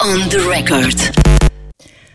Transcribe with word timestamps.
On 0.00 0.28
the 0.28 0.38
record. 0.48 0.96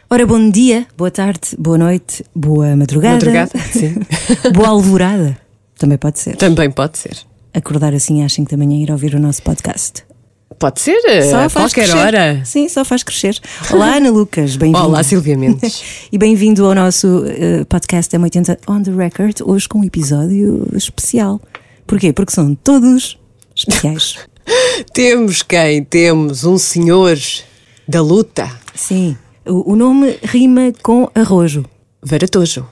Ora, 0.10 0.26
bom 0.28 0.50
dia, 0.50 0.86
boa 0.96 1.10
tarde, 1.10 1.56
boa 1.58 1.78
noite, 1.78 2.24
boa 2.36 2.76
madrugada. 2.76 3.16
Madrugada, 3.16 3.60
sim. 3.72 3.96
boa 4.54 4.68
alvorada. 4.68 5.38
Também 5.78 5.98
pode 5.98 6.20
ser. 6.20 6.36
Também 6.36 6.70
pode 6.70 6.98
ser. 6.98 7.18
Acordar 7.54 7.94
assim 7.94 8.24
às 8.24 8.34
5 8.34 8.52
da 8.52 8.58
manhã 8.58 8.78
e 8.78 8.84
ir 8.84 8.92
ouvir 8.92 9.16
o 9.16 9.20
nosso 9.20 9.42
podcast. 9.42 10.04
Pode 10.60 10.80
ser 10.80 11.00
a 11.34 11.50
qualquer 11.50 11.88
crescer. 11.88 11.98
hora. 11.98 12.42
Sim, 12.46 12.70
só 12.70 12.86
faz 12.86 13.02
crescer. 13.02 13.40
Olá, 13.72 13.96
Ana 13.96 14.12
Lucas, 14.12 14.56
bem-vindo. 14.56 14.86
Olá, 14.86 15.02
Silvia 15.02 15.36
Mendes. 15.36 15.84
e 16.12 16.18
bem-vindo 16.18 16.66
ao 16.66 16.76
nosso 16.76 17.24
eh, 17.26 17.64
podcast 17.66 18.16
M80 18.16 18.60
On 18.68 18.84
The 18.84 18.92
Record, 18.92 19.42
hoje 19.44 19.68
com 19.68 19.80
um 19.80 19.84
episódio 19.84 20.68
especial. 20.76 21.42
Porquê? 21.88 22.14
Porque 22.14 22.32
são 22.32 22.54
todos 22.54 23.18
especiais. 23.56 24.18
Temos 24.94 25.44
quem? 25.44 25.84
Temos 25.84 26.44
um 26.44 26.58
senhor 26.58 27.18
da 27.88 28.02
luta, 28.02 28.50
Sim, 28.74 29.18
o, 29.46 29.74
o 29.74 29.76
nome 29.76 30.18
rima 30.24 30.74
com 30.82 31.10
arrojo. 31.14 31.66
Varatojo. 32.04 32.66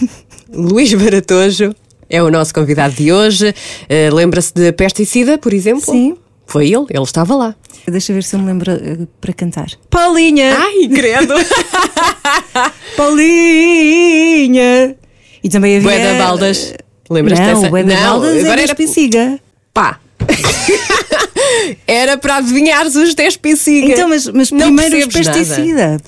Luís 0.52 0.92
Varatojo 0.92 1.74
é 2.08 2.22
o 2.22 2.30
nosso 2.30 2.52
convidado 2.54 2.94
de 2.94 3.12
hoje. 3.12 3.54
Eh, 3.88 4.10
Lembra-se 4.10 4.52
de 4.54 4.72
Pesticida, 4.72 5.38
por 5.38 5.52
exemplo? 5.54 5.92
Sim. 5.92 6.16
Foi 6.46 6.66
ele, 6.66 6.84
ele 6.90 7.02
estava 7.02 7.34
lá. 7.34 7.54
Deixa 7.88 8.12
ver 8.12 8.22
se 8.22 8.36
eu 8.36 8.40
me 8.40 8.46
lembro 8.46 8.70
eh, 8.70 9.06
para 9.20 9.32
cantar. 9.32 9.68
Paulinha! 9.88 10.56
Ai, 10.58 10.88
credo! 10.88 11.34
Paulinha! 12.96 14.96
E 15.42 15.48
também 15.48 15.76
havia... 15.76 15.88
Bué 15.88 16.12
da 16.18 16.24
Baldas. 16.24 16.74
Lembras-te 17.10 17.44
dessa? 17.44 17.68
Bué 17.70 17.82
da 17.84 17.96
Baldas 17.96 18.44
agora 18.44 18.60
é 18.60 18.64
era 18.64 18.74
Despiciga. 18.74 19.40
pá. 19.72 20.00
era 21.86 22.16
para 22.18 22.36
adivinhares 22.36 22.94
os 22.96 23.14
10 23.14 23.36
pesiga. 23.38 23.92
Então, 23.92 24.08
mas, 24.08 24.26
mas 24.28 24.50
Não 24.50 24.58
primeiro 24.74 24.96
os 24.98 25.04
percebes 25.06 25.26
nada. 25.26 25.38
pesticida. 25.38 26.00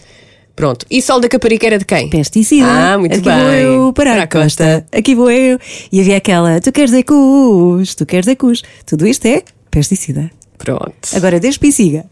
Pronto. 0.54 0.86
E 0.90 1.02
Sol 1.02 1.20
da 1.20 1.28
Caparica 1.28 1.66
era 1.66 1.78
de 1.78 1.84
quem? 1.84 2.08
Pesticida. 2.08 2.66
Ah, 2.66 2.96
muito 2.98 3.12
Aqui 3.14 3.22
bem. 3.28 3.38
vou 3.38 3.50
eu 3.52 3.92
para, 3.92 4.12
Para 4.12 4.20
a 4.20 4.24
a 4.24 4.26
costa. 4.26 4.64
costa. 4.64 4.86
Aqui 4.98 5.14
vou 5.14 5.30
eu. 5.30 5.58
E 5.92 6.00
havia 6.00 6.16
aquela, 6.16 6.60
tu 6.60 6.72
queres 6.72 6.94
é 6.94 7.02
cus, 7.02 7.94
tu 7.94 8.06
queres 8.06 8.26
é 8.26 8.34
cus. 8.34 8.62
Tudo 8.86 9.06
isto 9.06 9.26
é 9.26 9.42
pesticida. 9.70 10.30
Pronto. 10.56 10.94
Agora, 11.14 11.38
despiciga. 11.38 12.06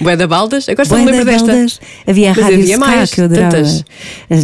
Bué 0.00 0.16
da 0.16 0.26
Baldas? 0.26 0.68
Agora 0.68 0.84
só 0.84 0.94
Bué 0.94 1.04
me 1.04 1.10
lembro 1.10 1.24
desta. 1.24 1.46
Baldas. 1.52 1.80
Havia 2.06 2.30
a 2.30 2.34
Mas 2.34 2.44
rádio 2.44 2.58
havia 2.62 2.76
Ska 2.76 2.86
mais, 2.86 3.14
que 3.14 3.20
eu 3.20 3.24
adorava. 3.24 3.50
tantas. 3.50 3.84
É 4.30 4.36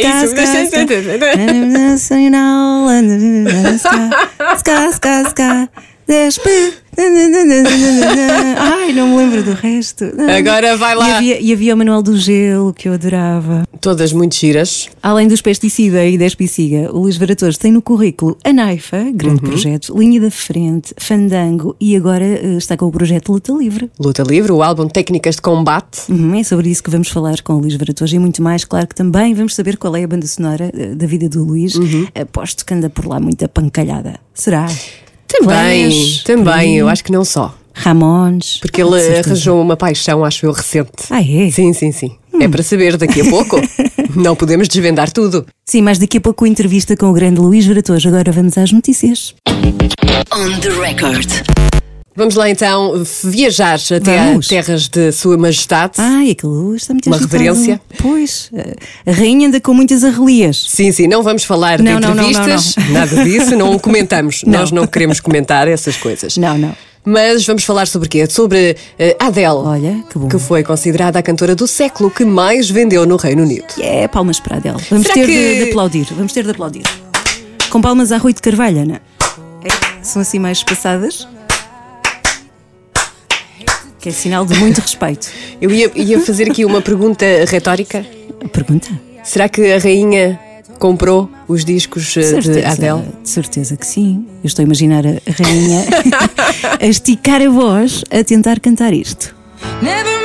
isso, 0.00 0.18
Ska, 4.58 4.92
ska, 4.92 5.24
ska. 5.30 5.68
Despe. 6.10 6.50
Ai, 8.58 8.92
não 8.92 9.10
me 9.10 9.16
lembro 9.18 9.44
do 9.44 9.52
resto. 9.52 10.04
Agora 10.36 10.76
vai 10.76 10.96
lá. 10.96 11.08
E 11.08 11.12
havia, 11.12 11.40
e 11.40 11.52
havia 11.52 11.72
o 11.72 11.78
Manual 11.78 12.02
do 12.02 12.16
Gelo 12.16 12.74
que 12.74 12.88
eu 12.88 12.94
adorava. 12.94 13.62
Todas 13.80 14.12
muito 14.12 14.34
giras. 14.34 14.88
Além 15.00 15.28
dos 15.28 15.40
pesticida 15.40 16.04
e 16.04 16.18
despiciga, 16.18 16.92
o 16.92 17.02
Luís 17.02 17.16
Varatoso 17.16 17.60
tem 17.60 17.70
no 17.70 17.80
currículo 17.80 18.36
a 18.42 18.52
Naifa, 18.52 19.04
grande 19.14 19.40
projeto, 19.40 19.96
Linha 19.96 20.20
da 20.20 20.32
Frente, 20.32 20.92
Fandango 20.98 21.76
e 21.80 21.94
agora 21.94 22.24
eh, 22.24 22.56
está 22.58 22.76
com 22.76 22.86
o 22.86 22.90
projeto 22.90 23.30
Luta 23.30 23.52
Livre. 23.52 23.88
Luta 23.96 24.24
Livre, 24.24 24.50
o 24.50 24.64
álbum 24.64 24.88
Técnicas 24.88 25.36
de 25.36 25.42
Combate. 25.42 26.10
Uhum, 26.10 26.34
é 26.34 26.42
sobre 26.42 26.70
isso 26.70 26.82
que 26.82 26.90
vamos 26.90 27.08
falar 27.08 27.40
com 27.42 27.52
o 27.52 27.60
Luís 27.60 27.76
Varatoso 27.76 28.16
e 28.16 28.18
muito 28.18 28.42
mais. 28.42 28.64
Claro 28.64 28.88
que 28.88 28.96
também 28.96 29.32
vamos 29.32 29.54
saber 29.54 29.76
qual 29.76 29.94
é 29.94 30.02
a 30.02 30.08
banda 30.08 30.26
sonora 30.26 30.72
eh, 30.76 30.92
da 30.92 31.06
vida 31.06 31.28
do 31.28 31.44
Luís. 31.44 31.74
Aposto 32.20 32.66
que 32.66 32.74
anda 32.74 32.90
por 32.90 33.06
lá 33.06 33.20
muita 33.20 33.48
pancalhada. 33.48 34.18
Será? 34.34 34.66
Também, 35.30 36.20
também, 36.24 36.76
eu 36.76 36.88
acho 36.88 37.04
que 37.04 37.12
não 37.12 37.24
só. 37.24 37.54
Ramones. 37.72 38.58
Porque 38.60 38.82
Ah, 38.82 38.84
ele 38.86 39.00
certeza. 39.00 39.28
arranjou 39.30 39.62
uma 39.62 39.76
paixão, 39.76 40.24
acho 40.24 40.44
eu, 40.44 40.52
recente. 40.52 40.90
Ah, 41.08 41.20
é? 41.22 41.50
Sim, 41.50 41.72
sim, 41.72 41.92
sim. 41.92 42.10
É 42.40 42.48
para 42.48 42.62
saber 42.62 42.96
daqui 42.96 43.20
a 43.20 43.24
pouco. 43.30 43.56
não 44.14 44.34
podemos 44.34 44.66
desvendar 44.68 45.10
tudo. 45.10 45.46
Sim, 45.64 45.82
mas 45.82 45.98
daqui 45.98 46.18
a 46.18 46.20
pouco 46.20 46.44
a 46.44 46.48
entrevista 46.48 46.96
com 46.96 47.06
o 47.06 47.12
grande 47.12 47.40
Luís 47.40 47.66
Varatoso. 47.66 48.08
Agora 48.08 48.32
vamos 48.32 48.58
às 48.58 48.72
notícias. 48.72 49.34
On 50.32 50.58
the 50.60 50.68
record. 50.80 51.28
Vamos 52.16 52.34
lá 52.34 52.50
então 52.50 53.02
viajar 53.24 53.78
até 53.96 54.24
Vamos. 54.24 54.48
terras 54.48 54.88
de 54.88 55.12
Sua 55.12 55.38
Majestade. 55.38 55.92
Ai, 55.98 56.32
aquilo 56.32 56.74
está 56.74 56.92
muito 56.92 57.06
Uma 57.06 57.16
agitado. 57.16 57.38
reverência. 57.38 57.80
Pois, 57.98 58.50
a 59.06 59.12
rainha 59.12 59.46
anda 59.48 59.60
com 59.60 59.72
muitas 59.72 60.02
arrelias. 60.02 60.66
Sim, 60.68 60.90
sim, 60.92 61.06
não 61.06 61.22
vamos 61.22 61.44
falar 61.44 61.78
de 61.78 61.84
Não, 61.84 62.00
não, 62.00 62.08
não, 62.14 62.16
não, 62.16 62.30
entrevistas, 62.30 62.74
nada 62.90 63.24
disso, 63.24 63.56
não 63.56 63.78
comentamos. 63.78 64.42
Não. 64.44 64.58
Nós 64.60 64.72
não 64.72 64.86
queremos 64.86 65.20
comentar 65.20 65.68
essas 65.68 65.96
coisas. 65.96 66.36
Não, 66.36 66.58
não. 66.58 66.74
Mas 67.02 67.46
vamos 67.46 67.64
falar 67.64 67.86
sobre 67.86 68.06
o 68.08 68.10
quê? 68.10 68.26
Sobre 68.28 68.76
eh, 68.98 69.16
Adele. 69.18 69.46
Olha, 69.46 70.04
que 70.10 70.18
bom. 70.18 70.28
Que 70.28 70.38
foi 70.38 70.62
considerada 70.62 71.18
a 71.18 71.22
cantora 71.22 71.54
do 71.54 71.66
século 71.66 72.10
que 72.10 72.24
mais 72.26 72.68
vendeu 72.68 73.06
no 73.06 73.16
Reino 73.16 73.42
Unido. 73.44 73.64
É, 73.78 74.06
palmas 74.08 74.38
para 74.38 74.56
Adele. 74.56 74.76
Vamos 74.90 75.04
Será 75.06 75.14
ter 75.14 75.26
de, 75.26 75.32
que- 75.32 75.64
de 75.64 75.70
aplaudir. 75.70 76.06
Vamos 76.10 76.32
ter 76.32 76.44
de 76.44 76.50
aplaudir. 76.50 76.82
Com 77.70 77.80
palmas 77.80 78.12
a 78.12 78.18
Rui 78.18 78.34
de 78.34 78.42
Carvalho, 78.42 78.80
Ana. 78.82 79.00
É, 79.64 80.02
São 80.04 80.20
assim 80.20 80.38
mais 80.38 80.58
espaçadas. 80.58 81.26
Que 84.00 84.08
é 84.08 84.12
sinal 84.12 84.44
de 84.46 84.54
muito 84.58 84.80
respeito. 84.80 85.28
Eu 85.60 85.70
ia, 85.70 85.90
ia 85.94 86.20
fazer 86.20 86.50
aqui 86.50 86.64
uma 86.64 86.80
pergunta 86.80 87.24
retórica. 87.46 88.04
Pergunta? 88.52 88.88
Será 89.22 89.48
que 89.48 89.72
a 89.72 89.78
rainha 89.78 90.40
comprou 90.78 91.30
os 91.46 91.62
discos 91.64 92.16
eh, 92.16 92.20
de 92.20 92.26
Certeza, 92.42 92.68
Adele? 92.68 93.02
de 93.22 93.28
certeza 93.28 93.76
que 93.76 93.86
sim. 93.86 94.24
Eu 94.42 94.46
estou 94.46 94.62
a 94.62 94.64
imaginar 94.64 95.04
a 95.06 95.10
a 95.10 95.42
rainha 95.42 95.84
a 96.80 96.86
esticar 96.86 97.42
a 97.42 97.50
voz 97.50 98.02
a 98.10 98.24
tentar 98.24 98.58
cantar 98.60 98.94
isto. 98.94 99.36
Never 99.82 100.19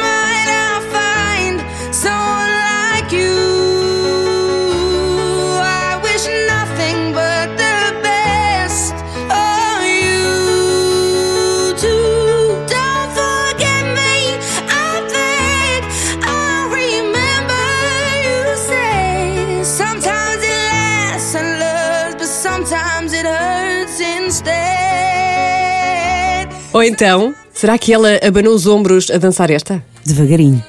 então, 26.86 27.34
será 27.54 27.78
que 27.78 27.94
ela 27.94 28.20
abanou 28.22 28.54
os 28.54 28.68
ombros 28.68 29.10
a 29.10 29.18
dançar 29.18 29.50
esta? 29.50 29.84
Devagarinho. 30.06 30.64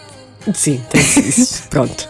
Sim, 0.54 0.80
tem 0.88 1.00
isso. 1.00 1.64
Pronto. 1.68 2.08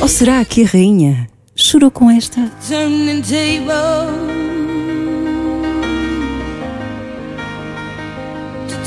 Ou 0.00 0.08
será 0.08 0.44
que 0.44 0.64
a 0.64 0.66
rainha 0.66 1.28
chorou 1.54 1.88
com 1.88 2.10
esta? 2.10 2.50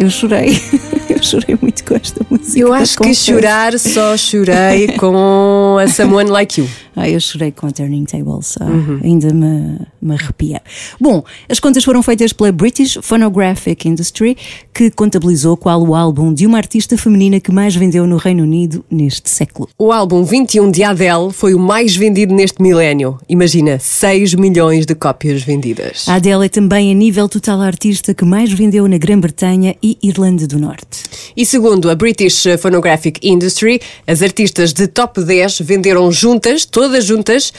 Eu 0.00 0.10
chorei. 0.10 0.60
Eu 1.18 1.22
chorei 1.22 1.56
muito 1.60 1.84
com 1.84 1.94
esta 1.94 2.24
música. 2.30 2.58
Eu 2.58 2.72
acho 2.72 2.98
que 2.98 3.14
chorar 3.14 3.78
só 3.78 4.16
chorei 4.16 4.88
com 4.98 5.76
a 5.80 5.88
Someone 5.88 6.30
Like 6.30 6.60
You. 6.60 6.68
Ah, 7.00 7.08
eu 7.08 7.20
chorei 7.20 7.52
com 7.52 7.68
a 7.68 7.70
Turning 7.70 8.04
Tables, 8.06 8.56
ah, 8.60 8.64
Uhum. 8.64 9.00
ainda 9.04 9.32
me, 9.32 9.78
me 10.02 10.14
arrepia. 10.14 10.60
Bom, 11.00 11.22
as 11.48 11.60
contas 11.60 11.84
foram 11.84 12.02
feitas 12.02 12.32
pela 12.32 12.50
British 12.50 12.98
Phonographic 13.00 13.88
Industry, 13.88 14.36
que 14.74 14.90
contabilizou 14.90 15.56
qual 15.56 15.80
o 15.80 15.94
álbum 15.94 16.34
de 16.34 16.44
uma 16.44 16.58
artista 16.58 16.98
feminina 16.98 17.38
que 17.38 17.52
mais 17.52 17.76
vendeu 17.76 18.04
no 18.04 18.16
Reino 18.16 18.42
Unido 18.42 18.84
neste 18.90 19.30
século. 19.30 19.68
O 19.78 19.92
álbum 19.92 20.24
21 20.24 20.72
de 20.72 20.82
Adele 20.82 21.32
foi 21.32 21.54
o 21.54 21.58
mais 21.60 21.94
vendido 21.94 22.34
neste 22.34 22.60
milénio. 22.60 23.16
Imagina, 23.28 23.78
6 23.78 24.34
milhões 24.34 24.84
de 24.84 24.96
cópias 24.96 25.42
vendidas. 25.44 26.04
A 26.08 26.14
Adele 26.14 26.46
é 26.46 26.48
também 26.48 26.90
a 26.90 26.94
nível 26.94 27.28
total 27.28 27.60
a 27.60 27.66
artista 27.66 28.12
que 28.12 28.24
mais 28.24 28.52
vendeu 28.52 28.88
na 28.88 28.98
Grã-Bretanha 28.98 29.76
e 29.80 29.96
Irlanda 30.02 30.48
do 30.48 30.58
Norte. 30.58 30.97
E 31.36 31.44
segundo 31.44 31.90
a 31.90 31.94
British 31.94 32.44
Phonographic 32.60 33.20
Industry, 33.22 33.80
as 34.06 34.22
artistas 34.22 34.72
de 34.72 34.86
top 34.86 35.22
10 35.22 35.60
venderam 35.60 36.10
juntas, 36.10 36.64
todas 36.64 37.04
juntas, 37.04 37.52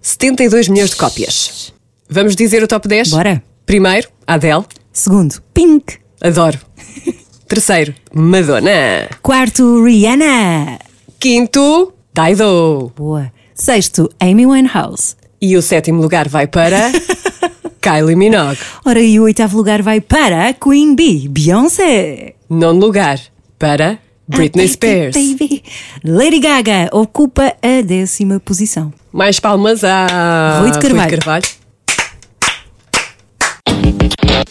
72 0.00 0.68
milhões 0.68 0.90
de 0.90 0.96
cópias. 0.96 1.72
Vamos 2.08 2.36
dizer 2.36 2.62
o 2.62 2.68
top 2.68 2.86
10? 2.86 3.10
Bora. 3.10 3.42
Primeiro, 3.64 4.08
Adele. 4.26 4.64
Segundo, 4.92 5.42
Pink. 5.52 5.98
Adoro. 6.20 6.58
Terceiro, 7.48 7.94
Madonna. 8.12 9.08
Quarto, 9.22 9.84
Rihanna. 9.84 10.78
Quinto, 11.18 11.92
Dido. 12.14 12.92
Boa. 12.96 13.32
Sexto, 13.54 14.10
Amy 14.18 14.46
Winehouse. 14.46 15.16
E 15.40 15.56
o 15.56 15.62
sétimo 15.62 16.00
lugar 16.00 16.28
vai 16.28 16.46
para 16.46 16.90
Kylie 17.86 18.16
Minogue. 18.16 18.58
Ora, 18.84 19.00
e 19.00 19.20
o 19.20 19.22
oitavo 19.22 19.56
lugar 19.56 19.80
vai 19.80 20.00
para 20.00 20.48
a 20.48 20.52
Queen 20.52 20.96
Bee, 20.96 21.28
Beyoncé. 21.28 22.34
Nono 22.50 22.80
lugar 22.80 23.20
para 23.60 24.00
Britney 24.26 24.66
Spears. 24.66 25.14
baby. 25.14 25.62
Lady 26.02 26.40
Gaga 26.40 26.88
ocupa 26.90 27.54
a 27.62 27.82
décima 27.82 28.40
posição. 28.40 28.92
Mais 29.12 29.38
palmas 29.38 29.84
a 29.84 30.58
Rui 30.62 30.72
de 30.72 30.80
Carvalho. 30.80 31.10
Carvalho. 31.10 31.46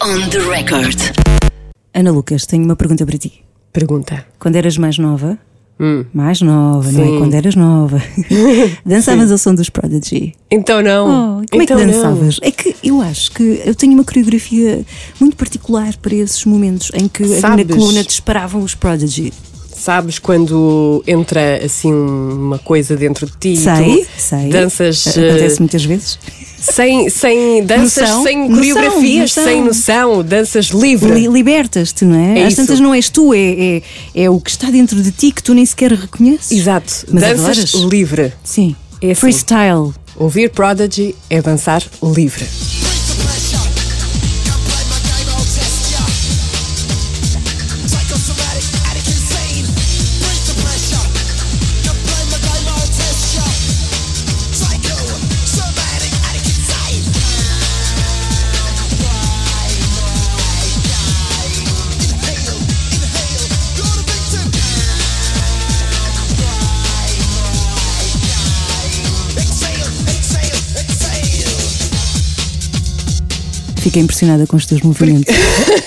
On 0.02 0.30
the 0.30 0.40
record. 0.40 0.98
Ana 1.94 2.12
Lucas, 2.12 2.46
tenho 2.46 2.64
uma 2.64 2.78
pergunta 2.78 3.06
para 3.06 3.18
ti. 3.18 3.44
Pergunta. 3.74 4.26
Quando 4.40 4.56
eras 4.56 4.78
mais 4.78 4.98
nova, 4.98 5.38
mais 6.14 6.42
nova, 6.42 6.90
não 6.92 7.02
é? 7.02 7.06
Sim. 7.06 7.18
Quando 7.20 7.34
eras 7.34 7.56
nova, 7.56 8.02
dançavas 8.86 9.32
ao 9.32 9.38
som 9.38 9.54
dos 9.54 9.70
Prodigy. 9.70 10.34
Então 10.50 10.82
não. 10.82 11.42
Oh, 11.42 11.46
como 11.50 11.62
então 11.64 11.78
é 11.78 11.82
que 11.82 11.86
não. 11.86 11.94
dançavas? 11.94 12.40
É 12.42 12.52
que 12.52 12.76
eu 12.84 13.02
acho 13.02 13.32
que 13.32 13.62
eu 13.66 13.76
tenho 13.76 13.94
uma 13.94 14.04
coreografia 14.04 14.86
muito 15.20 15.36
particular 15.36 15.96
para 15.98 16.16
esses 16.16 16.46
momentos 16.46 16.92
em 16.94 17.08
que 17.08 17.24
ali 17.24 17.34
na 17.34 17.40
Sabes? 17.42 17.76
coluna 17.76 18.04
disparavam 18.04 18.62
os 18.62 18.74
Prodigy. 18.76 19.34
Sabes 19.86 20.18
quando 20.18 21.04
entra 21.06 21.64
assim 21.64 21.94
uma 21.94 22.58
coisa 22.58 22.96
dentro 22.98 23.28
de 23.28 23.34
ti 23.40 23.56
Sei, 23.56 24.08
sei. 24.18 24.50
danças 24.50 25.06
eh, 25.16 25.30
Acontece 25.30 25.60
muitas 25.60 25.86
vezes. 25.86 26.18
sem, 26.60 27.08
sem 27.08 27.64
danças, 27.64 28.10
Noção, 28.10 28.24
sem 28.24 28.48
coreografias, 28.52 29.36
noção. 29.36 29.44
sem 29.44 29.64
noção, 29.64 30.24
danças 30.24 30.66
livre. 30.70 31.12
Li- 31.14 31.28
Libertas-te, 31.28 32.04
não 32.04 32.18
é? 32.20 32.40
É 32.40 32.46
Às 32.48 32.56
tantas 32.56 32.80
não 32.80 32.96
és 32.96 33.10
tu, 33.10 33.32
é, 33.32 33.38
é, 33.38 33.82
é 34.24 34.28
o 34.28 34.40
que 34.40 34.50
está 34.50 34.72
dentro 34.72 35.00
de 35.04 35.12
ti 35.12 35.32
que 35.32 35.44
tu 35.44 35.54
nem 35.54 35.64
sequer 35.64 35.92
reconheces. 35.92 36.52
Exato. 36.52 37.06
Mas 37.12 37.22
danças 37.22 37.76
adoras? 37.76 37.92
livre. 37.94 38.34
Sim. 38.44 38.76
É 39.00 39.12
assim. 39.12 39.22
Freestyle. 39.22 39.94
Ouvir 40.18 40.50
Prodigy 40.50 41.14
é 41.30 41.44
dançar 41.44 41.84
livre. 42.02 42.44
Fiquei 73.86 74.02
impressionada 74.02 74.48
com 74.48 74.58
os 74.58 74.66
teus 74.66 74.82
movimentos. 74.82 75.32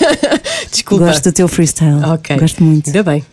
Desculpa. 0.71 1.07
Gosto 1.07 1.23
do 1.25 1.33
teu 1.33 1.49
freestyle. 1.49 2.01
Ok. 2.05 2.37
Gosto 2.37 2.63
muito. 2.63 2.87
Ainda 2.87 3.03
bem. 3.03 3.25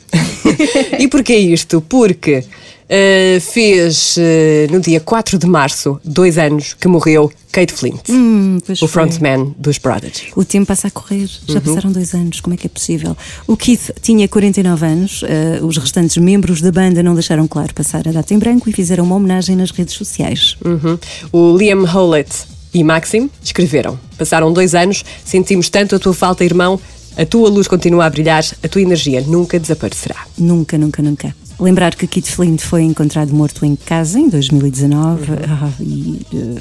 e 0.99 1.07
porquê 1.07 1.37
isto? 1.37 1.81
Porque 1.83 2.43
eh, 2.89 3.39
fez 3.41 4.17
eh, 4.19 4.67
no 4.69 4.81
dia 4.81 4.99
4 4.99 5.39
de 5.39 5.47
março, 5.47 6.01
dois 6.05 6.37
anos, 6.37 6.75
que 6.75 6.89
morreu 6.89 7.31
Kate 7.53 7.73
Flint, 7.73 8.09
Hum, 8.11 8.59
o 8.83 8.89
frontman 8.89 9.55
dos 9.57 9.79
Prodigy. 9.79 10.33
O 10.35 10.45
tempo 10.45 10.67
passa 10.67 10.89
a 10.89 10.91
correr, 10.91 11.29
já 11.47 11.55
Uhum. 11.55 11.61
passaram 11.61 11.93
dois 11.93 12.13
anos, 12.13 12.41
como 12.41 12.55
é 12.55 12.57
que 12.57 12.67
é 12.67 12.71
possível? 12.71 13.17
O 13.47 13.57
Keith 13.57 13.93
tinha 14.03 14.27
49 14.27 14.85
anos, 14.85 15.23
eh, 15.29 15.61
os 15.63 15.77
restantes 15.79 16.17
membros 16.17 16.61
da 16.61 16.73
banda 16.73 17.05
não 17.05 17.15
deixaram 17.15 17.47
claro 17.47 17.73
passar 17.73 18.07
a 18.09 18.11
data 18.11 18.35
em 18.35 18.39
branco 18.39 18.69
e 18.69 18.73
fizeram 18.73 19.05
uma 19.05 19.15
homenagem 19.15 19.55
nas 19.55 19.71
redes 19.71 19.95
sociais. 19.95 20.57
Uhum. 20.65 20.99
O 21.33 21.57
Liam 21.57 21.85
Howlett 21.85 22.56
e 22.73 22.83
Maxim 22.85 23.31
escreveram: 23.43 23.99
Passaram 24.19 24.53
dois 24.53 24.75
anos, 24.75 25.05
sentimos 25.25 25.69
tanto 25.69 25.97
a 25.97 25.99
tua 25.99 26.15
falta, 26.15 26.45
irmão. 26.45 26.81
A 27.17 27.25
tua 27.25 27.49
luz 27.49 27.67
continua 27.67 28.05
a 28.05 28.11
brilhar, 28.11 28.45
a 28.63 28.69
tua 28.69 28.83
energia 28.83 29.23
nunca 29.23 29.59
desaparecerá. 29.59 30.27
Nunca, 30.37 30.77
nunca, 30.77 31.03
nunca. 31.03 31.35
Lembrar 31.59 31.95
que 31.95 32.07
Keith 32.07 32.27
Flint 32.27 32.61
foi 32.61 32.83
encontrado 32.83 33.33
morto 33.33 33.65
em 33.65 33.75
casa 33.75 34.19
em 34.19 34.29
2019 34.29 35.25
ah, 35.49 35.71
e 35.81 36.21
eh, 36.35 36.61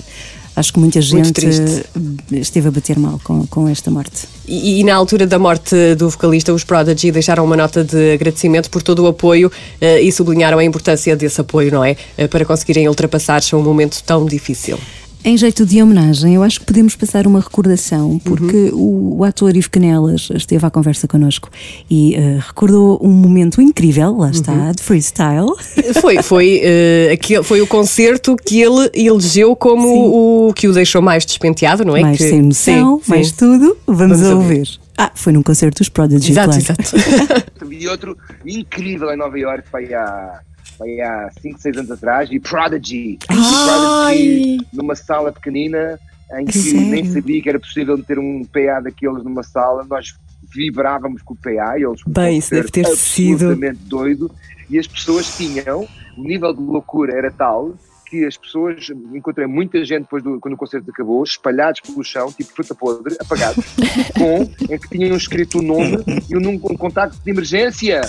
acho 0.55 0.71
que 0.71 0.79
muita 0.79 1.01
gente 1.01 1.45
eh, 1.45 2.37
esteve 2.37 2.69
a 2.69 2.71
bater 2.71 2.97
mal 2.97 3.19
com, 3.23 3.45
com 3.47 3.67
esta 3.67 3.91
morte. 3.91 4.27
E, 4.47 4.79
e 4.79 4.83
na 4.83 4.95
altura 4.95 5.27
da 5.27 5.37
morte 5.37 5.95
do 5.95 6.09
vocalista, 6.09 6.53
os 6.53 6.63
Prodigy 6.63 7.11
deixaram 7.11 7.43
uma 7.43 7.57
nota 7.57 7.83
de 7.83 8.13
agradecimento 8.13 8.69
por 8.69 8.81
todo 8.81 9.03
o 9.03 9.07
apoio 9.07 9.51
eh, 9.81 10.01
e 10.01 10.11
sublinharam 10.11 10.57
a 10.57 10.63
importância 10.63 11.15
desse 11.15 11.41
apoio, 11.41 11.71
não 11.71 11.83
é? 11.83 11.97
Eh, 12.17 12.27
para 12.27 12.45
conseguirem 12.45 12.87
ultrapassar 12.87 13.41
um 13.53 13.61
momento 13.61 14.01
tão 14.03 14.25
difícil. 14.25 14.79
Em 15.27 15.35
jeito 15.35 15.65
de 15.65 15.81
homenagem, 15.81 16.35
eu 16.35 16.43
acho 16.43 16.59
que 16.59 16.67
podemos 16.67 16.95
passar 16.95 17.25
uma 17.25 17.39
recordação, 17.39 18.19
porque 18.19 18.69
Uhum. 18.71 19.15
o, 19.15 19.17
o 19.17 19.23
ator 19.23 19.55
Ivo 19.57 19.71
Canelas 19.71 20.29
esteve 20.35 20.63
à 20.63 20.69
conversa 20.69 21.07
connosco 21.07 21.49
e 21.89 22.13
eh, 22.13 22.37
recordou 22.39 22.99
um 23.01 23.09
momento 23.09 23.59
incrível, 23.59 24.15
lá 24.17 24.29
está, 24.29 24.53
Uhum. 24.53 24.71
de 24.71 24.83
freestyle. 24.83 25.47
Foi, 25.99 26.21
foi, 26.21 26.61
eh, 26.63 27.09
aquele, 27.13 27.41
foi 27.41 27.59
o 27.59 27.65
concerto 27.65 28.35
que 28.35 28.61
ele 28.61 28.87
elegeu 28.93 29.55
como 29.55 30.47
o 30.49 30.53
que 30.53 30.67
o 30.67 30.73
deixou 30.73 31.01
mais 31.01 31.25
despenteado, 31.25 31.83
não 31.83 31.97
é? 31.97 32.01
mais 32.01 32.17
que, 32.19 32.29
sem 32.29 32.41
noção, 32.43 33.01
sim, 33.03 33.09
mais 33.09 33.29
sim. 33.29 33.33
tudo. 33.35 33.75
Vamos, 33.87 34.19
Vamos 34.19 34.23
a 34.29 34.35
ouvir. 34.35 34.57
ouvir. 34.59 34.79
Ah, 34.95 35.11
foi 35.15 35.33
num 35.33 35.41
concerto 35.41 35.79
dos 35.79 35.89
Prodigy, 35.89 36.31
Exato, 36.33 36.49
claro. 36.49 36.61
exato. 36.61 37.45
E 37.73 37.87
outro 37.87 38.15
incrível 38.45 39.11
em 39.11 39.17
Nova 39.17 39.37
York 39.39 39.63
foi 39.71 39.91
há, 39.93 40.39
foi 40.77 40.99
há 41.01 41.29
5, 41.41 41.59
6 41.59 41.77
anos 41.77 41.91
atrás, 41.91 42.29
e 42.31 42.39
Prodigy. 42.39 43.17
Prodigy 43.27 44.57
numa 44.73 44.95
sala 44.95 45.31
pequenina 45.31 45.99
em 46.39 46.45
que 46.45 46.57
Sério? 46.57 46.87
nem 46.87 47.05
sabia 47.05 47.41
que 47.41 47.49
era 47.49 47.59
possível 47.59 48.01
ter 48.03 48.17
um 48.19 48.43
PA 48.45 48.79
daqueles 48.81 49.23
numa 49.23 49.43
sala. 49.43 49.85
Nós 49.87 50.15
vibrávamos 50.53 51.21
com 51.21 51.33
o 51.33 51.37
PA, 51.37 51.75
eles 51.77 52.03
com 52.03 52.09
um 52.09 52.13
Bem, 52.13 52.37
isso 52.37 52.51
deve 52.51 52.69
ter 52.69 52.85
sido- 52.95 53.33
absolutamente 53.45 53.79
doido, 53.85 54.31
e 54.69 54.79
as 54.79 54.87
pessoas 54.87 55.35
tinham, 55.37 55.87
o 56.17 56.21
nível 56.23 56.53
de 56.53 56.61
loucura 56.61 57.13
era 57.17 57.31
tal 57.31 57.73
que 58.05 58.25
as 58.25 58.37
pessoas, 58.37 58.87
encontrei 59.13 59.47
muita 59.47 59.83
gente 59.83 60.01
depois 60.03 60.23
do, 60.23 60.39
quando 60.39 60.53
o 60.53 60.57
concerto 60.57 60.89
acabou, 60.91 61.23
espalhados 61.23 61.81
pelo 61.81 62.03
chão, 62.03 62.31
tipo 62.31 62.51
fruta 62.53 62.75
podre, 62.75 63.15
apagados, 63.19 63.63
com, 64.17 64.43
em 64.73 64.77
que 64.79 64.89
tinham 64.89 65.15
escrito 65.17 65.59
o 65.59 65.61
nome 65.61 65.97
e 66.29 66.35
o 66.35 66.39
número 66.39 66.71
um 66.71 66.77
contacto 66.77 67.17
de 67.23 67.31
emergência. 67.31 68.01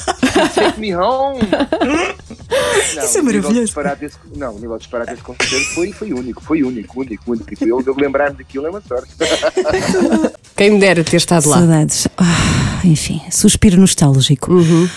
Take 0.55 0.79
me 0.79 0.95
home. 0.95 1.41
Não, 2.95 3.05
Isso 3.05 3.19
é 3.19 3.21
o 3.21 3.25
nível 3.25 3.51
de 3.65 3.75
maravilhoso. 3.75 3.97
desse- 4.01 4.19
não, 4.37 4.53
o 4.55 4.59
nível 4.59 4.77
de 4.77 4.83
disparate 4.83 5.11
desse 5.13 5.23
concerto 5.23 5.75
foi, 5.75 5.93
foi 5.93 6.13
único, 6.13 6.43
foi 6.43 6.63
único, 6.63 7.01
único, 7.01 7.33
único. 7.33 7.65
Eu, 7.65 7.83
eu 7.87 7.95
lembrar-me 7.97 8.37
daquilo 8.37 8.67
é 8.67 8.71
uma 8.71 8.81
sorte. 8.83 9.13
Quem 10.57 10.71
me 10.73 10.79
dera 10.81 11.03
ter 11.05 11.17
estado 11.17 11.49
lá. 11.49 11.59
Saudades. 11.59 12.09
Ah, 12.17 12.81
enfim, 12.85 13.21
suspiro 13.31 13.79
nostálgico. 13.79 14.53
Uhum. 14.53 14.89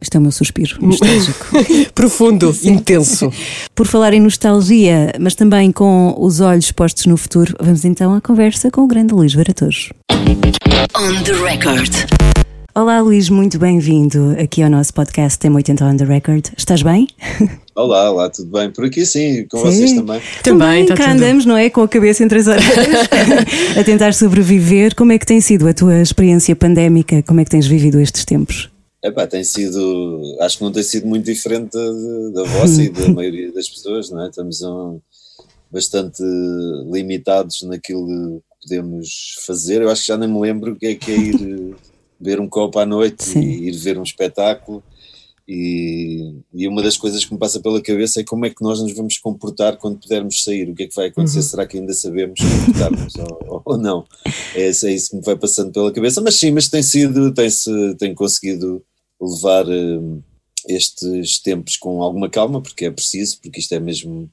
Este 0.00 0.16
é 0.16 0.18
o 0.18 0.22
meu 0.22 0.32
suspiro 0.32 0.76
nostálgico. 0.80 1.46
Profundo, 1.94 2.56
intenso. 2.64 3.30
Por 3.74 3.86
falar 3.86 4.14
em 4.14 4.20
nostalgia, 4.20 5.12
mas 5.20 5.34
também 5.34 5.70
com 5.70 6.14
os 6.18 6.40
olhos 6.40 6.72
postos 6.72 7.06
no 7.06 7.16
futuro, 7.16 7.54
vamos 7.60 7.84
então 7.84 8.14
à 8.14 8.20
conversa 8.20 8.70
com 8.70 8.80
o 8.82 8.86
grande 8.86 9.12
Luís 9.12 9.34
Varatojo. 9.34 9.90
On 10.96 11.22
the 11.22 11.32
record. 11.32 11.92
Olá 12.72 13.00
Luís, 13.00 13.28
muito 13.28 13.58
bem-vindo 13.58 14.36
aqui 14.40 14.62
ao 14.62 14.70
nosso 14.70 14.94
podcast 14.94 15.38
Tem 15.38 15.50
80 15.52 15.84
on 15.84 15.96
the 15.96 16.04
Record. 16.04 16.46
Estás 16.56 16.82
bem? 16.82 17.08
Olá, 17.74 18.10
olá, 18.10 18.30
tudo 18.30 18.50
bem? 18.50 18.70
Por 18.70 18.84
aqui 18.84 19.04
sim, 19.06 19.46
com 19.50 19.58
Sim. 19.58 19.64
vocês 19.64 19.92
também. 19.92 20.20
Também, 20.42 20.86
cá 20.86 20.94
está 20.94 21.04
tudo. 21.06 21.16
andamos, 21.16 21.46
não 21.46 21.56
é? 21.56 21.70
Com 21.70 21.82
a 21.82 21.88
cabeça 21.88 22.22
entre 22.22 22.38
as 22.38 22.46
orelhas, 22.46 23.08
a 23.78 23.84
tentar 23.84 24.12
sobreviver. 24.12 24.94
Como 24.94 25.12
é 25.12 25.18
que 25.18 25.26
tem 25.26 25.40
sido 25.40 25.66
a 25.66 25.72
tua 25.72 26.00
experiência 26.00 26.54
pandémica? 26.54 27.22
Como 27.22 27.40
é 27.40 27.44
que 27.44 27.50
tens 27.50 27.66
vivido 27.66 27.98
estes 28.00 28.24
tempos? 28.24 28.69
Epá, 29.02 29.26
tem 29.26 29.42
sido, 29.42 30.20
acho 30.40 30.58
que 30.58 30.64
não 30.64 30.72
tem 30.72 30.82
sido 30.82 31.06
muito 31.06 31.24
diferente 31.24 31.70
da, 31.72 32.42
da 32.42 32.42
vossa 32.50 32.82
e 32.82 32.90
da 32.90 33.08
maioria 33.12 33.50
das 33.52 33.68
pessoas, 33.68 34.10
não 34.10 34.22
é? 34.24 34.28
Estamos 34.28 34.60
um, 34.62 35.00
bastante 35.70 36.22
limitados 36.90 37.62
naquilo 37.62 38.06
que 38.06 38.68
podemos 38.68 39.36
fazer. 39.46 39.80
Eu 39.80 39.88
acho 39.90 40.02
que 40.02 40.08
já 40.08 40.18
nem 40.18 40.28
me 40.28 40.38
lembro 40.40 40.72
o 40.72 40.76
que 40.76 40.86
é 40.86 40.94
que 40.94 41.10
é 41.12 41.16
ir 41.16 41.34
eh, 41.72 41.76
beber 42.20 42.40
um 42.40 42.48
copo 42.48 42.78
à 42.78 42.84
noite 42.84 43.24
Sim. 43.24 43.40
e 43.40 43.68
ir 43.68 43.72
ver 43.78 43.98
um 43.98 44.02
espetáculo. 44.02 44.82
E, 45.48 46.32
e 46.54 46.68
uma 46.68 46.80
das 46.80 46.96
coisas 46.96 47.24
que 47.24 47.32
me 47.32 47.38
passa 47.38 47.58
pela 47.58 47.82
cabeça 47.82 48.20
é 48.20 48.24
como 48.24 48.46
é 48.46 48.50
que 48.50 48.62
nós 48.62 48.80
nos 48.80 48.92
vamos 48.94 49.18
comportar 49.18 49.78
quando 49.78 49.98
pudermos 49.98 50.44
sair. 50.44 50.68
O 50.70 50.74
que 50.76 50.84
é 50.84 50.86
que 50.86 50.94
vai 50.94 51.08
acontecer? 51.08 51.42
Será 51.42 51.66
que 51.66 51.76
ainda 51.78 51.92
sabemos 51.92 52.38
comportar-nos 52.38 53.14
ou, 53.16 53.62
ou 53.64 53.76
não? 53.78 54.04
É, 54.54 54.68
isso- 54.68 54.86
é 54.86 54.92
isso 54.92 55.10
que 55.10 55.16
me 55.16 55.22
vai 55.22 55.36
passando 55.36 55.72
pela 55.72 55.90
cabeça. 55.90 56.20
Mas 56.20 56.36
sim, 56.36 56.52
mas 56.52 56.68
tem 56.68 56.82
sido, 56.82 57.32
tem-se, 57.34 57.70
tem 57.98 58.14
conseguido 58.14 58.80
levar 59.20 59.66
hum, 59.68 60.20
estes 60.68 61.38
tempos 61.40 61.76
com 61.76 62.02
alguma 62.02 62.28
calma, 62.28 62.60
porque 62.62 62.86
é 62.86 62.90
preciso, 62.90 63.38
porque 63.42 63.60
isto 63.60 63.74
é 63.74 63.80
mesmo, 63.80 64.30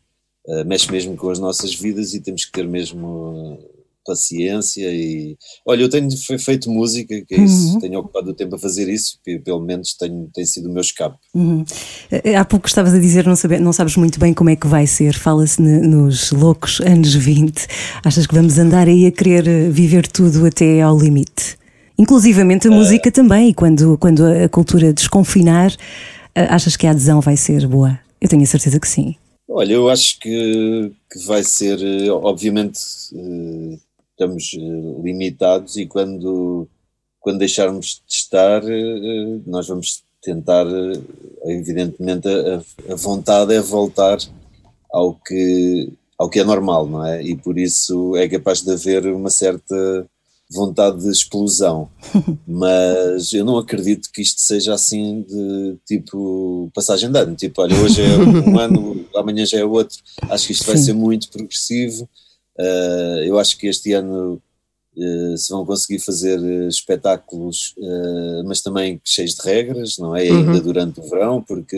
uh, 0.47 0.65
mexe 0.65 0.91
mesmo 0.91 1.15
com 1.15 1.29
as 1.29 1.39
nossas 1.39 1.73
vidas 1.73 2.13
e 2.13 2.21
temos 2.21 2.45
que 2.45 2.51
ter 2.51 2.67
mesmo 2.67 3.07
uh, 3.53 3.77
paciência 4.05 4.89
e 4.89 5.35
olha, 5.65 5.81
eu 5.81 5.89
tenho 5.89 6.09
fe- 6.17 6.37
feito 6.39 6.71
música, 6.71 7.21
que 7.27 7.35
é 7.35 7.41
isso, 7.43 7.77
tenho 7.81 7.99
ocupado 7.99 8.31
o 8.31 8.33
tempo 8.33 8.55
a 8.55 8.59
fazer 8.59 8.87
isso, 8.87 9.19
e 9.27 9.37
pelo 9.37 9.59
menos 9.59 9.93
tenho, 9.95 10.29
tem 10.33 10.45
sido 10.45 10.69
o 10.69 10.71
meu 10.71 10.79
escape. 10.79 11.17
Uhum. 11.33 11.65
Eh, 12.09 12.35
Há 12.37 12.45
pouco 12.45 12.67
estavas 12.67 12.93
a 12.93 12.99
dizer, 12.99 13.25
não, 13.25 13.35
sabe- 13.35 13.59
não 13.59 13.73
sabes 13.73 13.97
muito 13.97 14.17
bem 14.17 14.33
como 14.33 14.49
é 14.49 14.55
que 14.55 14.65
vai 14.65 14.87
ser. 14.87 15.13
Fala-se 15.13 15.61
nos 15.61 16.31
loucos 16.31 16.79
anos 16.79 17.13
20. 17.13 17.67
Achas 18.01 18.25
que 18.25 18.33
vamos 18.33 18.57
andar 18.57 18.87
aí 18.87 19.05
a 19.07 19.11
querer 19.11 19.45
eh, 19.45 19.69
viver 19.69 20.07
tudo 20.07 20.45
até 20.45 20.81
ao 20.81 20.97
limite? 20.97 21.57
Inclusivamente 21.97 22.67
a 22.67 22.71
música 22.71 23.11
também, 23.11 23.49
e 23.49 23.53
quando, 23.53 23.97
quando 23.97 24.25
a 24.25 24.47
cultura 24.47 24.93
desconfinar, 24.93 25.71
eh, 26.35 26.47
achas 26.49 26.77
que 26.77 26.85
a 26.85 26.91
adesão 26.91 27.19
vai 27.21 27.35
ser 27.35 27.67
boa? 27.67 27.99
Eu 28.21 28.29
tenho 28.29 28.43
a 28.43 28.45
certeza 28.45 28.79
que 28.79 28.87
sim. 28.87 29.15
Olha, 29.49 29.73
eu 29.73 29.89
acho 29.89 30.19
que, 30.19 30.91
que 31.11 31.25
vai 31.25 31.41
ser, 31.43 31.81
eh, 31.81 32.11
obviamente, 32.11 32.79
eh, 33.15 33.77
estamos 34.11 34.51
eh, 34.53 35.01
limitados 35.01 35.77
e 35.77 35.85
quando, 35.85 36.67
quando 37.19 37.39
deixarmos 37.39 38.03
de 38.05 38.13
estar, 38.13 38.61
nós 39.45 39.67
vamos 39.67 40.03
tentar, 40.21 40.65
evidentemente, 41.45 42.27
a, 42.27 42.93
a 42.93 42.95
vontade 42.95 43.53
é 43.53 43.61
voltar 43.61 44.17
ao 44.91 45.13
que, 45.13 45.93
ao 46.17 46.29
que 46.29 46.39
é 46.39 46.43
normal, 46.43 46.85
não 46.85 47.05
é? 47.05 47.23
E 47.23 47.35
por 47.35 47.57
isso 47.57 48.15
é 48.17 48.27
capaz 48.27 48.61
de 48.61 48.71
haver 48.71 49.05
uma 49.07 49.29
certa 49.29 50.05
vontade 50.49 51.01
de 51.01 51.11
explosão, 51.11 51.89
mas 52.47 53.33
eu 53.33 53.43
não 53.43 53.57
acredito 53.57 54.09
que 54.11 54.21
isto 54.21 54.41
seja 54.41 54.73
assim 54.73 55.21
de 55.23 55.77
tipo 55.85 56.71
passagem 56.73 57.11
de 57.11 57.19
ano, 57.19 57.35
tipo, 57.35 57.61
olha, 57.61 57.75
hoje 57.77 58.01
é 58.01 58.17
um 58.49 58.57
ano, 58.59 59.05
amanhã 59.15 59.45
já 59.45 59.59
é 59.59 59.65
outro, 59.65 59.97
acho 60.29 60.47
que 60.47 60.53
isto 60.53 60.65
vai 60.65 60.77
Sim. 60.77 60.83
ser 60.83 60.93
muito 60.93 61.29
progressivo, 61.29 62.07
Uh, 62.59 63.21
eu 63.23 63.37
acho 63.37 63.55
que 63.57 63.67
este 63.67 63.93
ano 63.93 64.41
uh, 64.97 65.37
se 65.37 65.49
vão 65.51 65.65
conseguir 65.65 65.99
fazer 65.99 66.39
uh, 66.39 66.67
espetáculos, 66.67 67.75
uh, 67.77 68.43
mas 68.45 68.61
também 68.61 68.99
cheios 69.03 69.35
de 69.35 69.43
regras, 69.43 69.97
não 69.99 70.15
é? 70.15 70.23
Ainda 70.23 70.59
durante 70.59 70.99
o 70.99 71.07
verão, 71.07 71.41
porque 71.41 71.77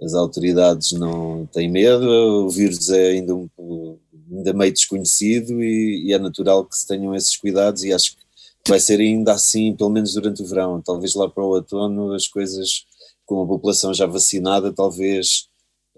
as 0.00 0.14
autoridades 0.14 0.92
não 0.92 1.46
têm 1.52 1.68
medo, 1.68 2.08
o 2.46 2.48
vírus 2.48 2.90
é 2.90 3.10
ainda, 3.10 3.34
um, 3.34 3.98
ainda 4.32 4.52
meio 4.52 4.72
desconhecido 4.72 5.62
e, 5.62 6.06
e 6.06 6.12
é 6.12 6.18
natural 6.18 6.64
que 6.64 6.76
se 6.76 6.86
tenham 6.86 7.14
esses 7.14 7.36
cuidados 7.36 7.84
e 7.84 7.92
acho 7.92 8.16
que 8.64 8.70
vai 8.70 8.80
ser 8.80 9.00
ainda 9.00 9.32
assim, 9.32 9.74
pelo 9.74 9.90
menos 9.90 10.14
durante 10.14 10.42
o 10.42 10.46
verão. 10.46 10.80
Talvez 10.80 11.14
lá 11.14 11.28
para 11.28 11.44
o 11.44 11.48
outono 11.48 12.14
as 12.14 12.26
coisas, 12.26 12.84
com 13.26 13.42
a 13.42 13.46
população 13.46 13.92
já 13.92 14.06
vacinada, 14.06 14.72
talvez 14.72 15.48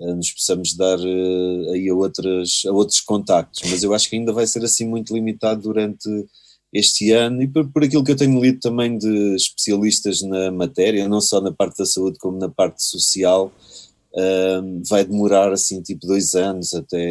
eh, 0.00 0.14
nos 0.14 0.32
possamos 0.32 0.74
dar 0.74 0.98
eh, 0.98 1.72
aí 1.74 1.88
a, 1.88 1.94
outras, 1.94 2.62
a 2.66 2.72
outros 2.72 3.00
contactos, 3.00 3.62
mas 3.70 3.82
eu 3.82 3.94
acho 3.94 4.08
que 4.08 4.16
ainda 4.16 4.32
vai 4.32 4.46
ser 4.46 4.64
assim 4.64 4.86
muito 4.86 5.14
limitado 5.14 5.62
durante 5.62 6.08
este 6.72 7.12
ano 7.12 7.40
e 7.42 7.46
por, 7.46 7.70
por 7.70 7.84
aquilo 7.84 8.02
que 8.02 8.10
eu 8.10 8.16
tenho 8.16 8.40
lido 8.40 8.58
também 8.58 8.98
de 8.98 9.36
especialistas 9.36 10.22
na 10.22 10.50
matéria, 10.50 11.08
não 11.08 11.20
só 11.20 11.40
na 11.40 11.52
parte 11.52 11.78
da 11.78 11.86
saúde 11.86 12.18
como 12.18 12.36
na 12.38 12.48
parte 12.48 12.82
social, 12.82 13.52
um, 14.16 14.82
vai 14.88 15.04
demorar 15.04 15.52
assim 15.52 15.82
tipo 15.82 16.06
dois 16.06 16.34
anos 16.34 16.72
até, 16.72 17.10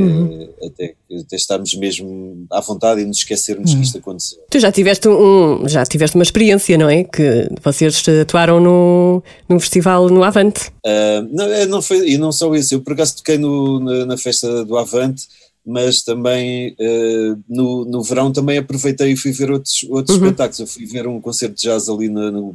até, 0.66 0.96
até 1.20 1.36
estarmos 1.36 1.74
mesmo 1.76 2.46
à 2.50 2.62
vontade 2.62 3.02
e 3.02 3.06
nos 3.06 3.18
esquecermos 3.18 3.74
que 3.74 3.82
isto 3.82 3.98
aconteceu. 3.98 4.40
Tu 4.50 4.60
já 4.60 4.72
tiveste 4.72 5.08
um, 5.10 5.68
já 5.68 5.86
tiveste 5.86 6.16
uma 6.16 6.24
experiência, 6.24 6.78
não 6.78 6.90
é? 6.90 7.04
Que 7.04 7.50
vocês 7.62 8.02
atuaram 8.22 8.60
no, 8.60 9.24
num 9.50 9.60
festival 9.60 10.10
no 10.10 10.24
Avante. 10.24 10.70
Uh, 10.86 11.28
não, 11.32 11.46
é, 11.46 11.66
não 11.66 11.82
foi, 11.82 12.10
e 12.10 12.18
não 12.18 12.32
só 12.32 12.54
isso, 12.56 12.76
eu 12.76 12.82
por 12.82 12.94
acaso 12.94 13.18
toquei 13.18 13.38
no, 13.38 13.80
na, 13.80 14.06
na 14.06 14.18
festa 14.18 14.64
do 14.64 14.78
Avante, 14.78 15.28
mas 15.66 16.02
também 16.02 16.76
uh, 16.80 17.42
no, 17.48 17.86
no 17.86 18.04
verão 18.04 18.32
também 18.32 18.58
aproveitei 18.58 19.14
e 19.14 19.18
fui 19.18 19.32
ver 19.32 19.50
outros, 19.52 19.84
outros 19.90 20.18
Uhum. 20.18 20.26
espetáculos. 20.26 20.60
Eu 20.60 20.68
fui 20.68 20.86
ver 20.86 21.08
um 21.08 21.22
concerto 21.22 21.56
de 21.56 21.62
jazz 21.64 21.88
ali 21.88 22.10
no, 22.10 22.32
no 22.32 22.54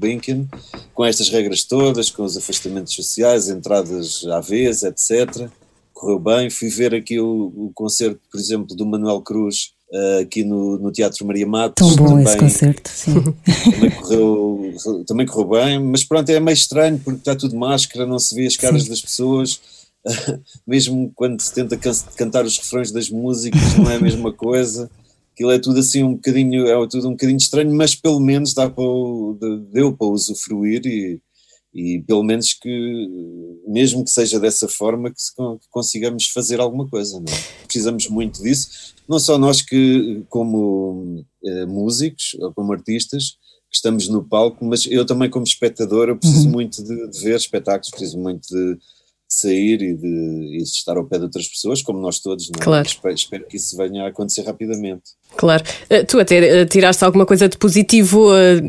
com 0.92 1.04
estas 1.04 1.28
regras 1.30 1.64
todas, 1.64 2.10
com 2.10 2.22
os 2.22 2.36
afastamentos 2.36 2.94
sociais, 2.94 3.48
entradas 3.48 4.26
à 4.26 4.40
vez, 4.40 4.82
etc. 4.82 5.48
Correu 5.92 6.18
bem. 6.18 6.50
Fui 6.50 6.68
ver 6.68 6.94
aqui 6.94 7.18
o, 7.18 7.52
o 7.56 7.70
concerto, 7.74 8.20
por 8.30 8.38
exemplo, 8.38 8.76
do 8.76 8.84
Manuel 8.84 9.22
Cruz, 9.22 9.72
uh, 9.92 10.22
aqui 10.22 10.44
no, 10.44 10.78
no 10.78 10.92
Teatro 10.92 11.26
Maria 11.26 11.46
Matos. 11.46 11.94
Tão 11.94 11.96
bom 11.96 12.10
também, 12.10 12.24
esse 12.24 12.36
concerto, 12.36 12.90
sim. 12.90 13.14
também 13.72 13.90
correu, 13.90 14.74
também 15.06 15.26
correu 15.26 15.48
bem, 15.48 15.78
mas 15.82 16.04
pronto, 16.04 16.28
é 16.28 16.38
meio 16.38 16.54
estranho 16.54 17.00
porque 17.02 17.20
está 17.20 17.34
tudo 17.34 17.56
máscara, 17.56 18.06
não 18.06 18.18
se 18.18 18.34
vê 18.34 18.46
as 18.46 18.56
caras 18.56 18.86
das 18.86 19.00
pessoas, 19.00 19.60
mesmo 20.66 21.12
quando 21.14 21.40
se 21.40 21.52
tenta 21.52 21.76
can- 21.76 21.92
cantar 22.16 22.44
os 22.44 22.58
refrões 22.58 22.90
das 22.90 23.10
músicas, 23.10 23.76
não 23.76 23.90
é 23.90 23.96
a 23.96 24.00
mesma 24.00 24.32
coisa. 24.32 24.90
Aquilo 25.32 25.50
é 25.52 25.58
tudo 25.58 25.78
assim 25.78 26.02
um 26.02 26.14
bocadinho, 26.14 26.66
é 26.66 26.88
tudo 26.88 27.08
um 27.08 27.12
bocadinho 27.12 27.36
estranho, 27.36 27.72
mas 27.74 27.94
pelo 27.94 28.18
menos 28.18 28.54
dá 28.54 28.68
para, 28.68 28.84
deu 29.70 29.96
para 29.96 30.08
usufruir 30.08 30.84
e, 30.84 31.20
e 31.72 32.00
pelo 32.02 32.24
menos 32.24 32.54
que, 32.54 33.08
mesmo 33.66 34.04
que 34.04 34.10
seja 34.10 34.40
dessa 34.40 34.66
forma, 34.66 35.12
que, 35.12 35.22
se 35.22 35.32
que 35.34 35.68
consigamos 35.70 36.26
fazer 36.26 36.58
alguma 36.58 36.88
coisa. 36.88 37.20
Não 37.20 37.32
é? 37.32 37.64
Precisamos 37.64 38.08
muito 38.08 38.42
disso, 38.42 38.94
não 39.08 39.20
só 39.20 39.38
nós 39.38 39.62
que, 39.62 40.24
como 40.28 41.24
eh, 41.44 41.66
músicos 41.66 42.36
ou 42.40 42.52
como 42.52 42.72
artistas, 42.72 43.36
que 43.70 43.76
estamos 43.76 44.08
no 44.08 44.24
palco, 44.24 44.64
mas 44.64 44.86
eu 44.86 45.04
também 45.04 45.30
como 45.30 45.44
espectador, 45.44 46.08
eu 46.08 46.16
preciso 46.16 46.48
muito 46.48 46.82
de, 46.82 47.10
de 47.10 47.20
ver 47.20 47.36
espetáculos, 47.36 47.90
preciso 47.90 48.18
muito 48.18 48.48
de 48.48 48.78
sair 49.28 49.82
e 49.82 49.94
de, 49.94 50.56
e 50.56 50.58
de 50.58 50.62
estar 50.62 50.96
ao 50.96 51.04
pé 51.04 51.18
de 51.18 51.24
outras 51.24 51.46
pessoas, 51.46 51.82
como 51.82 52.00
nós 52.00 52.18
todos, 52.18 52.48
não 52.48 52.60
é? 52.60 52.64
Claro. 52.64 52.86
Espero, 52.86 53.14
espero 53.14 53.46
que 53.46 53.56
isso 53.58 53.76
venha 53.76 54.04
a 54.04 54.08
acontecer 54.08 54.42
rapidamente. 54.42 55.02
Claro. 55.36 55.62
Eh, 55.90 56.02
Tu 56.04 56.18
até 56.18 56.36
eh, 56.36 56.64
tiraste 56.64 57.04
alguma 57.04 57.26
coisa 57.26 57.46
de 57.46 57.58
positivo 57.58 58.30
eh, 58.34 58.62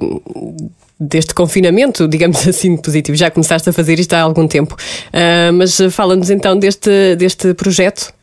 deste 0.99 1.33
confinamento, 1.33 2.09
digamos 2.09 2.45
assim, 2.45 2.75
de 2.75 2.81
positivo. 2.81 3.15
Já 3.17 3.31
começaste 3.31 3.69
a 3.69 3.73
fazer 3.73 3.97
isto 3.99 4.13
há 4.13 4.19
algum 4.19 4.47
tempo. 4.47 4.75
Mas 5.53 5.77
fala-nos 5.91 6.29
então 6.29 6.59
deste, 6.59 7.15
deste 7.15 7.53
projeto, 7.53 8.13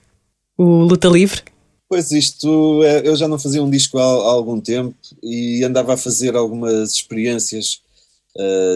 o 0.59 0.83
Luta 0.83 1.09
Livre. 1.09 1.41
Pois 1.89 2.11
isto, 2.11 2.83
eu 3.05 3.17
já 3.17 3.29
não 3.29 3.39
fazia 3.39 3.63
um 3.63 3.71
disco 3.71 3.97
há, 3.97 4.03
há 4.03 4.33
algum 4.33 4.61
tempo 4.61 4.95
e 5.23 5.65
andava 5.65 5.95
a 5.95 5.97
fazer 5.97 6.37
algumas 6.37 6.93
experiências 6.93 7.81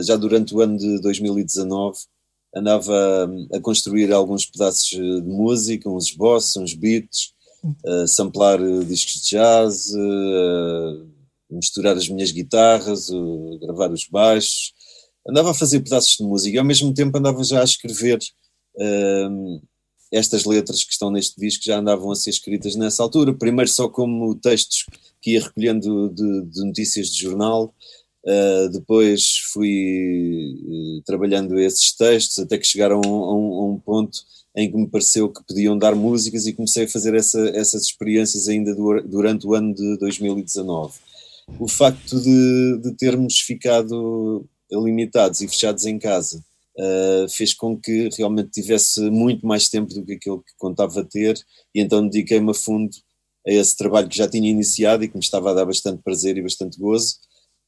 já 0.05 0.17
durante 0.17 0.55
o 0.55 0.61
ano 0.61 0.79
de 0.79 1.01
2019. 1.03 1.99
Andava 2.55 3.29
hum, 3.29 3.49
a 3.53 3.61
construir 3.61 4.13
alguns 4.13 4.45
pedaços 4.45 4.93
eh, 4.93 5.21
de 5.21 5.29
música, 5.29 5.89
uns 5.89 6.09
esboços, 6.09 6.57
uns 6.57 6.75
beats, 6.75 7.33
a 7.87 8.07
samplar 8.07 8.61
eh, 8.61 8.85
discos 8.85 9.23
de 9.23 9.31
jazz, 9.31 9.93
eh, 9.95 11.05
misturar 11.51 11.97
as 11.97 12.09
minhas 12.09 12.31
guitarras, 12.31 13.09
gravar 13.61 13.91
os 13.93 14.07
baixos. 14.09 14.73
Andava 15.29 15.51
a 15.51 15.55
fazer 15.55 15.81
pedaços 15.81 16.17
de 16.17 16.25
música 16.25 16.57
e 16.57 16.59
ao 16.59 16.65
mesmo 16.65 16.93
tempo 16.95 17.17
andava 17.19 17.43
já 17.45 17.61
a 17.61 17.65
escrever 17.65 18.19
hum, 18.77 19.61
estas 20.13 20.45
letras 20.45 20.83
que 20.83 20.93
estão 20.93 21.11
neste 21.11 21.41
disco 21.41 21.65
já 21.65 21.79
andavam 21.79 22.11
a 22.11 22.17
ser 22.17 22.31
escritas 22.31 22.75
nessa 22.75 23.03
altura, 23.03 23.33
primeiro 23.33 23.71
só 23.71 23.89
como 23.89 24.35
textos 24.35 24.87
que 25.21 25.33
ia 25.33 25.43
recolhendo 25.43 26.09
de, 26.11 26.43
de 26.47 26.65
notícias 26.65 27.09
de 27.09 27.21
jornal, 27.21 27.75
uh, 28.31 28.69
depois 28.71 29.39
fui 29.53 30.55
uh, 30.63 31.03
trabalhando 31.05 31.59
esses 31.59 31.93
textos 31.93 32.39
até 32.39 32.57
que 32.57 32.67
chegaram 32.67 33.01
a 33.05 33.35
um, 33.35 33.55
a 33.55 33.65
um, 33.67 33.79
ponto 33.79 34.19
em 34.57 34.71
que 34.71 34.77
me 34.77 34.89
pareceu 34.89 35.29
que 35.29 35.45
podiam 35.47 35.77
dar 35.77 35.95
músicas 35.95 36.47
e 36.47 36.53
comecei 36.53 36.85
a 36.85 36.89
fazer 36.89 37.15
essa, 37.15 37.41
essas 37.51 37.85
experiências 37.85 38.49
ainda 38.49 38.75
durante 39.05 39.47
o 39.47 39.55
ano 39.55 39.73
de 39.73 39.97
2019. 39.99 40.93
O 41.59 41.69
facto 41.69 42.21
de, 42.21 42.79
de 42.83 42.93
termos 42.97 43.39
ficado 43.39 44.45
limitados 44.71 45.41
e 45.41 45.49
fechados 45.49 45.85
em 45.87 45.99
casa 45.99 46.43
Uh, 46.79 47.29
fez 47.29 47.53
com 47.53 47.77
que 47.77 48.09
realmente 48.17 48.53
tivesse 48.53 49.11
muito 49.11 49.45
mais 49.45 49.69
tempo 49.69 49.93
do 49.93 50.03
que 50.07 50.15
aquilo 50.15 50.39
que 50.39 50.53
contava 50.57 51.05
ter 51.05 51.37
e 51.75 51.81
então 51.81 52.09
dediquei-me 52.09 52.53
a 52.53 52.55
fundo 52.55 52.91
a 53.47 53.53
esse 53.53 53.77
trabalho 53.77 54.09
que 54.09 54.17
já 54.17 54.27
tinha 54.27 54.49
iniciado 54.49 55.05
e 55.05 55.09
que 55.09 55.15
me 55.15 55.23
estava 55.23 55.51
a 55.51 55.55
dar 55.55 55.67
bastante 55.67 56.01
prazer 56.03 56.39
e 56.39 56.43
bastante 56.43 56.79
gozo 56.79 57.17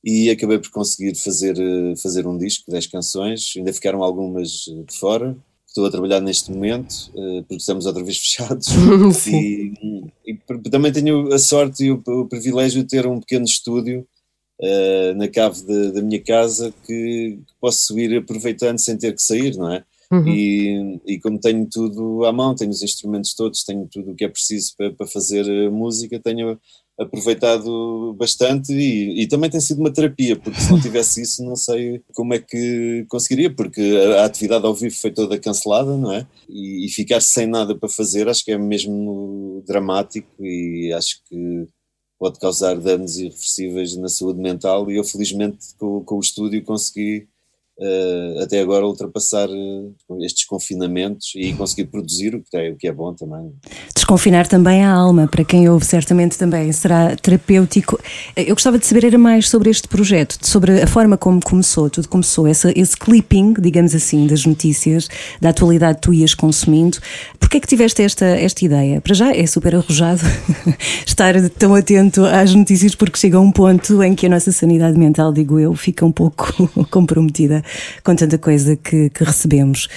e 0.05 0.31
acabei 0.31 0.59
por 0.59 0.71
conseguir 0.71 1.15
fazer, 1.15 1.57
uh, 1.59 1.97
fazer 1.97 2.27
um 2.27 2.37
disco, 2.37 2.71
10 2.71 2.87
canções, 2.89 3.53
ainda 3.57 3.73
ficaram 3.73 4.03
algumas 4.03 4.51
de 4.67 4.99
fora, 4.99 5.37
estou 5.67 5.87
a 5.87 5.91
trabalhar 5.91 6.21
neste 6.21 6.51
momento, 6.51 7.11
uh, 7.15 7.43
porque 7.45 7.57
estamos 7.57 7.87
outra 7.87 8.03
vez 8.03 8.19
fechados 8.19 8.67
e, 9.27 9.73
e, 10.27 10.71
também 10.71 10.93
tenho 10.93 11.33
a 11.33 11.39
sorte 11.39 11.85
e 11.85 11.91
o, 11.91 12.03
o 12.07 12.29
privilégio 12.29 12.83
de 12.83 12.89
ter 12.89 13.07
um 13.07 13.21
pequeno 13.21 13.45
estúdio 13.45 14.07
Uh, 14.61 15.13
na 15.17 15.27
cave 15.27 15.61
de, 15.63 15.91
da 15.91 16.01
minha 16.01 16.21
casa 16.23 16.73
que, 16.87 17.37
que, 17.45 17.55
posso 17.61 17.99
ir 17.99 18.19
aproveitando 18.19 18.79
sem 18.79 18.97
ter 18.97 19.13
que 19.13 19.21
sair, 19.21 19.57
não 19.57 19.73
é? 19.73 19.83
Uhum. 20.13 20.29
E, 20.29 21.01
e, 21.05 21.19
como 21.19 21.41
tenho 21.41 21.67
tudo 21.67 22.25
à 22.27 22.33
mão, 22.33 22.55
tenho 22.55 22.71
os 22.71 22.81
instrumentos 22.81 23.35
todos, 23.35 23.65
tenho 23.65 23.89
tudo 23.91 24.13
o 24.13 24.15
que 24.15 24.25
é 24.25 24.29
preciso 24.29 24.75
para, 24.77 24.93
para 24.93 25.07
fazer 25.09 25.45
música, 25.69 26.21
tenho 26.21 26.61
aproveitado 26.99 28.15
bastante 28.15 28.73
e, 28.73 29.23
e, 29.23 29.27
também 29.27 29.51
tem 29.51 29.61
sido 29.61 29.81
uma 29.81 29.93
terapia, 29.93 30.37
porque 30.37 30.61
se 30.61 30.71
não 30.71 30.81
tivesse 30.81 31.23
isso 31.23 31.45
não 31.45 31.57
sei 31.57 32.03
como 32.15 32.35
é 32.35 32.39
que 32.39 33.05
conseguiria, 33.09 33.55
porque 33.55 33.81
a, 33.81 34.23
a 34.23 34.25
atividade 34.25 34.67
ao 34.67 34.75
vivo 34.75 34.95
foi 34.95 35.11
toda 35.11 35.39
cancelada, 35.39 35.97
não 35.97 36.13
é? 36.13 36.27
E, 36.49 36.87
e 36.87 36.89
ficar 36.91 37.21
sem 37.21 37.47
nada 37.47 37.75
para 37.75 37.89
fazer 37.89 38.29
acho 38.29 38.45
que 38.45 38.53
é 38.53 38.59
mesmo 38.59 39.63
dramático 39.67 40.29
e 40.45 40.93
acho 40.93 41.23
que 41.29 41.67
pode 42.19 42.39
causar 42.39 42.79
danos 42.79 43.17
irreversíveis 43.17 43.97
na 43.97 44.09
saúde 44.09 44.41
mental 44.41 44.91
e 44.91 44.97
eu 44.97 45.05
felizmente 45.05 45.75
com, 45.79 46.05
com 46.05 46.17
o 46.17 46.21
estúdio 46.21 46.63
consegui 46.63 47.27
uh, 47.83 48.43
até 48.43 48.61
agora 48.61 48.87
ultrapassar 48.87 49.49
uh, 49.49 50.25
estes 50.25 50.45
confinamentos 50.45 51.33
e 51.35 51.53
conseguir 51.53 51.87
produzir 51.87 52.35
o 52.35 52.43
que, 52.43 52.57
é, 52.57 52.71
o 52.71 52.77
que 52.77 52.87
é 52.87 52.93
bom 52.93 53.13
também. 53.13 53.53
Desconfinar 53.95 54.47
também 54.47 54.85
a 54.85 54.93
alma, 54.93 55.27
para 55.27 55.45
quem 55.45 55.69
ouve 55.69 55.85
certamente 55.85 56.39
também 56.39 56.71
será 56.73 57.17
terapêutico. 57.17 57.99
Eu 58.37 58.55
gostava 58.55 58.79
de 58.79 58.87
saber 58.87 59.05
era 59.05 59.19
mais 59.19 59.49
sobre 59.49 59.71
este 59.71 59.89
projeto, 59.89 60.39
sobre 60.43 60.83
a 60.83 60.87
forma 60.87 61.17
como 61.17 61.41
começou, 61.43 61.91
tudo 61.91 62.09
começou, 62.09 62.47
esse, 62.47 62.73
esse 62.77 62.97
clipping, 62.97 63.55
digamos 63.61 63.95
assim, 63.95 64.27
das 64.27 64.47
notícias, 64.47 65.09
da 65.41 65.49
atualidade 65.49 65.97
que 65.97 66.03
tu 66.03 66.15
ias 66.15 66.35
consumindo. 66.35 66.99
Porquê 67.39 67.57
é 67.57 67.61
que 67.61 67.67
tiveste 67.67 68.03
esta, 68.03 68.25
esta 68.25 68.65
ideia? 68.65 69.01
Para 69.01 69.15
já 69.15 69.35
é 69.35 69.47
super 69.47 69.75
arrojado 69.75 70.23
estar 71.07 71.35
tão 71.51 71.75
atento 71.75 72.25
às 72.25 72.55
notícias 72.55 72.95
porque 72.95 73.19
chega 73.19 73.41
um 73.41 73.51
ponto 73.51 74.03
em 74.03 74.15
que 74.15 74.27
a 74.27 74.29
nossa 74.29 74.53
sanidade 74.53 74.99
mental, 74.99 75.33
digo 75.33 75.59
eu, 75.59 75.75
fica 75.75 76.05
um 76.05 76.13
pouco 76.13 76.53
comprometida 76.91 77.63
com 78.05 78.15
tanta 78.17 78.39
coisa 78.39 78.77
que, 78.77 79.11
que 79.11 79.25
recebemos. 79.25 79.89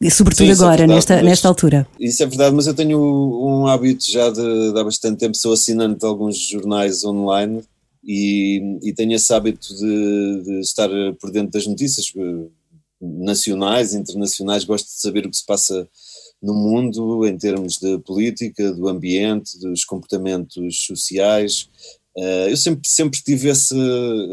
E 0.00 0.10
sobretudo 0.10 0.46
Sim, 0.46 0.50
é 0.50 0.54
agora, 0.54 0.76
verdade, 0.78 0.94
nesta, 0.94 1.14
mas- 1.16 1.24
nesta 1.24 1.48
altura. 1.48 1.86
Isso 1.98 2.22
é 2.22 2.26
verdade, 2.26 2.54
mas 2.56 2.66
eu 2.66 2.74
tenho 2.74 2.98
um 2.98 3.66
hábito 3.66 4.10
já 4.10 4.30
de, 4.30 4.72
de 4.72 4.78
há 4.78 4.84
bastante 4.84 5.18
tempo, 5.18 5.36
sou 5.36 5.52
assinante 5.52 6.00
de 6.00 6.06
alguns 6.06 6.36
jornais 6.48 7.04
online 7.04 7.62
e, 8.04 8.78
e 8.82 8.92
tenho 8.92 9.12
esse 9.12 9.32
hábito 9.32 9.74
de, 9.76 10.42
de 10.44 10.60
estar 10.60 10.88
por 11.20 11.30
dentro 11.30 11.52
das 11.52 11.66
notícias 11.66 12.12
eh, 12.16 12.46
nacionais, 13.00 13.94
internacionais, 13.94 14.64
gosto 14.64 14.86
de 14.86 15.00
saber 15.00 15.26
o 15.26 15.30
que 15.30 15.36
se 15.36 15.46
passa 15.46 15.88
no 16.42 16.54
mundo 16.54 17.24
em 17.24 17.36
termos 17.38 17.78
de 17.78 17.98
política, 17.98 18.72
do 18.72 18.88
ambiente, 18.88 19.58
dos 19.60 19.84
comportamentos 19.84 20.84
sociais. 20.84 21.68
Eh, 22.16 22.50
eu 22.50 22.56
sempre, 22.56 22.88
sempre 22.88 23.20
tive 23.22 23.48
esse, 23.48 23.74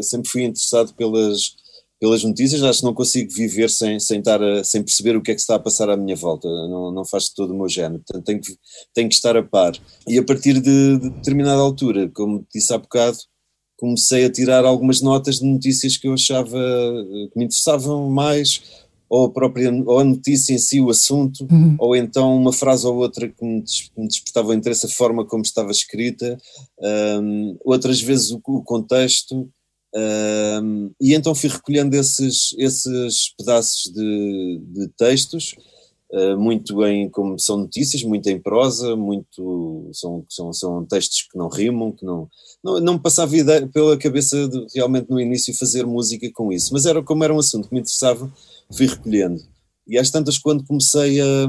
sempre 0.01 0.29
fui 0.29 0.43
interessado 0.43 0.93
pelas, 0.95 1.55
pelas 1.99 2.23
notícias, 2.23 2.63
acho 2.63 2.79
que 2.79 2.85
não 2.85 2.93
consigo 2.93 3.31
viver 3.33 3.69
sem, 3.69 3.99
sem, 3.99 4.19
estar 4.19 4.41
a- 4.41 4.63
sem 4.63 4.81
perceber 4.81 5.17
o 5.17 5.21
que 5.21 5.31
é 5.31 5.35
que 5.35 5.41
está 5.41 5.55
a 5.55 5.59
passar 5.59 5.89
à 5.89 5.97
minha 5.97 6.15
volta, 6.15 6.47
não, 6.47 6.91
não 6.91 7.03
faz 7.05 7.29
todo 7.29 7.53
o 7.53 7.57
meu 7.57 7.67
género, 7.67 8.01
portanto 8.05 8.25
tenho 8.25 8.41
que, 8.41 8.57
tenho 8.93 9.09
que 9.09 9.15
estar 9.15 9.35
a 9.35 9.43
par. 9.43 9.73
E 10.07 10.17
a 10.17 10.23
partir 10.23 10.53
de, 10.61 10.97
de 10.97 11.09
determinada 11.09 11.61
altura, 11.61 12.09
como 12.13 12.45
disse 12.53 12.73
há 12.73 12.77
bocado, 12.77 13.17
comecei 13.77 14.25
a 14.25 14.31
tirar 14.31 14.65
algumas 14.65 15.01
notas 15.01 15.39
de 15.39 15.45
notícias 15.45 15.97
que 15.97 16.07
eu 16.07 16.13
achava 16.13 16.57
eh, 16.57 17.27
que 17.31 17.37
me 17.37 17.45
interessavam 17.45 18.09
mais, 18.09 18.61
ou 19.09 19.25
a 19.25 19.29
própria 19.31 19.71
ou 19.85 19.99
a 19.99 20.03
notícia 20.03 20.53
em 20.53 20.57
si, 20.59 20.79
o 20.79 20.89
assunto, 20.89 21.47
ou 21.79 21.95
então 21.95 22.35
uma 22.37 22.53
frase 22.53 22.85
ou 22.85 22.95
outra 22.97 23.27
que 23.27 23.43
me, 23.43 23.63
despertava 24.07 24.49
o 24.49 24.53
interesse, 24.53 24.85
a 24.85 24.89
forma 24.89 25.25
como 25.25 25.41
estava 25.41 25.71
escrita, 25.71 26.37
ahm, 26.81 27.55
outras 27.65 27.99
vezes 28.01 28.31
o, 28.31 28.39
o 28.45 28.61
contexto, 28.63 29.49
e 31.01 31.13
então 31.13 31.33
fui 31.33 31.49
recolhendo 31.49 31.95
esses, 31.95 32.53
esses 32.57 33.33
pedaços 33.37 33.91
de, 33.91 34.61
de 34.67 34.87
textos, 34.89 35.55
Uh, 36.11 36.35
muito 36.39 36.83
em 36.87 37.07
como 37.07 37.37
são 37.37 37.55
notícias, 37.55 38.01
muito 38.01 38.27
em 38.27 38.41
prosa, 38.41 38.95
muito 38.95 39.91
são, 39.93 40.25
são, 40.27 40.51
são 40.51 40.83
textos 40.83 41.27
que 41.31 41.37
não 41.37 41.47
rimam, 41.47 41.91
que 41.91 42.03
não, 42.03 42.27
não, 42.63 42.79
não 42.79 42.93
me 42.93 42.99
passava 42.99 43.37
ideia 43.37 43.67
pela 43.67 43.95
cabeça 43.95 44.47
de 44.47 44.65
realmente 44.73 45.07
no 45.07 45.21
início 45.21 45.55
fazer 45.55 45.85
música 45.85 46.27
com 46.33 46.51
isso, 46.51 46.73
mas 46.73 46.87
era 46.87 47.03
como 47.03 47.23
era 47.23 47.31
um 47.31 47.37
assunto 47.37 47.67
que 47.67 47.75
me 47.75 47.81
interessava, 47.81 48.27
fui 48.75 48.87
recolhendo. 48.87 49.39
E 49.87 49.99
às 49.99 50.09
tantas, 50.09 50.39
quando 50.39 50.65
comecei 50.65 51.21
a, 51.21 51.47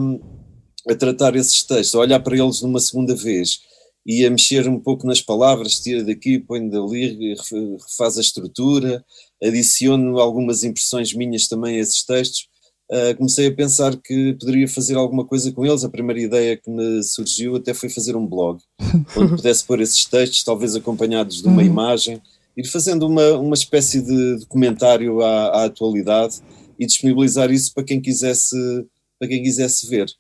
a 0.90 0.94
tratar 0.94 1.34
esses 1.36 1.62
textos, 1.62 1.94
a 1.94 2.00
olhar 2.00 2.20
para 2.20 2.36
eles 2.36 2.60
numa 2.60 2.80
segunda 2.80 3.14
vez 3.14 3.60
e 4.06 4.24
a 4.24 4.30
mexer 4.30 4.68
um 4.68 4.80
pouco 4.80 5.06
nas 5.06 5.20
palavras, 5.20 5.78
tira 5.78 6.02
daqui, 6.02 6.38
põe 6.38 6.68
dali, 6.68 7.34
ref- 7.34 7.76
refaz 7.86 8.18
a 8.18 8.20
estrutura, 8.20 9.04
adiciono 9.42 10.18
algumas 10.18 10.64
impressões 10.64 11.12
minhas 11.12 11.48
também 11.48 11.76
a 11.76 11.80
esses 11.80 12.04
textos, 12.04 12.48
Uh, 12.90 13.16
comecei 13.16 13.46
a 13.46 13.54
pensar 13.54 13.96
que 13.96 14.32
poderia 14.32 14.66
fazer 14.66 14.96
alguma 14.96 15.24
coisa 15.24 15.52
com 15.52 15.64
eles. 15.64 15.84
A 15.84 15.88
primeira 15.88 16.20
ideia 16.20 16.56
que 16.56 16.68
me 16.68 17.00
surgiu 17.04 17.54
até 17.54 17.72
foi 17.72 17.88
fazer 17.88 18.16
um 18.16 18.26
blog, 18.26 18.58
onde 19.16 19.36
pudesse 19.36 19.64
pôr 19.64 19.80
esses 19.80 20.04
textos, 20.04 20.42
talvez 20.42 20.74
acompanhados 20.74 21.40
de 21.40 21.46
uma 21.46 21.62
imagem, 21.62 22.20
ir 22.56 22.66
fazendo 22.66 23.06
uma, 23.06 23.38
uma 23.38 23.54
espécie 23.54 24.02
de, 24.02 24.44
comentário 24.46 25.20
à, 25.22 25.60
à 25.60 25.64
atualidade 25.66 26.40
e 26.80 26.84
disponibilizar 26.84 27.52
isso 27.52 27.72
para 27.72 27.84
quem 27.84 28.00
quisesse, 28.00 28.56
para 29.20 29.28
quem 29.28 29.40
quisesse 29.40 29.88
ver. 29.88 30.10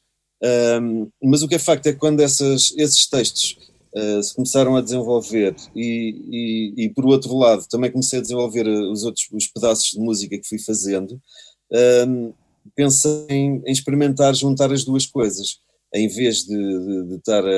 Um, 0.80 1.08
mas 1.24 1.42
o 1.42 1.48
que 1.48 1.56
é 1.56 1.58
facto 1.58 1.88
é 1.88 1.92
que 1.92 1.98
quando 1.98 2.20
essas, 2.20 2.72
esses 2.76 3.04
textos 3.08 3.58
uh, 3.94 4.22
se 4.22 4.34
começaram 4.34 4.76
a 4.76 4.80
desenvolver 4.80 5.54
e, 5.74 6.74
e, 6.76 6.84
e, 6.84 6.88
por 6.90 7.06
outro 7.06 7.36
lado, 7.36 7.66
também 7.68 7.90
comecei 7.90 8.18
a 8.18 8.22
desenvolver 8.22 8.66
uh, 8.66 8.92
os 8.92 9.04
outros 9.04 9.28
os 9.32 9.46
pedaços 9.46 9.90
de 9.90 9.98
música 9.98 10.38
que 10.38 10.48
fui 10.48 10.58
fazendo, 10.58 11.20
um, 12.08 12.32
pensei 12.74 13.26
em, 13.28 13.62
em 13.66 13.72
experimentar 13.72 14.34
juntar 14.34 14.72
as 14.72 14.84
duas 14.84 15.06
coisas, 15.06 15.60
em 15.94 16.08
vez 16.08 16.44
de, 16.44 16.56
de, 16.56 17.08
de 17.08 17.14
estar 17.16 17.44
a, 17.44 17.50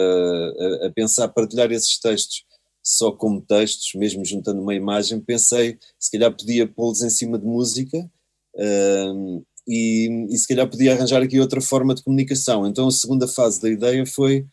a, 0.82 0.86
a 0.86 0.92
pensar 0.94 1.28
partilhar 1.28 1.70
esses 1.70 1.98
textos 1.98 2.44
só 2.82 3.12
como 3.12 3.40
textos, 3.40 3.92
mesmo 3.94 4.24
juntando 4.24 4.60
uma 4.60 4.74
imagem, 4.74 5.20
pensei 5.20 5.78
se 5.98 6.10
calhar 6.10 6.34
podia 6.36 6.66
pô-los 6.66 7.02
em 7.02 7.10
cima 7.10 7.38
de 7.38 7.44
música 7.44 8.10
um, 8.56 9.42
e, 9.66 10.26
e 10.30 10.36
se 10.36 10.48
calhar 10.48 10.68
podia 10.68 10.92
arranjar 10.92 11.22
aqui 11.22 11.38
outra 11.38 11.60
forma 11.60 11.94
de 11.94 12.02
comunicação. 12.02 12.66
Então 12.66 12.88
a 12.88 12.90
segunda 12.90 13.28
fase 13.28 13.60
da 13.60 13.70
ideia 13.70 14.04
foi 14.04 14.46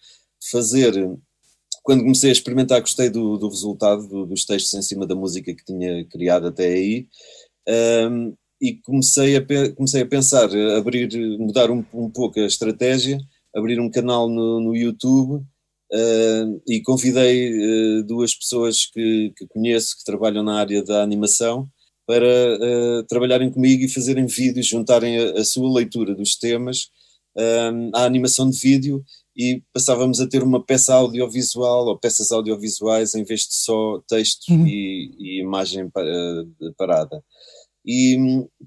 fazer, 0.51 0.93
quando 1.83 2.01
comecei 2.01 2.29
a 2.29 2.33
experimentar, 2.33 2.81
gostei 2.81 3.09
do, 3.09 3.37
do 3.37 3.49
resultado 3.49 4.07
do, 4.07 4.25
dos 4.25 4.45
textos 4.45 4.73
em 4.73 4.81
cima 4.81 5.05
da 5.07 5.15
música 5.15 5.53
que 5.53 5.65
tinha 5.65 6.05
criado 6.05 6.47
até 6.47 6.67
aí. 6.67 7.07
Um, 7.67 8.35
e 8.61 8.75
comecei 8.81 9.37
a, 9.37 9.45
comecei 9.75 10.01
a 10.01 10.05
pensar, 10.05 10.49
a 10.49 10.77
abrir, 10.77 11.09
mudar 11.37 11.71
um, 11.71 11.83
um 11.93 12.09
pouco 12.09 12.39
a 12.39 12.45
estratégia, 12.45 13.17
abrir 13.55 13.79
um 13.79 13.89
canal 13.89 14.27
no, 14.27 14.59
no 14.59 14.75
YouTube 14.75 15.35
uh, 15.35 16.61
e 16.67 16.81
convidei 16.81 17.51
uh, 17.51 18.03
duas 18.03 18.35
pessoas 18.35 18.85
que, 18.85 19.31
que 19.35 19.47
conheço 19.47 19.97
que 19.97 20.03
trabalham 20.03 20.43
na 20.43 20.59
área 20.59 20.83
da 20.83 21.01
animação 21.01 21.69
para 22.05 22.25
uh, 22.25 23.03
trabalharem 23.07 23.51
comigo 23.51 23.83
e 23.83 23.89
fazerem 23.89 24.25
vídeos, 24.25 24.67
juntarem 24.67 25.17
a, 25.17 25.39
a 25.39 25.45
sua 25.45 25.71
leitura 25.73 26.13
dos 26.13 26.35
temas 26.35 26.89
à 27.93 28.03
animação 28.03 28.49
de 28.49 28.59
vídeo 28.59 29.01
e 29.39 29.63
passávamos 29.73 30.19
a 30.19 30.27
ter 30.27 30.43
uma 30.43 30.61
peça 30.61 30.93
audiovisual 30.93 31.87
ou 31.87 31.97
peças 31.97 32.29
audiovisuais 32.31 33.15
em 33.15 33.23
vez 33.23 33.41
de 33.47 33.55
só 33.55 34.01
texto 34.05 34.49
Uhum. 34.51 34.67
e, 34.67 35.11
e 35.17 35.41
imagem 35.41 35.85
uh, 35.85 36.73
parada. 36.77 37.23
E 37.85 38.17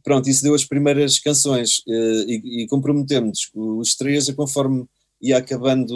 pronto, 0.02 0.30
isso 0.30 0.42
deu 0.42 0.54
as 0.54 0.64
primeiras 0.64 1.18
canções 1.18 1.82
eh, 1.86 2.24
e, 2.26 2.62
e 2.62 2.66
comprometemos 2.66 3.50
os 3.54 3.94
três 3.94 4.28
a 4.30 4.32
conforme 4.32 4.86
ia 5.20 5.36
acabando 5.36 5.94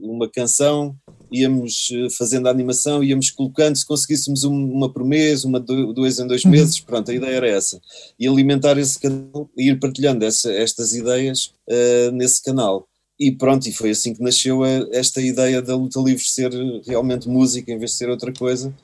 uma 0.00 0.28
canção, 0.30 0.94
íamos 1.32 1.88
eh, 1.92 2.08
fazendo 2.16 2.46
a 2.46 2.50
animação, 2.50 3.02
íamos 3.02 3.30
colocando, 3.30 3.74
se 3.76 3.86
conseguíssemos 3.86 4.44
um- 4.44 4.70
uma 4.70 4.92
por 4.92 5.02
mês, 5.04 5.42
uma 5.44 5.58
duas 5.58 6.18
em 6.20 6.26
dois 6.26 6.44
meses, 6.44 6.78
pronto, 6.78 7.10
a 7.10 7.14
ideia 7.14 7.34
era 7.36 7.48
essa. 7.48 7.80
E 8.20 8.28
alimentar 8.28 8.78
esse 8.78 9.00
canal 9.00 9.48
e 9.56 9.70
ir 9.70 9.80
partilhando 9.80 10.22
essa- 10.24 10.52
estas 10.52 10.92
ideias 10.92 11.52
eh, 11.68 12.10
nesse 12.12 12.42
canal. 12.42 12.86
E 13.18 13.30
pronto, 13.30 13.68
e 13.68 13.72
foi 13.72 13.90
assim 13.90 14.14
que 14.14 14.22
nasceu 14.22 14.64
esta 14.64 15.20
ideia 15.20 15.62
da 15.62 15.76
luta 15.76 16.00
livre 16.00 16.24
ser 16.24 16.50
realmente 16.84 17.28
música 17.28 17.70
em 17.70 17.78
vez 17.78 17.92
de 17.92 17.96
ser 17.98 18.08
outra 18.08 18.32
coisa. 18.32 18.74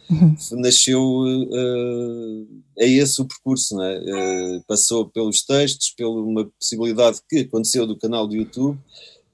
Nasceu, 0.52 1.24
eh, 1.52 2.84
é 2.84 2.88
esse 2.88 3.20
o 3.20 3.24
percurso, 3.24 3.74
não 3.74 3.84
é? 3.84 3.96
Eh, 3.96 4.60
passou 4.66 5.08
pelos 5.08 5.42
textos, 5.42 5.90
pela 5.90 6.10
uma 6.22 6.44
possibilidade 6.58 7.20
que 7.28 7.38
aconteceu 7.40 7.86
do 7.86 7.98
canal 7.98 8.28
do 8.28 8.36
YouTube 8.36 8.78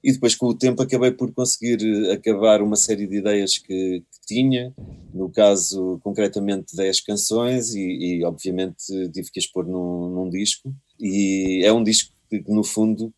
e 0.05 0.11
depois 0.11 0.35
com 0.35 0.45
o 0.45 0.53
tempo 0.53 0.83
acabei 0.83 1.09
por 1.09 1.33
conseguir 1.33 1.79
acabar 2.11 2.61
uma 2.61 2.75
série 2.75 3.07
de 3.07 3.17
ideias 3.17 3.57
que, 3.57 4.01
que 4.01 4.27
tinha, 4.27 4.71
no 5.11 5.31
caso 5.31 5.99
concretamente 6.03 6.75
10 6.75 7.01
canções 7.01 7.73
e, 7.73 7.79
e, 8.19 8.23
obviamente 8.23 8.85
tive 9.11 9.31
que 9.31 9.39
pôr 9.51 9.65
num, 9.65 10.09
num 10.09 10.29
disco 10.29 10.71
e 10.99 11.63
é 11.65 11.73
um 11.73 11.83
disco 11.83 12.13
que 12.29 12.43
no 12.47 12.63
fundo 12.63 13.11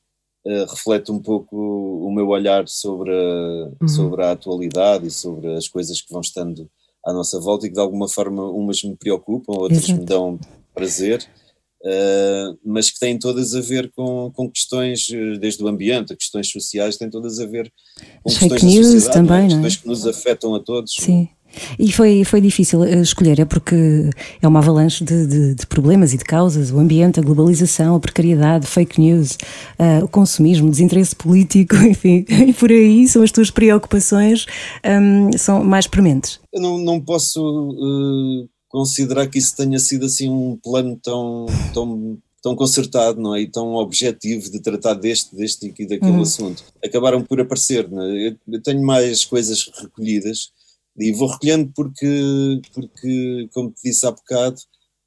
Uh, 0.47 0.65
reflete 0.65 1.11
um 1.11 1.19
pouco 1.19 1.57
o 1.57 2.09
meu 2.09 2.29
olhar 2.29 2.65
sobre 2.69 3.11
a, 3.11 3.69
uhum. 3.81 3.87
sobre 3.87 4.23
a 4.23 4.31
atualidade 4.31 5.05
e 5.05 5.11
sobre 5.11 5.53
as 5.55 5.67
coisas 5.67 5.99
que 5.99 6.09
vão 6.09 6.21
estando 6.21 6.69
à 7.05 7.11
nossa 7.11 7.37
volta 7.37 7.65
e 7.65 7.69
que 7.69 7.75
de 7.75 7.81
alguma 7.81 8.07
forma 8.07 8.49
umas 8.49 8.81
me 8.81 8.95
preocupam, 8.95 9.57
outras 9.57 9.83
Exato. 9.83 9.99
me 9.99 10.05
dão 10.05 10.39
prazer, 10.73 11.27
uh, 11.83 12.57
mas 12.63 12.89
que 12.89 12.97
têm 12.97 13.19
todas 13.19 13.55
a 13.55 13.59
ver 13.59 13.91
com, 13.93 14.31
com 14.31 14.49
questões, 14.49 15.09
desde 15.37 15.61
o 15.61 15.67
ambiente 15.67 16.13
a 16.13 16.15
questões 16.15 16.49
sociais, 16.49 16.95
têm 16.95 17.09
todas 17.09 17.39
a 17.39 17.45
ver 17.45 17.69
com 18.23 18.29
As 18.29 18.37
questões 18.37 18.61
da 18.61 18.83
sociedade, 18.83 19.13
também, 19.13 19.45
é? 19.45 19.49
não 19.49 19.59
é? 19.59 19.63
questões 19.63 19.75
que 19.75 19.87
nos 19.87 20.07
afetam 20.07 20.55
a 20.55 20.61
todos. 20.61 20.95
Sim. 20.95 21.27
E 21.79 21.91
foi, 21.91 22.23
foi 22.23 22.41
difícil 22.41 22.83
eh, 22.83 23.01
escolher, 23.01 23.39
é 23.39 23.45
porque 23.45 24.09
é 24.41 24.47
uma 24.47 24.59
avalanche 24.59 25.03
de, 25.03 25.25
de- 25.27 25.55
de 25.55 25.67
problemas 25.67 26.13
e 26.13 26.17
de 26.17 26.23
causas: 26.25 26.71
o 26.71 26.79
ambiente, 26.79 27.19
a 27.19 27.23
globalização, 27.23 27.95
a 27.95 27.99
precariedade, 27.99 28.65
fake 28.67 28.99
news, 28.99 29.37
ah, 29.79 30.01
o 30.03 30.07
consumismo, 30.07 30.67
o 30.67 30.71
desinteresse 30.71 31.15
político, 31.15 31.75
enfim, 31.85 32.25
e 32.29 32.53
por 32.53 32.71
aí 32.71 33.07
são 33.07 33.21
as 33.23 33.31
tuas 33.31 33.49
preocupações, 33.51 34.45
hum, 34.85 35.31
são 35.37 35.63
mais 35.63 35.87
prementes. 35.87 36.39
Eu 36.53 36.61
não, 36.61 36.77
não 36.77 36.99
posso 37.01 37.39
eh, 37.71 38.47
considerar 38.69 39.27
que 39.27 39.37
isso 39.39 39.55
tenha 39.55 39.79
sido 39.79 40.05
assim 40.05 40.29
um 40.29 40.57
plano 40.61 40.99
tão, 41.01 41.45
tão, 41.73 42.17
tão 42.41 42.55
concertado, 42.55 43.19
não 43.19 43.35
é? 43.35 43.41
E 43.41 43.47
tão 43.47 43.75
objetivo 43.75 44.49
de 44.51 44.59
tratar 44.61 44.93
deste, 44.95 45.35
deste 45.35 45.73
e 45.79 45.87
daquele 45.87 46.21
assunto. 46.21 46.63
Acabaram 46.83 47.21
por 47.23 47.39
aparecer, 47.39 47.87
é? 47.91 48.35
eu 48.47 48.61
tenho 48.61 48.81
mais 48.83 49.23
coisas 49.25 49.69
recolhidas 49.81 50.49
e 50.97 51.11
vou 51.11 51.27
recolhendo 51.27 51.71
porque, 51.75 52.61
porque 52.73 53.47
como 53.53 53.71
te 53.71 53.81
disse 53.83 54.05
há 54.05 54.11
bocado, 54.11 54.57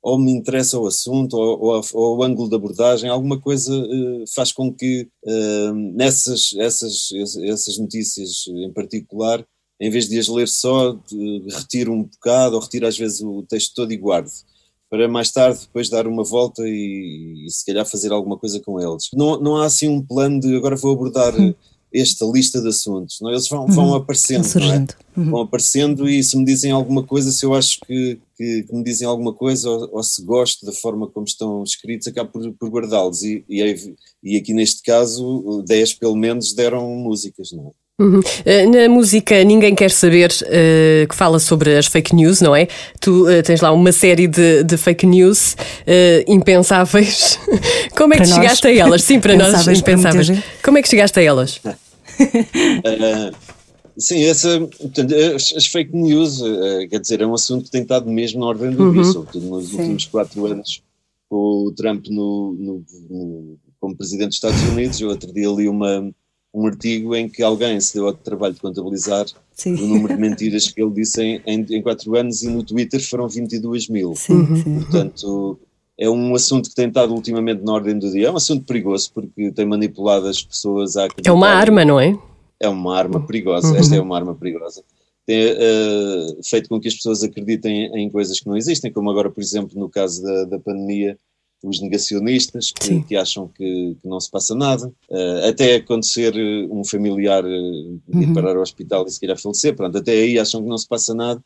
ou 0.03 0.19
me 0.19 0.33
interessa 0.33 0.79
o 0.79 0.87
assunto, 0.87 1.37
ou, 1.37 1.61
ou, 1.61 1.83
ou 1.93 2.19
o 2.19 2.23
ângulo 2.23 2.49
de 2.49 2.57
abordagem, 2.57 3.11
alguma 3.11 3.39
coisa 3.39 3.75
eh, 3.75 4.25
faz 4.35 4.51
com 4.51 4.73
que 4.73 5.09
eh, 5.27 5.73
nessas 5.73 6.55
essas, 6.59 7.11
essas 7.45 7.77
notícias 7.79 8.47
em 8.49 8.73
particular, 8.73 9.45
em 9.79 9.91
vez 9.91 10.09
de 10.09 10.19
as 10.19 10.29
ler 10.29 10.49
só, 10.49 10.99
retiro 11.49 11.93
um 11.93 12.05
bocado, 12.05 12.57
ou 12.57 12.63
retiro 12.63 12.87
às 12.87 12.97
vezes 12.97 13.21
o 13.21 13.43
texto 13.43 13.75
todo 13.75 13.93
e 13.93 13.97
guardo, 13.97 14.31
para 14.89 15.09
mais 15.09 15.31
tarde 15.31 15.61
depois 15.61 15.89
dar 15.91 16.07
uma 16.07 16.25
volta 16.25 16.63
e, 16.67 17.45
e 17.47 17.51
se 17.51 17.65
calhar 17.65 17.87
fazer 17.87 18.11
alguma 18.13 18.39
coisa 18.39 18.61
com 18.61 18.81
eles. 18.81 19.09
Não, 19.15 19.39
não 19.41 19.57
há 19.59 19.67
assim 19.67 19.89
um 19.89 20.05
plano 20.05 20.41
de 20.41 20.57
agora 20.57 20.77
vou 20.77 20.93
abordar 20.93 21.35
esta 21.93 22.25
lista 22.27 22.61
de 22.61 22.69
assuntos, 22.69 23.19
não? 23.21 23.31
é? 23.31 23.33
eles 23.33 23.49
vão, 23.49 23.67
vão 23.67 23.95
aparecendo, 23.95 24.45
Vão 24.45 24.63
não 24.63 24.73
é? 24.73 24.87
Uhum. 25.17 25.31
vão 25.31 25.41
aparecendo 25.41 26.09
e 26.09 26.23
se 26.23 26.37
me 26.37 26.45
dizem 26.45 26.71
alguma 26.71 27.03
coisa, 27.03 27.33
se 27.33 27.45
eu 27.45 27.55
acho 27.55 27.81
que, 27.81 28.19
que, 28.37 28.63
que 28.63 28.75
me 28.75 28.85
dizem 28.85 29.07
alguma 29.07 29.33
coisa 29.33 29.69
ou, 29.69 29.89
ou 29.93 30.03
se 30.03 30.23
gosto 30.23 30.65
da 30.65 30.73
forma 30.73 31.09
como 31.09 31.27
estão 31.27 31.63
escritos, 31.65 32.07
acabo 32.07 32.31
por, 32.31 32.53
por 32.53 32.71
guardá-los. 32.71 33.23
E, 33.23 33.45
e, 33.49 33.97
e 34.23 34.37
aqui 34.37 34.55
neste 34.55 34.83
caso, 34.83 35.65
10 35.67 35.95
pelo 35.95 36.17
menos 36.17 36.53
deram 36.53 36.89
músicas, 36.97 37.53
não 37.53 37.69
é? 37.69 37.71
Uhum. 38.01 38.21
Eh, 38.47 38.67
Na 38.67 38.89
música 38.89 39.45
Ninguém 39.45 39.75
Quer 39.75 39.91
Saber, 39.91 40.31
eh, 40.47 41.07
que 41.09 41.15
fala 41.15 41.39
sobre 41.39 41.77
as 41.77 41.87
fake 41.87 42.15
news, 42.15 42.41
não 42.41 42.57
é? 42.57 42.67
Tu 43.01 43.29
eh, 43.29 43.43
tens 43.43 43.61
lá 43.61 43.71
uma 43.73 43.93
série 43.93 44.27
de, 44.27 44.65
de 44.65 44.77
fake 44.79 45.07
news 45.07 45.55
eh, 45.87 46.25
impensáveis. 46.27 47.39
Como 47.97 48.15
é 48.15 48.17
que 48.17 48.23
Para 48.23 48.31
nós. 48.31 48.35
chegaste 48.43 48.67
a 48.67 48.75
elas? 48.75 49.03
Sim, 49.05 49.21
para 49.21 49.37
nós, 49.37 49.65
para 49.65 49.73
impensáveis. 49.75 50.31
Como 50.63 50.79
é 50.79 50.83
que 50.83 50.89
chegaste 50.89 51.21
a 51.21 51.23
elas? 51.23 51.61
Sim, 53.99 54.25
essa, 54.25 54.61
portanto, 54.81 55.15
as, 55.37 55.53
as 55.55 55.67
fake 55.67 55.95
news, 55.95 56.41
quer 56.89 57.01
dizer, 57.01 57.21
é 57.21 57.27
um 57.27 57.35
assunto 57.35 57.65
que 57.65 57.71
tem 57.71 57.83
estado 57.83 58.11
mesmo 58.11 58.41
na 58.41 58.47
ordem 58.47 58.71
do 58.71 58.93
dia, 58.93 59.05
sobretudo 59.05 59.47
nos 59.47 59.73
últimos 59.75 60.07
quatro 60.07 60.47
anos, 60.47 60.83
com 61.29 61.67
o 61.67 61.73
Trump 61.73 62.07
no, 62.09 62.53
no- 62.59 62.85
no- 63.11 63.57
como 63.79 63.95
presidente 63.97 64.29
dos 64.29 64.37
Estados 64.37 64.63
Unidos. 64.63 64.99
Eu 65.01 65.09
outro 65.09 65.31
dia 65.33 65.49
li 65.49 65.69
uma, 65.69 66.11
um 66.53 66.67
artigo 66.67 67.15
em 67.15 67.29
que 67.29 67.43
alguém 67.43 67.81
se 67.81 67.95
deu 67.95 68.07
ao 68.07 68.13
trabalho 68.13 68.55
de 68.55 68.61
contabilizar 68.61 69.27
Sim. 69.53 69.75
o 69.75 69.87
número 69.87 70.15
de 70.15 70.21
mentiras 70.21 70.69
que 70.69 70.83
ele 70.83 70.93
disse 70.93 71.23
em, 71.23 71.43
em, 71.47 71.67
em 71.71 71.83
quatro 71.83 72.17
anos 72.17 72.43
e 72.43 72.49
no 72.49 72.63
Twitter 72.65 73.01
foram 73.09 73.29
22 73.29 73.89
mil. 73.89 74.15
Sim, 74.17 74.57
sim. 74.57 74.81
Portanto, 74.81 75.59
é 75.99 76.09
um 76.11 76.35
assunto 76.35 76.69
que 76.69 76.75
tem 76.75 76.89
estado 76.89 77.15
ultimamente 77.15 77.63
na 77.63 77.73
ordem 77.73 77.99
do 77.99 78.11
dia. 78.11 78.29
É 78.29 78.31
um 78.31 78.37
assunto 78.37 78.65
perigoso 78.65 79.13
porque 79.13 79.53
tem 79.53 79.67
manipulado 79.67 80.27
as 80.27 80.43
pessoas 80.43 80.97
a 80.97 81.07
É 81.25 81.31
uma 81.31 81.49
arma, 81.49 81.85
não 81.85 82.01
é? 82.01 82.19
é 82.61 82.69
uma 82.69 82.97
arma 82.97 83.27
perigosa. 83.27 83.77
Esta 83.77 83.97
é 83.97 84.01
uma 84.01 84.17
arma 84.17 84.35
perigosa. 84.35 84.83
Tem 85.27 85.37
eh, 85.39 86.27
feito 86.45 86.69
com 86.69 86.81
que 86.81 86.89
as 86.89 86.95
pessoas 86.95 87.23
acreditem 87.23 87.87
em 87.95 88.11
coisas 88.11 88.39
que 88.41 88.47
não 88.47 88.57
existem, 88.57 88.93
como 88.93 89.11
agora, 89.11 89.31
por 89.31 89.41
exemplo, 89.41 89.79
no 89.79 89.89
caso 89.89 90.23
da, 90.23 90.45
da 90.45 90.59
pandemia, 90.59 91.19
os 91.63 91.81
negacionistas 91.81 92.71
que, 92.73 93.03
que 93.03 93.17
acham 93.17 93.49
que, 93.49 93.97
que 94.01 94.09
não 94.09 94.19
se 94.21 94.31
passa 94.31 94.55
nada, 94.55 94.91
Eh, 95.11 95.49
até 95.49 95.75
acontecer 95.77 96.35
eh, 96.37 96.67
um 96.71 96.83
familiar 96.85 97.45
eh, 97.45 97.51
ir 98.23 98.33
parar 98.33 98.57
ao 98.57 98.63
hospital 98.63 99.05
e 99.07 99.11
se 99.11 99.21
calhar 99.21 99.39
falecer, 99.39 99.75
pronto, 99.77 99.99
até 99.99 100.13
aí 100.13 100.39
acham 100.39 100.63
que 100.63 100.69
não 100.69 100.79
se 100.79 100.89
passa 100.89 101.15
nada. 101.15 101.43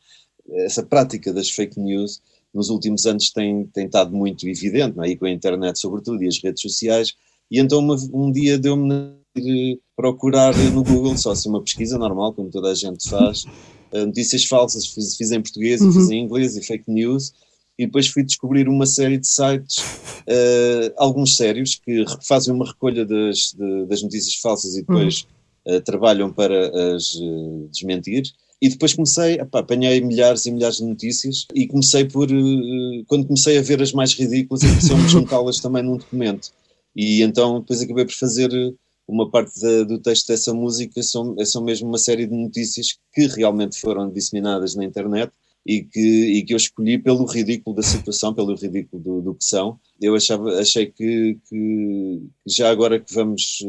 Essa 0.49 0.83
prática 0.83 1.33
das 1.33 1.49
fake 1.49 1.79
news 1.79 2.21
nos 2.53 2.69
últimos 2.69 3.05
anos 3.05 3.31
tem, 3.31 3.65
tem 3.73 3.85
estado 3.87 4.15
muito 4.15 4.47
evidente, 4.47 4.95
não 4.95 5.03
é? 5.03 5.15
com 5.15 5.25
a 5.25 5.31
internet 5.31 5.77
sobretudo 5.79 6.23
e 6.23 6.27
as 6.27 6.37
redes 6.41 6.61
sociais, 6.61 7.13
e 7.51 7.59
então 7.59 7.79
uma- 7.79 7.97
um 8.13 8.31
dia 8.31 8.57
deu-me 8.57 8.87
na 8.87 9.11
procurar 9.97 10.55
no 10.73 10.81
Google, 10.81 11.17
só 11.17 11.31
assim 11.31 11.49
uma 11.49 11.61
pesquisa 11.61 11.97
normal, 11.97 12.33
como 12.33 12.49
toda 12.49 12.69
a 12.71 12.75
gente 12.75 13.09
faz, 13.09 13.43
notícias 13.93 14.45
falsas, 14.45 14.85
fiz, 14.87 15.17
fiz 15.17 15.31
em 15.31 15.41
português 15.41 15.81
e 15.81 15.91
fiz 15.91 16.09
em 16.09 16.23
inglês 16.23 16.55
e 16.55 16.61
fake 16.63 16.89
news, 16.89 17.33
e 17.77 17.85
depois 17.85 18.07
fui 18.07 18.23
descobrir 18.23 18.67
uma 18.69 18.85
série 18.85 19.17
de 19.17 19.27
sites, 19.27 19.83
eh, 20.27 20.93
alguns 20.97 21.35
sérios, 21.35 21.75
que 21.75 22.05
fazem 22.21 22.53
uma 22.53 22.65
recolha 22.65 23.05
das, 23.05 23.53
de- 23.57 23.85
das 23.85 24.01
notícias 24.01 24.35
falsas 24.35 24.75
e 24.75 24.81
depois 24.81 25.27
eh, 25.67 25.79
trabalham 25.81 26.31
para 26.31 26.95
as 26.95 27.15
eh, 27.15 27.67
desmentir. 27.71 28.23
E 28.61 28.69
depois 28.69 28.93
comecei, 28.93 29.33
epá, 29.35 29.59
apanhei 29.59 29.99
milhares 29.99 30.45
e 30.45 30.51
milhares 30.51 30.77
de 30.77 30.85
notícias 30.85 31.45
e 31.53 31.67
comecei 31.67 32.05
por, 32.05 32.27
quando 33.07 33.25
comecei 33.27 33.57
a 33.57 33.61
ver 33.61 33.81
as 33.81 33.91
mais 33.91 34.13
ridículas, 34.13 34.63
apeteceu-me 34.63 35.07
juntá-las 35.09 35.59
também 35.61 35.83
num 35.83 35.97
documento. 35.97 36.49
E 36.95 37.21
então 37.21 37.59
depois 37.59 37.81
acabei 37.81 38.05
por 38.05 38.13
fazer 38.13 38.49
uma 39.07 39.29
parte 39.29 39.59
da- 39.59 39.83
do 39.83 39.99
texto 39.99 40.27
dessa 40.29 40.53
música, 40.53 41.03
são, 41.03 41.35
são 41.45 41.63
mesmo 41.63 41.87
uma 41.89 41.97
série 41.97 42.25
de 42.25 42.33
notícias 42.33 42.97
que 43.13 43.27
realmente 43.27 43.77
foram 43.79 44.09
disseminadas 44.09 44.73
na 44.75 44.85
internet 44.85 45.31
e 45.65 45.83
que, 45.83 45.99
e 45.99 46.43
que 46.43 46.53
eu 46.53 46.57
escolhi 46.57 46.97
pelo 46.97 47.25
ridículo 47.25 47.75
da 47.75 47.81
situação, 47.81 48.33
pelo 48.33 48.55
ridículo 48.55 49.01
do, 49.01 49.21
do 49.21 49.33
que 49.33 49.43
são. 49.43 49.79
Eu 49.99 50.15
achava, 50.15 50.59
achei 50.59 50.85
que, 50.85 51.37
que 51.49 52.21
já 52.45 52.69
agora 52.69 52.99
que 52.99 53.13
vamos 53.13 53.63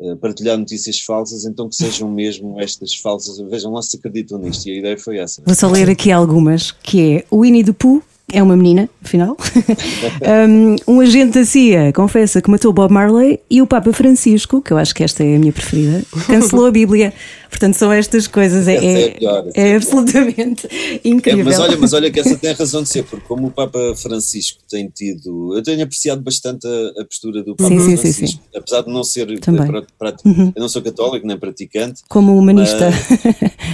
eh, 0.00 0.16
partilhar 0.16 0.58
notícias 0.58 1.00
falsas, 1.00 1.44
então 1.44 1.68
que 1.68 1.76
sejam 1.76 2.10
mesmo 2.10 2.60
estas 2.60 2.94
falsas. 2.94 3.38
Vejam 3.48 3.72
lá 3.72 3.82
se 3.82 3.96
acreditam 3.96 4.38
nisto. 4.38 4.68
E 4.68 4.72
a 4.72 4.78
ideia 4.78 4.98
foi 4.98 5.18
essa. 5.18 5.42
Vou 5.44 5.54
só 5.54 5.68
ler 5.68 5.88
aqui 5.88 6.10
algumas, 6.10 6.70
que 6.70 7.16
é 7.16 7.24
o 7.30 7.40
Winnie 7.40 7.64
the 7.64 7.72
Pooh, 7.72 8.02
é 8.32 8.42
uma 8.42 8.56
menina, 8.56 8.88
afinal. 9.04 9.36
um, 10.86 10.94
um 10.94 11.00
agente 11.00 11.32
da 11.38 11.44
CIA 11.44 11.92
confessa 11.92 12.40
que 12.40 12.50
matou 12.50 12.72
Bob 12.72 12.92
Marley 12.92 13.38
e 13.50 13.60
o 13.62 13.66
Papa 13.66 13.92
Francisco, 13.92 14.60
que 14.62 14.72
eu 14.72 14.78
acho 14.78 14.94
que 14.94 15.04
esta 15.04 15.22
é 15.22 15.36
a 15.36 15.38
minha 15.38 15.52
preferida, 15.52 16.02
cancelou 16.26 16.66
a 16.66 16.70
Bíblia. 16.70 17.12
Portanto, 17.50 17.74
são 17.74 17.92
estas 17.92 18.26
coisas. 18.26 18.66
É, 18.66 18.76
é 18.76 19.02
é, 19.02 19.08
pior, 19.10 19.44
é 19.54 19.68
é 19.72 19.76
absolutamente 19.76 20.66
É, 20.70 21.00
incrível. 21.04 21.44
mas, 21.44 21.58
olha, 21.58 21.76
mas 21.76 21.92
olha 21.92 22.10
que 22.10 22.18
essa 22.18 22.34
tem 22.38 22.52
razão 22.54 22.82
de 22.82 22.88
ser, 22.88 23.04
porque 23.04 23.26
como 23.26 23.48
o 23.48 23.50
Papa 23.50 23.78
Francisco 23.96 24.60
tem 24.70 24.88
tido. 24.88 25.54
Eu 25.54 25.62
tenho 25.62 25.82
apreciado 25.82 26.22
bastante 26.22 26.66
a, 26.66 27.02
a 27.02 27.04
postura 27.04 27.42
do 27.42 27.54
Papa 27.54 27.68
Sim, 27.68 27.78
sim, 27.78 27.90
sim, 27.90 27.96
Francisco, 27.98 28.42
apesar 28.56 28.82
de 28.82 28.90
não 28.90 29.04
ser. 29.04 29.38
Também. 29.40 29.66
pra- 29.66 29.82
pra- 29.98 30.16
Eu 30.24 30.52
não 30.60 30.68
sou 30.68 30.80
católico 30.80 31.26
nem 31.26 31.36
praticante, 31.38 32.00
Como 32.08 32.36
humanista. 32.36 32.90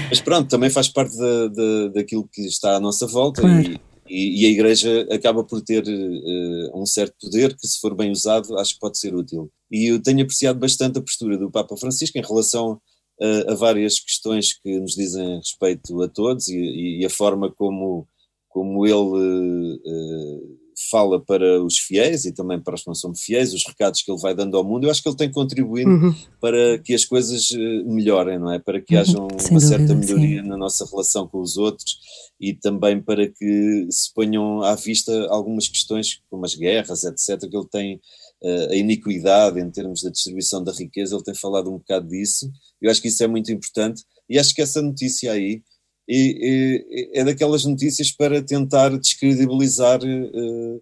mas 0.08 0.20
pronto, 0.20 0.48
também 0.48 0.70
faz 0.70 0.88
parte 0.88 1.16
da, 1.16 1.46
da, 1.48 1.88
daquilo 1.94 2.28
que 2.32 2.42
está 2.46 2.76
à 2.76 2.80
nossa 2.80 3.06
volta 3.06 3.40
Claro. 3.42 3.62
e, 3.62 3.80
e, 4.08 4.42
e 4.42 4.46
a 4.46 4.50
Igreja 4.50 5.06
acaba 5.12 5.44
por 5.44 5.60
ter 5.62 5.84
eh, 5.86 6.70
um 6.74 6.86
certo 6.86 7.14
poder 7.20 7.56
que, 7.56 7.66
se 7.66 7.80
for 7.80 7.94
bem 7.94 8.10
usado, 8.10 8.58
acho 8.58 8.74
que 8.74 8.80
pode 8.80 8.98
ser 8.98 9.14
útil. 9.14 9.50
E 9.70 9.92
eu 9.92 10.02
tenho 10.02 10.22
apreciado 10.22 10.58
bastante 10.58 10.98
a 10.98 11.02
postura 11.02 11.36
do 11.36 11.50
Papa 11.50 11.76
Francisco 11.76 12.18
em 12.18 12.22
relação 12.22 12.80
a, 13.20 13.52
a 13.52 13.54
várias 13.54 14.00
questões 14.00 14.54
que 14.54 14.78
nos 14.78 14.94
dizem 14.94 15.36
respeito 15.36 16.02
a 16.02 16.08
todos 16.08 16.48
e, 16.48 17.00
e 17.00 17.04
a 17.04 17.10
forma 17.10 17.52
como, 17.52 18.08
como 18.48 18.86
ele 18.86 19.80
eh, 19.86 20.57
fala 20.90 21.20
para 21.20 21.62
os 21.64 21.76
fiéis 21.78 22.24
e 22.24 22.32
também 22.32 22.60
para 22.60 22.74
os 22.74 22.82
que 22.82 22.86
não 22.88 22.94
são 22.94 23.14
fiéis, 23.14 23.52
os 23.52 23.64
recados 23.66 24.00
que 24.02 24.10
ele 24.10 24.20
vai 24.20 24.34
dando 24.34 24.56
ao 24.56 24.64
mundo. 24.64 24.84
Eu 24.86 24.90
acho 24.90 25.02
que 25.02 25.08
ele 25.08 25.16
tem 25.16 25.30
contribuído 25.30 25.90
Uhum. 25.90 26.14
para 26.40 26.78
que 26.78 26.94
as 26.94 27.04
coisas 27.04 27.50
eh, 27.52 27.82
melhorem, 27.84 28.38
não 28.38 28.52
é? 28.52 28.58
Para 28.58 28.80
que 28.80 28.96
haja 28.96 29.20
um- 29.20 29.38
sem 29.38 29.50
uma 29.52 29.60
certa 29.60 29.94
dúvida, 29.94 30.14
melhoria 30.14 30.42
na 30.42 30.56
nossa 30.56 30.84
relação 30.86 31.26
com 31.26 31.40
os 31.40 31.56
outros 31.56 31.98
e 32.40 32.54
também 32.54 33.00
para 33.00 33.26
que 33.28 33.86
se 33.90 34.12
ponham 34.14 34.62
à 34.62 34.74
vista 34.76 35.12
algumas 35.30 35.66
questões 35.68 36.20
como 36.30 36.44
as 36.44 36.54
guerras, 36.54 37.02
etc., 37.04 37.40
que 37.50 37.56
ele 37.56 37.68
tem 37.70 38.00
eh, 38.40 38.68
a 38.70 38.74
iniquidade 38.76 39.58
em 39.60 39.68
termos 39.70 40.02
da 40.02 40.10
distribuição 40.10 40.62
da 40.62 40.70
riqueza, 40.72 41.14
ele 41.16 41.24
tem 41.24 41.34
falado 41.34 41.68
um 41.70 41.78
bocado 41.78 42.06
disso. 42.08 42.48
Eu 42.80 42.88
acho 42.90 43.02
que 43.02 43.08
isso 43.08 43.22
é 43.24 43.26
muito 43.26 43.50
importante 43.50 44.04
e 44.30 44.38
acho 44.38 44.54
que 44.54 44.62
essa 44.62 44.80
notícia 44.80 45.32
aí 45.32 45.60
é, 46.08 46.76
é- 47.16 47.20
é 47.20 47.24
daquelas 47.24 47.64
notícias 47.64 48.10
para 48.10 48.42
tentar 48.42 48.96
descredibilizar 48.98 50.00
eh, 50.02 50.78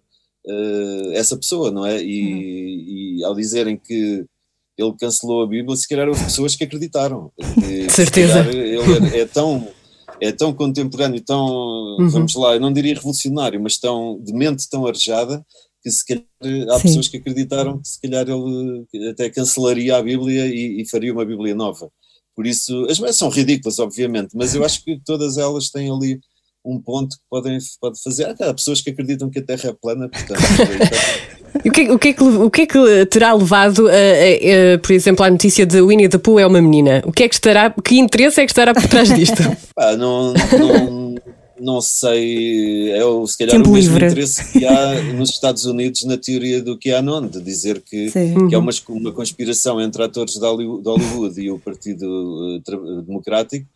eh, 0.47 1.11
essa 1.13 1.35
pessoa, 1.37 1.69
não 1.71 1.85
é? 1.85 2.01
E, 2.01 3.17
e 3.19 3.23
ao 3.23 3.35
dizerem 3.35 3.77
que 3.77 4.25
ele 4.77 4.93
cancelou 4.99 5.43
a 5.43 5.47
Bíblia, 5.47 5.75
se 5.75 5.87
calhar 5.87 6.07
houve 6.07 6.23
pessoas 6.23 6.55
que 6.55 6.63
acreditaram. 6.63 7.31
Se 7.89 7.89
Certeza. 7.89 8.39
ele 8.51 9.15
é, 9.17 9.19
é 9.21 9.25
tão 9.25 9.67
é 10.19 10.31
tão 10.31 10.51
contemporâneo, 10.51 11.21
tão, 11.21 11.97
vamos 12.09 12.33
lá, 12.35 12.55
eu 12.55 12.59
não 12.59 12.73
diria 12.73 12.95
revolucionário, 12.95 13.61
mas 13.61 13.77
tão 13.77 14.19
de 14.23 14.33
mente 14.33 14.67
tão 14.67 14.87
arejada 14.87 15.45
que 15.83 15.91
se 15.91 16.03
calhar 16.03 16.23
há 16.71 16.75
Sim. 16.77 16.81
pessoas 16.81 17.07
que 17.07 17.17
acreditaram 17.17 17.79
que 17.79 17.87
se 17.87 18.01
calhar 18.01 18.25
ele 18.27 19.09
até 19.11 19.29
cancelaria 19.29 19.95
a 19.95 20.01
Bíblia 20.01 20.47
e, 20.47 20.81
e 20.81 20.89
faria 20.89 21.13
uma 21.13 21.23
Bíblia 21.25 21.53
nova. 21.53 21.91
Por 22.37 22.45
isso, 22.45 22.85
as 22.87 22.99
meias 22.99 23.17
são 23.17 23.29
ridículas, 23.29 23.79
obviamente, 23.79 24.29
mas 24.35 24.53
eu 24.53 24.63
acho 24.63 24.83
que 24.83 25.01
todas 25.03 25.37
elas 25.39 25.69
têm 25.71 25.89
ali 25.91 26.19
um 26.63 26.79
ponto 26.79 27.15
que 27.15 27.23
podem 27.29 27.57
pode 27.81 27.99
fazer. 28.03 28.35
Há 28.39 28.53
pessoas 28.53 28.79
que 28.79 28.91
acreditam 28.91 29.27
que 29.29 29.39
a 29.39 29.43
Terra 29.43 29.69
é 29.69 29.73
plana, 29.73 30.07
portanto. 30.07 30.39
E 31.65 31.69
o 31.69 31.71
que, 31.71 31.89
o, 31.89 31.97
que 31.97 32.09
é 32.09 32.13
que, 32.13 32.23
o 32.23 32.51
que 32.51 32.61
é 32.61 32.65
que 32.67 33.05
terá 33.07 33.33
levado, 33.33 33.87
a, 33.87 33.91
a- 33.91 34.75
a, 34.75 34.77
por 34.79 34.91
exemplo, 34.91 35.25
à 35.25 35.29
notícia 35.31 35.65
de 35.65 35.81
Winnie 35.81 36.07
the 36.09 36.17
Pooh 36.19 36.37
é 36.39 36.45
uma 36.45 36.61
menina? 36.61 37.01
O 37.05 37.11
que 37.11 37.23
é 37.23 37.27
que 37.29 37.33
estará, 37.33 37.73
que 37.83 37.97
interesse 37.97 38.41
é 38.41 38.45
que 38.45 38.51
estará 38.51 38.73
por 38.75 38.85
trás 38.85 39.11
disto? 39.15 39.41
Pá, 39.73 39.95
não, 39.95 40.33
não, 40.33 41.15
não 41.59 41.81
sei, 41.81 42.91
é 42.91 43.03
o, 43.03 43.25
se 43.25 43.37
calhar 43.37 43.55
Tempo 43.55 43.69
o 43.69 43.73
mesmo 43.73 43.93
livre. 43.93 44.07
interesse 44.07 44.51
que 44.51 44.65
há 44.65 45.01
nos 45.13 45.29
Estados 45.29 45.65
Unidos 45.65 46.03
na 46.03 46.17
teoria 46.17 46.61
do 46.61 46.77
QAnon, 46.77 47.27
de 47.27 47.41
dizer 47.41 47.81
que, 47.81 48.09
Sim. 48.09 48.47
que 48.47 48.55
é 48.55 48.57
uma, 48.57 48.71
uma 48.89 49.11
conspiração 49.11 49.81
entre 49.81 50.03
atores 50.03 50.33
de 50.33 50.39
Hollywood, 50.39 51.41
e 51.41 51.51
o 51.51 51.59
Partido 51.59 52.61
eh, 52.67 53.01
Democrático 53.05 53.67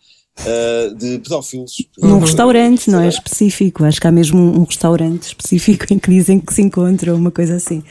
eh, 0.46 0.94
de 0.96 1.20
pedófilos. 1.20 1.74
Num 2.00 2.20
restaurante, 2.20 2.90
não 2.90 3.02
é 3.02 3.08
específico. 3.08 3.84
Acho 3.84 4.00
que 4.00 4.08
há 4.08 4.12
mesmo 4.12 4.40
um 4.40 4.62
um 4.62 4.64
restaurante 4.64 5.24
específico 5.24 5.86
em 5.92 6.00
que 6.00 6.10
dizem 6.10 6.40
que 6.40 6.54
se 6.54 6.62
encontram, 6.62 7.16
uma 7.16 7.32
coisa 7.32 7.56
assim. 7.56 7.84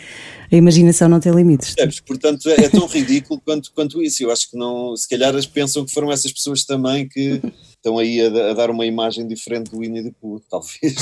A 0.50 0.57
imaginação 0.57 1.09
não 1.09 1.20
tem 1.20 1.33
limites. 1.33 1.74
Percebes? 1.74 2.00
Portanto, 2.00 2.48
é, 2.48 2.64
é 2.64 2.68
tão 2.68 2.87
ridículo 2.87 3.40
quanto, 3.44 3.70
quanto 3.72 4.03
isso. 4.03 4.24
Eu 4.24 4.33
acho 4.33 4.50
que 4.50 4.57
não, 4.57 4.96
se 4.96 5.09
calhar 5.09 5.33
pensam 5.48 5.85
que 5.85 5.92
foram 5.92 6.11
essas 6.11 6.33
pessoas 6.33 6.64
também 6.64 7.09
que 7.09 7.40
estão 7.80 7.96
aí 7.98 8.20
a, 8.20 8.50
a 8.50 8.54
dar 8.54 8.70
uma 8.70 8.84
imagem 8.84 9.26
diferente 9.26 9.70
do 9.70 9.78
Winnie 9.78 10.02
the 10.04 10.12
Pooh, 10.20 10.40
talvez. 10.50 10.94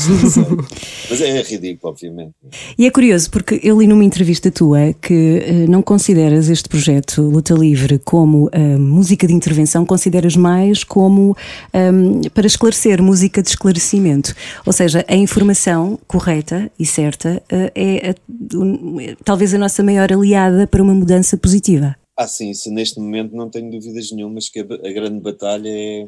Mas 1.10 1.20
é 1.20 1.42
ridículo, 1.42 1.92
obviamente. 1.92 2.32
E 2.78 2.86
é 2.86 2.90
curioso 2.90 3.30
porque 3.30 3.60
eu 3.62 3.80
li 3.80 3.86
numa 3.86 4.04
entrevista 4.04 4.50
tua 4.50 4.92
que 4.94 5.42
eh, 5.44 5.66
não 5.68 5.82
consideras 5.82 6.48
este 6.48 6.68
projeto 6.68 7.20
Luta 7.22 7.54
Livre 7.54 7.98
como 7.98 8.48
eh, 8.52 8.76
música 8.76 9.26
de 9.26 9.34
intervenção, 9.34 9.84
consideras 9.84 10.36
mais 10.36 10.84
como 10.84 11.36
ehm, 11.72 12.22
para 12.32 12.46
esclarecer, 12.46 13.02
música 13.02 13.42
de 13.42 13.48
esclarecimento. 13.48 14.34
Ou 14.64 14.72
seja, 14.72 15.04
a 15.08 15.16
informação 15.16 15.98
correta 16.06 16.70
e 16.78 16.86
certa 16.86 17.42
eh, 17.50 17.72
é 17.74 18.10
a- 18.10 18.14
um, 18.56 18.96
talvez 19.24 19.52
a 19.52 19.58
nossa 19.58 19.82
maior 19.82 20.12
aliada 20.12 20.66
para 20.66 20.82
uma 20.82 20.94
mudança 20.94 21.36
positiva. 21.36 21.96
Ah, 22.16 22.26
sim, 22.26 22.50
isso 22.50 22.68
neste 22.72 22.98
momento 22.98 23.34
não 23.36 23.48
tenho 23.48 23.70
dúvidas 23.70 24.10
nenhumas 24.10 24.48
que 24.48 24.58
a, 24.58 24.62
a 24.62 24.92
grande 24.92 25.20
batalha 25.20 25.68
é, 25.68 26.06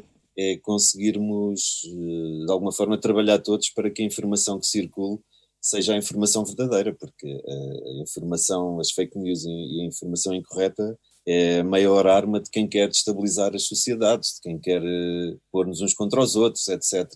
é 0.53 0.57
conseguirmos, 0.57 1.81
eh, 1.85 2.45
de 2.45 2.51
alguma 2.51 2.71
forma, 2.71 2.99
trabalhar 2.99 3.39
todos 3.39 3.69
para 3.69 3.89
que 3.89 4.01
a 4.01 4.05
informação 4.05 4.59
que 4.59 4.67
circule 4.67 5.19
seja 5.61 5.93
a 5.93 5.97
informação 5.97 6.43
verdadeira, 6.43 6.93
porque 6.99 7.27
eh, 7.27 7.99
a 7.99 8.01
informação, 8.01 8.79
as 8.79 8.91
fake 8.91 9.17
news 9.17 9.43
e 9.45 9.81
a 9.83 9.85
informação 9.85 10.33
incorreta 10.33 10.97
é 11.25 11.59
a 11.59 11.63
maior 11.63 12.07
arma 12.07 12.39
de 12.39 12.49
quem 12.49 12.67
quer 12.67 12.87
destabilizar 12.89 13.55
as 13.55 13.67
sociedades, 13.67 14.35
de 14.35 14.41
quem 14.41 14.59
quer 14.59 14.81
eh, 14.83 15.37
pôr-nos 15.51 15.81
uns 15.81 15.93
contra 15.93 16.21
os 16.21 16.35
outros, 16.35 16.67
etc. 16.67 17.07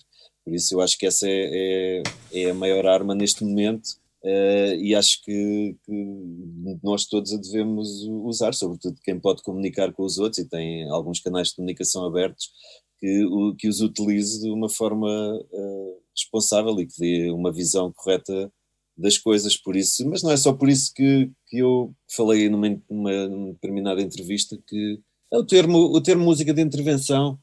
Por 0.43 0.53
isso 0.53 0.75
eu 0.75 0.81
acho 0.81 0.97
que 0.97 1.07
essa 1.07 1.27
é, 1.27 2.03
é, 2.33 2.41
é 2.41 2.49
a 2.51 2.53
maior 2.53 2.85
arma 2.85 3.15
neste 3.15 3.43
momento 3.43 3.89
eh, 4.23 4.75
e 4.77 4.95
acho 4.95 5.23
que, 5.23 5.75
que 5.83 6.79
nós 6.83 7.05
todos 7.05 7.33
a 7.33 7.38
devemos 7.38 7.88
usar, 8.23 8.53
sobretudo 8.53 8.99
quem 9.03 9.19
pode 9.19 9.41
comunicar 9.43 9.91
com 9.93 10.03
os 10.03 10.17
outros 10.19 10.39
e 10.39 10.49
tem 10.49 10.89
alguns 10.89 11.19
canais 11.19 11.49
de 11.49 11.55
comunicação 11.55 12.05
abertos, 12.05 12.51
que, 12.99 13.25
o- 13.25 13.55
que 13.55 13.67
os 13.67 13.81
utilize 13.81 14.41
de 14.41 14.49
uma 14.49 14.69
forma 14.69 15.10
eh, 15.53 15.93
responsável 16.15 16.79
e 16.79 16.88
que 16.88 16.99
dê 16.99 17.31
uma 17.31 17.51
visão 17.51 17.91
correta 17.95 18.51
das 18.97 19.17
coisas, 19.17 19.58
por 19.58 19.75
isso, 19.75 20.08
mas 20.10 20.23
não 20.23 20.31
é 20.31 20.38
só 20.38 20.53
por 20.53 20.69
isso 20.69 20.93
que, 20.93 21.29
que 21.47 21.58
eu 21.58 21.93
falei 22.10 22.47
numa, 22.49 22.69
numa, 22.89 23.27
numa 23.27 23.51
determinada 23.53 24.01
entrevista 24.01 24.58
que 24.65 24.99
é 25.34 25.38
o 25.38 25.43
termo, 25.45 25.77
o 25.77 25.99
termo 26.01 26.23
música 26.23 26.53
de 26.53 26.62
intervenção 26.62 27.38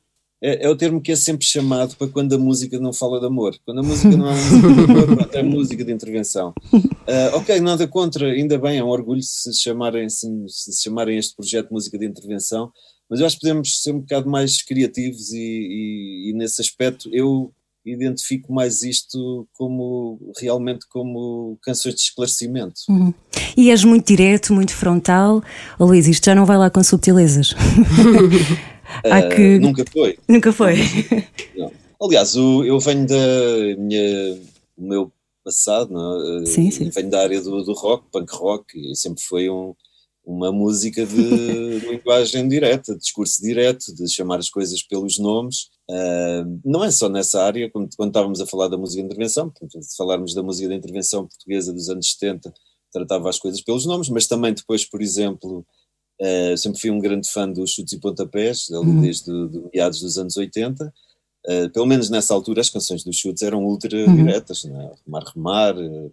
é, 0.45 0.65
é 0.65 0.69
o 0.71 0.75
termo 0.77 1.01
que 1.01 1.12
é 1.12 1.17
sempre 1.17 1.47
chamado 1.47 1.95
para 1.97 2.09
quando 2.09 2.35
a 2.35 2.38
música 2.38 2.81
não 2.81 2.93
fala 2.93 3.21
de 3.21 3.27
amor. 3.27 3.55
Quando 3.65 3.79
a 3.81 3.83
música 3.83 4.17
não 4.17 4.29
é 4.29 4.35
música 4.35 4.73
de 4.73 4.91
amor, 4.91 5.07
pronto, 5.17 5.35
é 5.37 5.43
música 5.43 5.85
de 5.85 5.93
intervenção. 5.93 6.53
Ah, 7.07 7.37
ok, 7.37 7.61
nada 7.61 7.87
contra, 7.87 8.27
ainda 8.33 8.59
bem, 8.59 8.79
é 8.79 8.83
um 8.85 8.88
orgulho 8.88 9.23
se 9.23 9.53
chamarem, 9.55 10.09
se, 10.09 10.27
se 10.49 10.83
chamarem 10.83 11.17
este 11.19 11.37
projeto 11.37 11.69
de 11.69 11.73
música 11.75 11.97
de 11.99 12.07
intervenção, 12.07 12.73
mas 13.12 13.20
eu 13.20 13.27
acho 13.27 13.37
que 13.37 13.42
podemos 13.42 13.83
ser 13.83 13.92
um 13.92 14.01
bocado 14.01 14.31
mais 14.31 14.62
criativos 14.62 15.31
e, 15.35 15.38
e- 15.38 16.31
e 16.31 16.33
nesse 16.33 16.62
aspecto 16.62 17.11
eu 17.12 17.53
identifico 17.85 18.51
mais 18.55 18.83
isto 18.83 19.46
como 19.53 20.18
realmente 20.40 20.87
como 20.88 21.59
canções 21.62 21.94
de 21.96 22.01
esclarecimento. 22.01 22.81
E 23.57 23.70
és 23.70 23.85
muito 23.85 24.07
direto, 24.07 24.55
muito 24.55 24.72
frontal. 24.72 25.42
Oh, 25.79 25.85
Luís, 25.85 26.07
isto 26.07 26.25
já 26.25 26.35
não 26.35 26.46
vai 26.46 26.57
lá 26.57 26.70
com 26.70 26.83
subtilezas. 26.83 27.55
Ah, 29.05 29.22
que. 29.22 29.59
Nunca 29.59 29.85
foi. 29.90 30.18
Nunca 30.29 30.53
foi. 30.53 30.75
Não. 31.57 31.72
Aliás, 32.03 32.37
o- 32.37 32.62
eu 32.64 32.79
venho 32.79 33.07
da 33.07 33.16
minha, 33.79 34.38
o 34.77 34.83
meu 34.87 35.12
passado, 35.44 35.92
não 35.92 36.42
é? 36.42 36.46
Sim, 36.46 36.70
sim. 36.70 36.90
venho 36.90 37.09
da 37.11 37.20
área 37.22 37.40
do, 37.40 37.62
do 37.64 37.72
rock, 37.72 38.05
punk 38.12 38.31
rock, 38.35 38.79
e 38.79 38.94
sempre 38.94 39.22
foi 39.22 39.48
um- 39.48 39.75
uma 40.25 40.53
música 40.53 41.05
de 41.05 41.15
linguagem 41.91 42.49
direta, 42.49 42.95
de 42.95 43.01
discurso 43.01 43.43
direto, 43.43 43.95
de 43.95 44.09
chamar 44.09 44.39
as 44.39 44.49
coisas 44.49 44.83
pelos 44.83 45.19
nomes. 45.19 45.69
Ah, 45.91 46.45
não 46.65 46.85
é 46.85 46.91
só 46.91 47.09
nessa 47.09 47.43
área, 47.43 47.71
quando, 47.71 47.95
quando 47.97 48.11
estávamos 48.11 48.41
a 48.41 48.47
falar 48.47 48.69
da 48.69 48.79
música 48.79 49.03
de 49.03 49.07
intervenção, 49.07 49.51
portanto, 49.51 49.83
se 49.83 49.97
falarmos 49.97 50.35
da 50.35 50.43
música 50.43 50.69
de 50.69 50.75
intervenção 50.75 51.27
portuguesa 51.27 51.73
dos 51.73 51.89
anos 51.89 52.11
70, 52.13 52.53
tratava 52.93 53.29
as 53.29 53.39
coisas 53.39 53.61
pelos 53.61 53.87
nomes, 53.87 54.09
mas 54.09 54.27
também 54.27 54.55
depois, 54.55 54.85
por 54.85 55.03
exemplo, 55.03 55.65
Uh, 56.21 56.57
sempre 56.57 56.81
fui 56.81 56.91
um 56.91 57.01
grande 57.01 57.29
fã 57.29 57.51
dos 57.51 57.73
chutes 57.73 57.95
e 57.95 57.99
pontapés, 57.99 58.71
ali 58.71 59.01
desde 59.01 59.49
de 59.49 59.61
meados 59.75 60.01
dos 60.01 60.17
anos 60.19 60.37
80. 60.37 60.95
Uh, 61.45 61.69
pelo 61.71 61.87
menos 61.87 62.09
nessa 62.09 62.33
altura 62.33 62.61
as 62.61 62.71
canções 62.71 63.03
dos 63.03 63.17
chutes 63.17 63.43
eram 63.43 63.65
ultra 63.65 64.07
diretas, 64.07 64.63
não 64.65 64.81
é? 64.81 64.93
Remar, 65.05 65.25
remar, 65.35 65.77
uh, 65.77 66.13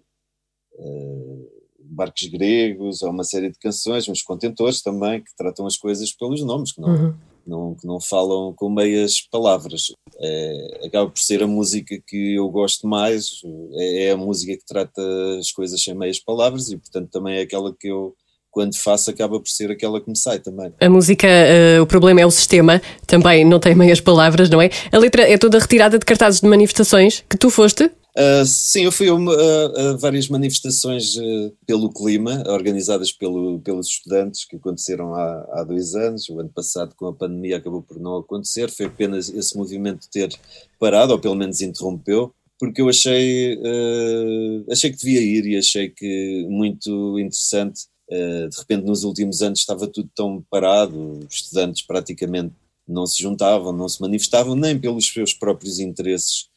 uh, 0.80 1.52
barcos 2.00 2.28
gregos, 2.28 3.04
há 3.04 3.10
uma 3.10 3.26
série 3.26 3.52
de 3.52 3.60
canções, 3.60 4.08
uns 4.08 4.22
contentores 4.22 4.82
também, 4.82 5.22
que 5.22 5.36
tratam 5.36 5.68
as 5.68 5.78
coisas 5.78 6.14
pelos 6.14 6.42
nomes, 6.42 6.72
que 6.72 6.80
não, 6.80 7.14
não, 7.46 7.76
que 7.76 7.86
não 7.86 8.00
falam 8.00 8.54
com 8.56 8.70
meias 8.70 9.20
palavras. 9.30 9.92
É, 10.18 10.82
acaba 10.86 11.10
por 11.10 11.20
ser 11.20 11.44
a 11.44 11.48
música 11.48 12.02
que 12.08 12.36
eu 12.36 12.50
gosto 12.50 12.88
mais, 12.88 13.42
é, 13.74 14.06
é 14.06 14.12
a 14.12 14.18
música 14.18 14.54
que 14.54 14.66
trata 14.66 15.02
as 15.38 15.52
coisas 15.52 15.84
sem 15.84 15.94
meias 15.94 16.20
palavras 16.20 16.70
e, 16.70 16.78
portanto, 16.78 17.10
também 17.12 17.38
é 17.38 17.42
aquela 17.42 17.76
que 17.78 17.90
eu 17.90 18.16
quando 18.52 18.76
faço 18.76 19.12
acaba 19.12 19.40
por 19.40 19.48
ser 19.48 19.70
aquela 19.70 20.02
que 20.02 20.10
me 20.10 20.18
sai 20.18 20.40
também. 20.40 20.74
A 20.82 20.90
música, 20.90 21.28
eh, 21.28 21.80
o 21.80 21.86
problema 21.86 22.22
é 22.22 22.26
o 22.26 22.32
sistema, 22.32 22.82
também 23.06 23.46
não 23.46 23.60
tem 23.60 23.76
meias 23.76 24.02
palavras, 24.02 24.50
não 24.50 24.60
é? 24.60 24.72
A 24.92 24.98
letra 24.98 25.22
é 25.22 25.38
toda 25.38 25.60
retirada 25.60 26.00
de 26.00 26.06
cartazes 26.06 26.42
de 26.42 26.48
manifestações 26.48 27.24
que 27.30 27.38
tu 27.38 27.52
foste. 27.52 27.92
Uh, 28.20 28.46
sim, 28.46 28.82
eu 28.82 28.92
fui 28.92 29.08
a, 29.08 29.14
a- 29.14 29.90
a 29.92 29.94
várias 29.96 30.28
manifestações 30.28 31.16
uh, 31.16 31.56
pelo 31.66 31.90
clima, 31.90 32.44
organizadas 32.48 33.14
pelo, 33.14 33.60
pelos 33.62 33.88
estudantes, 33.88 34.44
que 34.44 34.58
aconteceram 34.58 35.16
há, 35.16 35.48
há 35.54 35.64
dois 35.64 35.96
anos. 35.96 36.28
O 36.28 36.38
ano 36.38 36.50
passado, 36.50 36.94
com 36.98 37.08
a 37.08 37.14
pandemia, 37.14 37.56
acabou 37.56 37.82
por 37.82 37.98
não 37.98 38.18
acontecer. 38.18 38.70
Foi 38.70 38.88
apenas 38.88 39.30
esse 39.30 39.56
movimento 39.56 40.10
ter 40.12 40.38
parado, 40.78 41.14
ou 41.14 41.20
pelo 41.20 41.36
menos 41.36 41.62
interrompeu, 41.62 42.34
porque 42.60 42.82
eu 42.82 42.90
achei, 42.90 43.56
uh, 43.56 44.66
achei 44.70 44.92
que 44.92 44.98
devia 44.98 45.22
ir 45.22 45.46
e 45.46 45.58
achei 45.58 45.90
que 45.90 46.46
muito 46.50 47.18
interessante. 47.20 47.88
De 48.12 48.58
repente, 48.58 48.86
nos 48.88 49.04
últimos 49.04 49.44
anos, 49.44 49.60
estava 49.60 49.86
tudo 49.88 50.10
tão 50.16 50.44
parado, 50.50 51.20
os 51.30 51.36
estudantes 51.36 51.84
praticamente 51.84 52.56
não 52.88 53.06
se 53.06 53.22
juntavam, 53.22 53.72
não 53.72 53.88
se 53.88 54.02
manifestavam, 54.02 54.56
nem 54.56 54.80
pelos 54.80 55.06
seus 55.08 55.32
próprios 55.32 55.80
interesses 55.80 56.49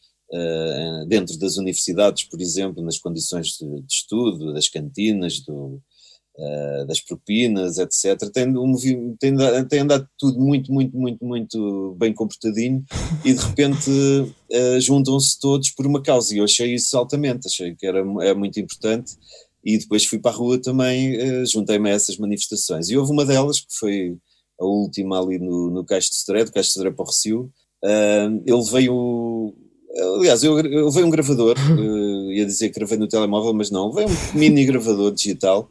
dentro 1.08 1.38
das 1.38 1.56
universidades, 1.58 2.24
por 2.24 2.40
exemplo, 2.40 2.82
nas 2.82 2.98
condições 2.98 3.48
de, 3.48 3.66
de 3.82 3.92
estudo, 3.92 4.54
das 4.54 4.68
cantinas, 4.68 5.40
do, 5.40 5.80
uh, 6.36 6.86
das 6.86 7.00
propinas, 7.00 7.78
etc. 7.78 8.30
Tem, 8.32 8.46
um, 8.56 8.74
tem, 9.18 9.34
tem 9.68 9.80
andado 9.80 10.08
tudo 10.18 10.38
muito, 10.38 10.72
muito, 10.72 10.96
muito, 10.96 11.24
muito 11.24 11.96
bem 11.98 12.12
comportadinho 12.12 12.84
e 13.24 13.32
de 13.32 13.40
repente 13.40 13.90
uh, 13.90 14.80
juntam-se 14.80 15.38
todos 15.38 15.70
por 15.70 15.86
uma 15.86 16.02
causa. 16.02 16.34
E 16.34 16.38
eu 16.38 16.44
achei 16.44 16.74
isso 16.74 16.96
altamente, 16.96 17.46
achei 17.46 17.74
que 17.74 17.86
era, 17.86 18.04
era 18.20 18.34
muito 18.34 18.58
importante. 18.60 19.16
E 19.64 19.78
depois 19.78 20.04
fui 20.04 20.18
para 20.18 20.32
a 20.32 20.34
rua 20.34 20.60
também, 20.60 21.16
uh, 21.16 21.46
juntei-me 21.46 21.90
a 21.90 21.94
essas 21.94 22.16
manifestações. 22.16 22.88
E 22.88 22.96
houve 22.96 23.12
uma 23.12 23.24
delas 23.24 23.60
que 23.60 23.74
foi 23.78 24.16
a 24.60 24.64
última 24.64 25.20
ali 25.20 25.38
no, 25.38 25.70
no 25.70 25.84
Cais 25.84 26.06
de 26.06 26.16
Sodré, 26.16 26.44
do 26.44 26.52
Cais 26.52 26.66
de 26.66 26.72
Sodré 26.72 26.90
para 26.90 27.02
o 27.02 27.06
Recio, 27.06 27.50
uh, 27.84 28.42
ele 28.46 28.70
veio 28.70 29.54
Aliás, 29.94 30.42
eu, 30.42 30.58
eu 30.60 30.90
veio 30.90 31.06
um 31.06 31.10
gravador, 31.10 31.56
uh, 31.58 32.32
ia 32.32 32.46
dizer 32.46 32.68
que 32.70 32.78
gravei 32.78 32.96
no 32.96 33.06
telemóvel, 33.06 33.52
mas 33.52 33.70
não, 33.70 33.92
veio 33.92 34.08
um 34.08 34.38
mini 34.38 34.64
gravador 34.64 35.12
digital 35.12 35.70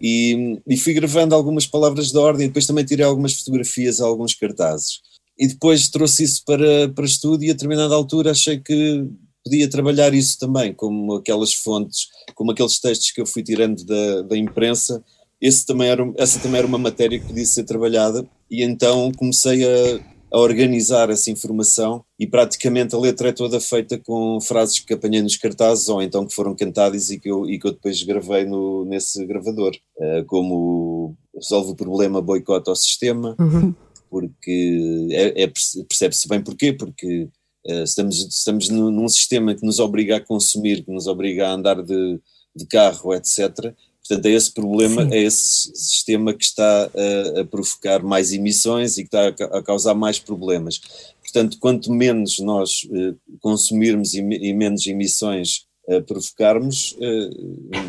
e, 0.00 0.58
e 0.66 0.76
fui 0.76 0.94
gravando 0.94 1.34
algumas 1.34 1.66
palavras 1.66 2.10
de 2.10 2.18
ordem 2.18 2.44
e 2.46 2.48
depois 2.48 2.66
também 2.66 2.84
tirei 2.84 3.04
algumas 3.04 3.34
fotografias 3.34 4.00
alguns 4.00 4.34
cartazes. 4.34 5.00
E 5.38 5.46
depois 5.46 5.88
trouxe 5.88 6.24
isso 6.24 6.42
para, 6.44 6.88
para 6.88 7.04
estudo 7.04 7.44
e 7.44 7.50
a 7.50 7.52
determinada 7.52 7.94
altura 7.94 8.30
achei 8.30 8.58
que 8.58 9.06
podia 9.44 9.68
trabalhar 9.68 10.12
isso 10.14 10.38
também, 10.38 10.72
como 10.72 11.14
aquelas 11.14 11.52
fontes, 11.52 12.08
como 12.34 12.50
aqueles 12.50 12.78
textos 12.80 13.10
que 13.12 13.20
eu 13.20 13.26
fui 13.26 13.42
tirando 13.42 13.84
da, 13.84 14.22
da 14.22 14.36
imprensa, 14.36 15.02
esse 15.40 15.64
também 15.64 15.88
era, 15.88 16.12
essa 16.16 16.40
também 16.40 16.58
era 16.58 16.66
uma 16.66 16.78
matéria 16.78 17.18
que 17.18 17.26
podia 17.26 17.46
ser 17.46 17.64
trabalhada. 17.64 18.26
E 18.50 18.62
então 18.62 19.12
comecei 19.12 19.64
a, 19.64 20.00
a 20.30 20.38
organizar 20.38 21.08
essa 21.10 21.30
informação 21.30 22.04
e 22.18 22.26
praticamente 22.26 22.94
a 22.94 22.98
letra 22.98 23.28
é 23.28 23.32
toda 23.32 23.60
feita 23.60 23.98
com 23.98 24.40
frases 24.40 24.78
que 24.78 24.92
apanhei 24.92 25.22
nos 25.22 25.36
cartazes 25.36 25.88
ou 25.88 26.02
então 26.02 26.26
que 26.26 26.34
foram 26.34 26.54
cantadas 26.54 27.10
e 27.10 27.18
que 27.18 27.30
eu, 27.30 27.48
e 27.48 27.58
que 27.58 27.66
eu 27.66 27.72
depois 27.72 28.02
gravei 28.02 28.44
no, 28.44 28.84
nesse 28.84 29.24
gravador, 29.24 29.72
uh, 29.96 30.24
como 30.26 31.16
resolve 31.34 31.72
o 31.72 31.76
problema, 31.76 32.20
boicota 32.20 32.70
ao 32.70 32.76
sistema, 32.76 33.36
Uhum. 33.38 33.74
porque 34.10 35.08
é, 35.12 35.44
é, 35.44 35.52
percebe-se 35.88 36.28
bem 36.28 36.42
porquê, 36.42 36.72
porque 36.72 37.28
uh, 37.66 37.82
estamos, 37.82 38.16
estamos 38.26 38.68
num, 38.68 38.90
num 38.90 39.08
sistema 39.08 39.54
que 39.54 39.64
nos 39.64 39.78
obriga 39.78 40.16
a 40.16 40.20
consumir, 40.20 40.84
que 40.84 40.92
nos 40.92 41.06
obriga 41.06 41.48
a 41.48 41.52
andar 41.52 41.82
de, 41.82 42.20
de 42.54 42.66
carro, 42.66 43.14
etc., 43.14 43.74
Portanto, 44.08 44.26
é 44.26 44.30
esse 44.32 44.52
problema, 44.52 45.02
Sim. 45.02 45.12
é 45.12 45.22
esse 45.22 45.70
sistema 45.74 46.32
que 46.32 46.42
está 46.42 46.84
a, 46.84 47.40
a, 47.40 47.44
provocar 47.44 48.02
mais 48.02 48.32
emissões 48.32 48.96
e 48.96 49.02
que 49.02 49.14
está 49.14 49.28
a, 49.28 49.58
a, 49.58 49.62
causar 49.62 49.94
mais 49.94 50.18
problemas. 50.18 50.80
Portanto, 51.22 51.58
quanto 51.60 51.92
menos 51.92 52.38
nós 52.38 52.88
eh, 52.90 53.14
consumirmos 53.40 54.14
e, 54.14 54.20
e, 54.20 54.54
menos 54.54 54.86
emissões 54.86 55.66
eh, 55.86 56.00
provocarmos, 56.00 56.96
eh, 56.98 57.30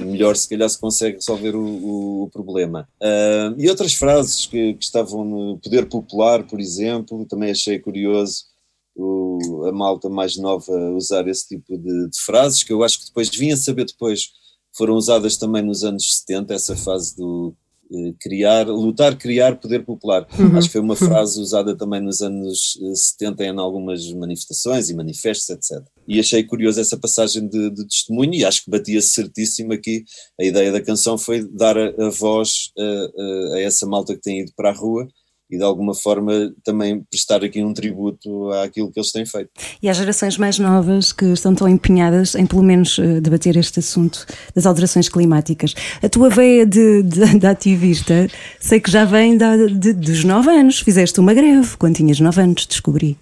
melhor 0.03 0.35
se 0.35 0.49
calhar 0.49 0.69
se 0.69 0.77
consegue 0.77 1.15
resolver 1.15 1.55
o, 1.55 1.63
o, 1.63 2.23
o 2.23 2.29
problema. 2.29 2.85
Uh, 3.01 3.55
e 3.57 3.69
outras 3.69 3.93
frases 3.93 4.45
que, 4.45 4.73
que, 4.73 4.83
estavam 4.83 5.23
no 5.23 5.57
poder 5.59 5.87
popular, 5.87 6.43
por 6.43 6.59
exemplo, 6.59 7.25
também 7.25 7.51
achei 7.51 7.79
curioso 7.79 8.43
o, 8.93 9.65
a 9.69 9.71
malta 9.71 10.09
mais 10.09 10.35
nova 10.35 10.73
usar 10.91 11.25
esse 11.29 11.47
tipo 11.47 11.77
de, 11.77 12.09
de 12.09 12.21
frases, 12.21 12.61
que 12.61 12.73
eu 12.73 12.83
acho 12.83 12.99
que 12.99 13.05
depois 13.05 13.29
vinha 13.29 13.55
saber 13.55 13.85
depois 13.85 14.31
foram 14.75 14.95
usadas 14.95 15.37
também 15.37 15.61
nos 15.61 15.83
anos 15.83 16.19
70, 16.19 16.53
essa 16.53 16.75
fase 16.75 17.15
do 17.15 17.55
eh, 17.91 18.13
criar, 18.19 18.67
lutar, 18.67 19.17
criar 19.17 19.59
poder 19.59 19.83
popular. 19.83 20.27
Uhum. 20.37 20.57
Acho 20.57 20.67
que 20.67 20.73
foi 20.73 20.81
uma 20.81 20.95
frase 20.95 21.41
usada 21.41 21.75
também 21.75 21.99
nos 21.99 22.21
anos 22.21 22.77
70 22.93 23.43
em 23.43 23.57
algumas 23.57 24.11
manifestações 24.13 24.89
e 24.89 24.95
manifestos, 24.95 25.49
etc. 25.49 25.83
E 26.07 26.19
achei 26.19 26.43
curioso 26.43 26.79
essa 26.79 26.97
passagem 26.97 27.47
de, 27.47 27.71
de 27.71 27.87
testemunho 27.87 28.35
e 28.35 28.45
acho 28.45 28.63
que 28.63 28.71
batia 28.71 29.01
certíssimo 29.01 29.73
aqui. 29.73 30.03
A 30.39 30.43
ideia 30.43 30.71
da 30.71 30.81
canção 30.81 31.17
foi 31.17 31.43
dar 31.51 31.77
a, 31.77 31.89
a 32.05 32.09
voz 32.11 32.71
a, 32.77 32.83
a, 32.83 33.55
a 33.55 33.61
essa 33.61 33.87
malta 33.87 34.13
que 34.13 34.21
tem 34.21 34.41
ido 34.41 34.51
para 34.55 34.69
a 34.69 34.73
rua 34.73 35.07
e 35.49 35.57
de 35.57 35.63
alguma 35.63 35.95
forma 35.95 36.53
também 36.63 37.01
prestar 37.09 37.43
aqui 37.43 37.63
um 37.63 37.73
tributo 37.73 38.51
àquilo 38.51 38.91
que 38.91 38.99
eles 38.99 39.11
têm 39.11 39.25
feito. 39.25 39.49
E 39.81 39.89
às 39.89 39.97
gerações 39.97 40.37
mais 40.37 40.59
novas 40.59 41.11
que 41.11 41.25
estão 41.25 41.55
tão 41.55 41.67
empenhadas 41.67 42.35
em 42.35 42.45
pelo 42.45 42.61
menos 42.61 42.99
eh, 42.99 43.19
debater 43.19 43.57
este 43.57 43.79
assunto 43.79 44.25
das 44.53 44.65
alterações 44.65 45.09
climáticas. 45.09 45.73
A 46.03 46.09
tua 46.09 46.29
veia 46.29 46.65
de, 46.65 47.01
de, 47.03 47.39
de 47.39 47.47
ativista 47.47 48.27
sei 48.59 48.79
que 48.79 48.91
já 48.91 49.05
vem 49.05 49.37
da, 49.37 49.55
de, 49.55 49.93
dos 49.93 50.23
9 50.23 50.49
anos. 50.49 50.79
Fizeste 50.79 51.19
uma 51.19 51.33
greve 51.33 51.75
quando 51.77 51.95
tinhas 51.95 52.19
9 52.19 52.41
anos, 52.41 52.65
descobri. 52.67 53.17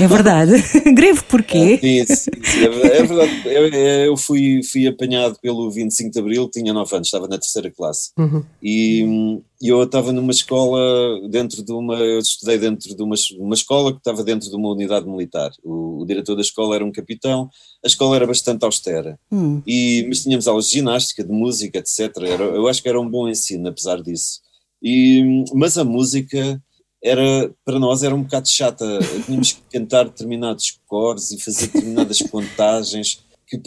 É 0.00 0.06
verdade? 0.06 0.52
greve 0.94 1.22
porquê? 1.24 1.78
É, 1.82 1.86
isso, 1.86 2.30
isso, 2.42 2.58
é 2.58 3.02
verdade. 3.02 3.42
Eu, 3.44 3.68
eu, 3.68 4.16
fui, 4.16 4.62
fui 4.62 4.86
apanhado 4.86 5.36
pelo 5.42 5.70
25 5.70 6.10
de 6.10 6.18
Abril, 6.18 6.48
tinha 6.50 6.72
9 6.72 6.96
anos, 6.96 7.08
estava 7.08 7.28
na 7.28 7.36
terceira 7.38 7.70
classe. 7.70 8.10
Uhum. 8.18 8.42
E 8.62 9.40
e 9.60 9.68
eu 9.68 9.82
estava 9.82 10.10
numa 10.10 10.30
escola, 10.30 10.80
dentro 11.28 11.62
de 11.62 11.70
uma, 11.70 11.94
eu 11.96 12.18
estudei 12.18 12.56
dentro 12.56 12.96
de 12.96 13.02
uma, 13.02 13.14
uma 13.38 13.54
escola 13.54 13.92
que 13.92 13.98
estava 13.98 14.24
dentro 14.24 14.48
de 14.48 14.56
uma 14.56 14.70
unidade 14.70 15.06
militar. 15.06 15.50
O, 15.62 16.02
o 16.02 16.06
diretor 16.06 16.34
da 16.34 16.40
escola 16.40 16.74
era 16.74 16.84
um 16.84 16.90
capitão, 16.90 17.50
a 17.84 17.86
escola 17.86 18.16
era 18.16 18.26
bastante 18.26 18.64
austera, 18.64 19.18
hum. 19.30 19.60
e, 19.66 20.06
mas 20.08 20.22
tínhamos 20.22 20.48
aulas 20.48 20.66
de 20.66 20.72
ginástica, 20.72 21.22
de 21.22 21.30
música, 21.30 21.78
etc. 21.78 22.10
Era, 22.22 22.44
eu 22.44 22.68
acho 22.68 22.82
que 22.82 22.88
era 22.88 22.98
um 22.98 23.08
bom 23.08 23.28
ensino, 23.28 23.68
apesar 23.68 24.02
disso. 24.02 24.40
E, 24.82 25.44
mas 25.52 25.76
a 25.76 25.84
música 25.84 26.62
era, 27.04 27.54
para 27.62 27.78
nós 27.78 28.02
era 28.02 28.14
um 28.14 28.22
bocado 28.22 28.48
chata, 28.48 28.86
tínhamos 29.26 29.52
que 29.52 29.60
cantar 29.70 30.04
determinados 30.04 30.80
cores 30.86 31.32
e 31.32 31.38
fazer 31.38 31.66
determinadas 31.66 32.18
contagens 32.22 33.22
que 33.46 33.60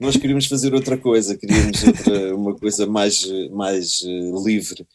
nós 0.00 0.16
queríamos 0.16 0.46
fazer 0.46 0.72
outra 0.74 0.96
coisa, 0.96 1.36
queríamos 1.36 1.84
outra, 1.84 2.34
uma 2.34 2.54
coisa 2.56 2.86
mais, 2.86 3.22
mais 3.50 4.00
uh, 4.00 4.44
livre. 4.44 4.86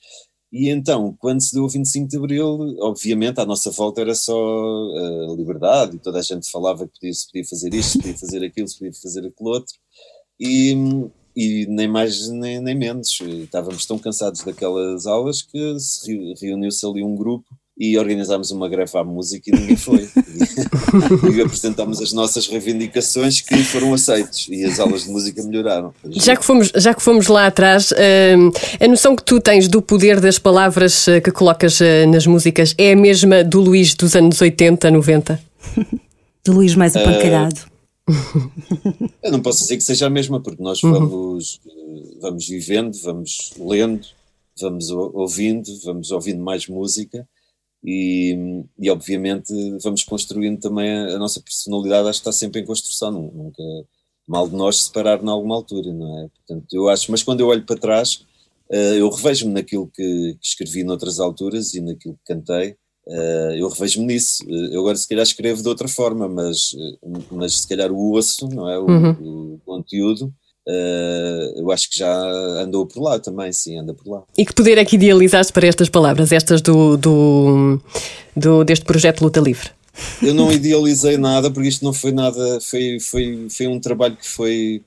E 0.52 0.70
então, 0.70 1.16
quando 1.18 1.42
se 1.42 1.54
deu 1.54 1.64
o 1.64 1.70
25 1.70 2.10
de 2.10 2.18
Abril, 2.18 2.76
obviamente 2.80 3.40
à 3.40 3.46
nossa 3.46 3.72
volta 3.72 4.02
era 4.02 4.14
só 4.14 4.36
uh, 4.36 5.36
liberdade 5.36 5.96
e 5.96 6.00
toda 6.00 6.20
a 6.20 6.22
gente 6.22 6.50
falava 6.52 6.86
que 6.86 6.94
podia, 7.00 7.14
se 7.14 7.28
podia 7.28 7.46
fazer 7.48 7.74
isto, 7.74 7.92
se 7.92 7.98
podia 8.00 8.18
fazer 8.18 8.44
aquilo, 8.44 8.68
se 8.68 8.78
podia 8.78 8.94
fazer 9.02 9.26
aquilo 9.26 9.50
outro. 9.50 9.74
E, 10.38 10.76
e 11.36 11.66
nem 11.68 11.88
mais 11.88 12.28
nem, 12.28 12.60
nem 12.60 12.76
menos. 12.76 13.18
Estávamos 13.22 13.86
tão 13.86 13.98
cansados 13.98 14.44
daquelas 14.44 15.06
aulas 15.06 15.42
que 15.42 15.80
se 15.80 16.34
reuniu-se 16.42 16.86
ali 16.86 17.02
um 17.02 17.16
grupo 17.16 17.48
e 17.82 17.98
organizámos 17.98 18.52
uma 18.52 18.70
greve 18.70 18.96
à 18.96 19.04
música 19.04 19.50
e 19.50 19.60
ninguém 19.60 19.76
foi. 19.76 20.08
e, 20.08 21.34
e 21.36 21.42
apresentámos 21.42 22.00
as 22.00 22.14
nossas 22.14 22.46
reivindicações 22.48 23.42
que 23.42 23.58
foram 23.64 23.92
aceites 23.92 24.48
e 24.50 24.64
as 24.64 24.80
aulas 24.80 25.06
de 25.06 25.10
música 25.10 25.42
melhoraram. 25.42 25.92
Já 26.12 26.36
que 26.36 26.46
fomos, 26.46 26.72
já 26.76 26.94
que 26.94 27.02
fomos 27.02 27.26
lá 27.26 27.48
atrás, 27.48 27.92
uh, 27.92 27.96
a 28.80 28.88
noção 28.88 29.16
que 29.16 29.24
tu 29.24 29.42
tens 29.42 29.68
do 29.68 29.82
poder 29.82 30.20
das 30.20 30.38
palavras 30.38 31.08
uh, 31.08 31.20
que 31.24 31.32
colocas 31.32 31.80
uh, 31.80 32.08
nas 32.08 32.28
músicas 32.28 32.76
é 32.78 32.92
a 32.92 32.96
mesma 32.96 33.44
do 33.44 33.60
Luís 33.60 33.96
dos 33.96 34.16
anos 34.16 34.40
80, 34.40 34.92
90? 34.92 35.44
do 36.46 36.54
Luís 36.54 36.76
mais 36.76 36.96
apancalhado. 36.96 37.62
Eu 39.24 39.32
não 39.32 39.42
posso 39.42 39.64
dizer 39.64 39.78
que 39.78 39.84
seja 39.84 40.06
a 40.06 40.10
mesma, 40.10 40.40
porque 40.40 40.62
nós 40.62 40.80
vamos, 40.82 41.60
uhum. 41.66 42.20
vamos 42.22 42.48
vivendo, 42.48 42.96
vamos 43.02 43.54
lendo, 43.60 44.06
vamos 44.60 44.92
ouvindo, 44.92 45.72
vamos 45.84 46.12
ouvindo 46.12 46.44
mais 46.44 46.68
música 46.68 47.28
e, 47.84 48.64
e 48.80 48.90
obviamente 48.90 49.54
vamos 49.82 50.04
construindo 50.04 50.60
também 50.60 50.90
a, 50.92 51.16
a, 51.16 51.18
nossa 51.18 51.42
personalidade, 51.42 52.08
acho 52.08 52.20
que 52.20 52.30
está 52.30 52.32
sempre 52.32 52.62
em 52.62 52.66
construção, 52.66 53.12
nunca 53.12 53.64
mal 54.28 54.48
de 54.48 54.56
nós 54.56 54.84
separar 54.84 55.22
em 55.22 55.28
alguma 55.28 55.56
altura, 55.56 55.92
não 55.92 56.20
é? 56.20 56.30
Portanto, 56.30 56.68
eu 56.74 56.88
acho, 56.90 57.12
mas 57.12 57.24
quando 57.24 57.42
eu 57.42 57.48
olho 57.48 57.66
para 57.66 57.80
trás, 57.80 58.26
uh, 58.70 58.96
eu 58.96 59.10
revejo-me 59.10 59.54
naquilo 59.54 59.88
que, 59.88 60.38
que, 60.40 60.48
escrevi 60.48 60.84
noutras 60.84 61.20
alturas 61.20 61.74
e 61.74 61.82
naquilo 61.82 62.14
que 62.14 62.34
cantei, 62.34 62.76
uh, 63.08 63.52
eu 63.58 63.68
revejo-me 63.68 64.06
nisso. 64.06 64.46
Uh, 64.46 64.74
eu 64.74 64.82
agora 64.82 64.96
se 64.96 65.08
calhar 65.08 65.24
escrevo 65.24 65.62
de 65.62 65.68
outra 65.68 65.88
forma, 65.88 66.30
mas, 66.30 66.72
mas 67.32 67.62
se 67.62 67.68
calhar 67.68 67.92
o 67.92 68.14
osso, 68.14 68.48
não 68.48 68.70
é? 68.70 68.78
O, 68.78 68.86
uhum. 68.86 69.56
o 69.56 69.60
conteúdo 69.66 70.34
Uh, 70.68 71.60
eu 71.60 71.72
acho 71.72 71.90
que 71.90 71.98
já 71.98 72.14
andou 72.62 72.86
por 72.86 73.02
lá 73.02 73.20
também, 73.20 73.52
sim, 73.52 73.78
anda 73.80 73.94
por 73.94 74.08
lá. 74.08 74.24
E 74.38 74.46
que 74.46 74.54
poder 74.54 74.78
é 74.78 74.86
que 74.86 74.96
idealizaste 74.96 75.52
para 75.52 75.68
estas 75.68 75.90
palavras, 75.90 76.32
estas 76.32 76.62
do, 76.62 76.98
do, 76.98 77.82
do, 78.36 78.64
deste 78.64 78.86
projeto 78.86 79.22
Luta 79.22 79.40
Livre? 79.40 79.72
Eu 80.22 80.34
não 80.34 80.52
idealizei 80.52 81.18
nada, 81.18 81.52
porque 81.52 81.68
isto 81.68 81.84
não 81.84 81.94
foi 81.94 82.12
nada, 82.12 82.60
foi, 82.62 83.00
foi, 83.00 83.48
foi 83.50 83.68
um 83.68 83.80
trabalho 83.80 84.16
que 84.16 84.28
foi, 84.28 84.84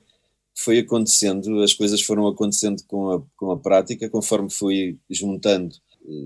foi 0.57 0.79
acontecendo, 0.79 1.61
as 1.61 1.73
coisas 1.73 2.01
foram 2.01 2.27
acontecendo 2.27 2.81
com 2.87 3.11
a, 3.11 3.21
com 3.35 3.51
a 3.51 3.57
prática, 3.57 4.09
conforme 4.09 4.49
fui 4.49 4.97
juntando, 5.09 5.75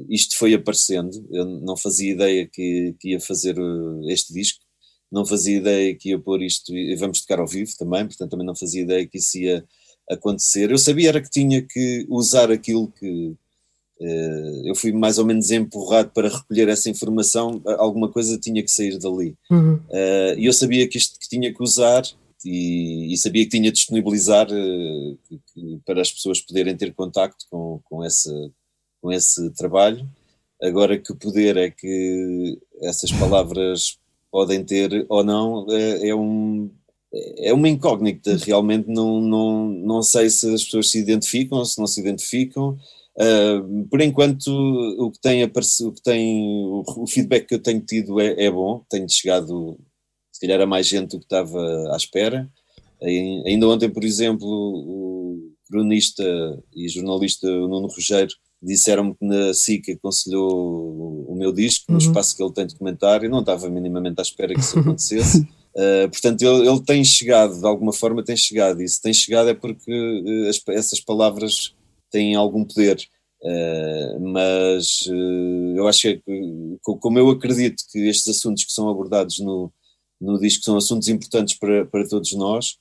isto 0.09 0.37
foi 0.37 0.53
aparecendo. 0.53 1.25
Eu 1.31 1.45
não 1.45 1.77
fazia 1.77 2.11
ideia 2.11 2.47
que, 2.47 2.95
que 2.99 3.09
ia 3.11 3.19
fazer 3.19 3.57
eh, 3.57 4.13
este 4.13 4.33
disco, 4.33 4.59
não 5.11 5.25
fazia 5.25 5.57
ideia 5.57 5.95
que 5.95 6.09
ia 6.09 6.19
pôr 6.19 6.41
isto, 6.41 6.75
e 6.75 6.95
vamos 6.95 7.21
tocar 7.21 7.39
ao 7.39 7.47
vivo 7.47 7.71
também, 7.77 8.05
portanto 8.05 8.31
também 8.31 8.45
não 8.45 8.55
fazia 8.55 8.81
ideia 8.81 9.07
que 9.07 9.17
isso 9.17 9.37
ia 9.37 9.63
acontecer. 10.09 10.71
Eu 10.71 10.77
sabia 10.77 11.09
era 11.09 11.21
que 11.21 11.29
tinha 11.29 11.61
que 11.61 12.05
usar 12.09 12.51
aquilo 12.51 12.91
que 12.91 13.35
uh, 13.99 14.67
eu 14.67 14.75
fui 14.75 14.91
mais 14.91 15.17
ou 15.17 15.25
menos 15.25 15.51
empurrado 15.51 16.11
para 16.11 16.29
recolher 16.29 16.67
essa 16.67 16.89
informação, 16.89 17.61
alguma 17.77 18.09
coisa 18.09 18.39
tinha 18.39 18.63
que 18.63 18.71
sair 18.71 18.97
dali. 18.97 19.35
Uhum. 19.49 19.75
Uh, 19.75 20.37
e 20.37 20.45
eu 20.45 20.53
sabia 20.53 20.87
que 20.87 20.97
isto 20.97 21.19
que 21.19 21.29
tinha 21.29 21.53
que 21.53 21.63
usar 21.63 22.03
e, 22.45 23.13
e 23.13 23.17
sabia 23.17 23.43
que 23.43 23.51
tinha 23.51 23.71
de 23.71 23.77
disponibilizar 23.77 24.47
uh, 24.47 25.17
que, 25.27 25.39
que, 25.53 25.79
para 25.85 26.01
as 26.01 26.11
pessoas 26.11 26.41
poderem 26.41 26.75
ter 26.75 26.93
contacto 26.93 27.45
com, 27.49 27.79
com, 27.83 28.03
esse, 28.05 28.51
com 29.01 29.11
esse 29.11 29.49
trabalho. 29.51 30.07
Agora, 30.61 30.97
que 30.97 31.13
poder 31.13 31.55
é 31.55 31.69
que 31.69 32.59
essas 32.81 33.11
palavras 33.13 33.97
podem 34.31 34.63
ter 34.63 35.05
ou 35.09 35.23
não, 35.23 35.65
é, 35.69 36.09
é 36.09 36.15
um, 36.15 36.71
é 37.37 37.53
uma 37.53 37.67
incógnita, 37.67 38.37
realmente 38.37 38.87
não, 38.87 39.19
não, 39.19 39.67
não 39.69 40.01
sei 40.03 40.29
se 40.29 40.53
as 40.53 40.63
pessoas 40.63 40.91
se 40.91 40.99
identificam, 40.99 41.63
se 41.65 41.79
não 41.79 41.87
se 41.87 41.99
identificam. 41.99 42.77
Uh, 43.15 43.87
por 43.89 43.99
enquanto, 44.01 44.47
o 44.47 45.11
que 45.11 45.19
tem 45.19 45.43
o, 45.43 45.91
que 45.91 46.01
tem, 46.01 46.45
o 46.45 47.05
feedback 47.07 47.47
que 47.47 47.55
eu 47.55 47.61
tenho 47.61 47.81
tido 47.81 48.19
é, 48.19 48.45
é, 48.45 48.51
bom, 48.51 48.85
tenho 48.89 49.09
chegado, 49.09 49.77
se 50.31 50.39
calhar, 50.39 50.61
a 50.61 50.65
mais 50.65 50.87
gente 50.87 51.11
do 51.11 51.19
que 51.19 51.25
estava 51.25 51.59
à 51.93 51.97
espera. 51.97 52.49
Ainda 53.01 53.67
ontem, 53.67 53.89
por 53.89 54.03
exemplo, 54.03 54.47
o 54.47 55.53
cronista 55.69 56.23
e 56.75 56.87
jornalista 56.87 57.47
Nuno 57.47 57.87
Rogério 57.87 58.35
disseram-me 58.61 59.15
que 59.15 59.25
na 59.25 59.53
SIC 59.53 59.91
aconselhou 59.91 61.25
o 61.27 61.35
meu 61.35 61.51
disco, 61.51 61.85
no 61.87 61.93
uhum. 61.93 62.05
espaço 62.05 62.35
que 62.35 62.43
ele 62.43 62.53
tem 62.53 62.67
de 62.67 62.75
comentário, 62.75 63.29
não 63.29 63.39
estava 63.39 63.69
minimamente 63.69 64.19
à 64.19 64.21
espera 64.21 64.53
que 64.53 64.59
isso 64.59 64.77
acontecesse. 64.79 65.41
uh, 65.41 66.09
portanto, 66.09 66.41
ele, 66.41 66.67
ele, 66.67 66.81
tem 66.81 67.03
chegado, 67.03 67.59
de 67.59 67.65
alguma 67.65 67.93
forma 67.93 68.23
tem 68.23 68.35
chegado, 68.35 68.81
e 68.81 68.87
se 68.87 69.01
tem 69.01 69.13
chegado 69.13 69.49
é 69.49 69.53
porque 69.53 69.91
uh, 69.91 70.49
as, 70.49 70.61
essas 70.69 70.99
palavras 70.99 71.73
têm 72.11 72.35
algum 72.35 72.65
poder. 72.65 73.01
Uh, 73.41 74.19
mas 74.19 75.07
eu 75.77 75.87
acho 75.87 76.01
que, 76.01 76.21
como 76.81 77.17
eu 77.17 77.29
acredito 77.29 77.83
que 77.89 77.99
estes 78.09 78.27
assuntos 78.27 78.65
que 78.65 78.73
são 78.73 78.89
abordados 78.89 79.39
no, 79.39 79.71
no 80.19 80.37
disco 80.37 80.65
são 80.65 80.75
assuntos 80.75 81.07
importantes 81.07 81.57
para, 81.57 81.85
para 81.85 82.07
todos 82.07 82.33
nós, 82.33 82.75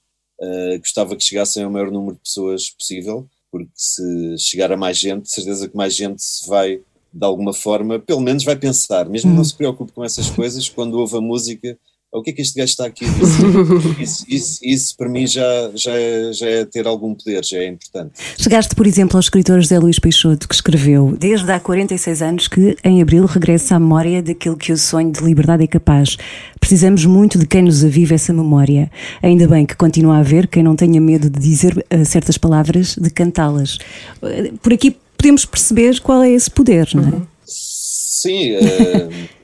gostava 0.79 1.15
que 1.17 1.23
chegassem 1.23 1.63
ao 1.63 1.71
maior 1.71 1.91
número 1.91 2.15
de 2.15 2.23
pessoas 2.23 2.71
possível, 2.71 3.29
porque 3.51 3.71
se 3.75 4.37
chegar 4.39 4.73
a 4.73 4.77
mais 4.77 4.99
gente, 4.99 5.31
certeza 5.31 5.69
que 5.69 5.77
mais 5.77 5.95
gente 5.95 6.23
se 6.23 6.49
vai, 6.49 6.81
de 7.13 7.25
alguma 7.25 7.53
forma, 7.53 7.99
pelo 7.99 8.21
menos 8.21 8.45
vai 8.45 8.57
pensar, 8.57 9.09
mesmo 9.09 9.33
não 9.33 9.45
se 9.45 9.55
preocupe 9.55 9.93
com 9.93 10.05
essas 10.05 10.31
coisas, 10.31 10.69
quando 10.69 10.99
ouve 10.99 11.17
a 11.17 11.21
música, 11.21 11.79
o 12.11 12.23
que 12.23 12.31
é 12.31 12.33
que 12.33 12.43
este 12.43 12.59
gajo 12.59 12.71
está 12.71 12.87
aqui 12.87 13.05
a 13.05 13.09
dizer? 13.09 14.01
Isso, 14.01 14.25
isso, 14.29 14.59
isso, 14.63 14.97
para 14.97 15.09
mim 15.09 15.27
já, 15.27 15.71
já, 15.75 15.93
é, 15.93 16.33
já 16.33 16.47
é 16.49 16.65
ter 16.65 16.87
algum 16.87 17.15
poder, 17.15 17.45
já 17.45 17.59
é 17.59 17.67
importante. 17.67 18.13
Chegaste, 18.39 18.75
por 18.75 18.87
exemplo, 18.87 19.17
ao 19.17 19.21
escritor 19.21 19.61
José 19.61 19.79
Luís 19.79 19.99
Peixoto, 19.99 20.49
que 20.49 20.55
escreveu 20.55 21.15
desde 21.19 21.51
há 21.51 21.61
46 21.61 22.23
anos 22.23 22.49
que 22.49 22.77
em 22.83 23.03
abril 23.03 23.27
regressa 23.27 23.77
à 23.77 23.81
memória 23.81 24.23
daquilo 24.23 24.57
que 24.57 24.73
o 24.73 24.79
sonho 24.79 25.13
de 25.13 25.23
liberdade 25.23 25.65
é 25.65 25.67
capaz. 25.67 26.17
Precisamos 26.59 27.05
muito 27.05 27.39
de 27.39 27.47
quem 27.47 27.63
nos 27.63 27.85
aviva 27.85 28.15
essa 28.15 28.33
memória. 28.33 28.91
Ainda 29.23 29.47
bem 29.47 29.67
que 29.67 29.77
continua 29.77 30.17
a 30.17 30.21
haver 30.21 30.47
quem 30.47 30.63
não 30.63 30.75
tenha 30.75 31.01
medo 31.01 31.29
de 31.29 31.39
dizer 31.39 31.85
uh, 31.93 32.05
certas 32.05 32.39
palavras, 32.39 32.97
de 32.97 33.11
cantá-las. 33.11 33.79
Uh, 34.23 34.57
por 34.63 34.73
aqui 34.73 34.97
podemos 35.17 35.45
perceber 35.45 36.01
qual 36.01 36.23
é 36.23 36.31
esse 36.31 36.51
poder, 36.51 36.89
não 36.95 37.03
é? 37.03 37.23
Sim. 37.45 38.57
Uh... 38.57 39.29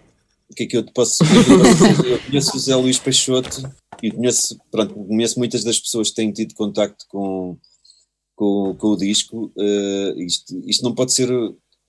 o 0.54 0.56
que 0.56 0.62
é 0.62 0.66
que 0.66 0.76
eu 0.76 0.84
te 0.84 0.92
posso 0.92 1.24
dizer? 1.24 2.12
Eu 2.12 2.18
conheço 2.20 2.56
o 2.56 2.60
Zé 2.60 2.76
Luís 2.76 2.98
Peixoto 2.98 3.68
e 4.00 4.10
conheço, 4.10 4.56
pronto, 4.70 4.94
conheço 4.94 5.38
muitas 5.38 5.64
das 5.64 5.80
pessoas 5.80 6.10
que 6.10 6.14
têm 6.14 6.32
tido 6.32 6.54
contacto 6.54 7.04
com, 7.08 7.56
com, 8.36 8.74
com 8.78 8.86
o 8.88 8.96
disco. 8.96 9.52
Uh, 9.56 10.20
isto, 10.22 10.62
isto 10.64 10.84
não 10.84 10.94
pode 10.94 11.12
ser. 11.12 11.28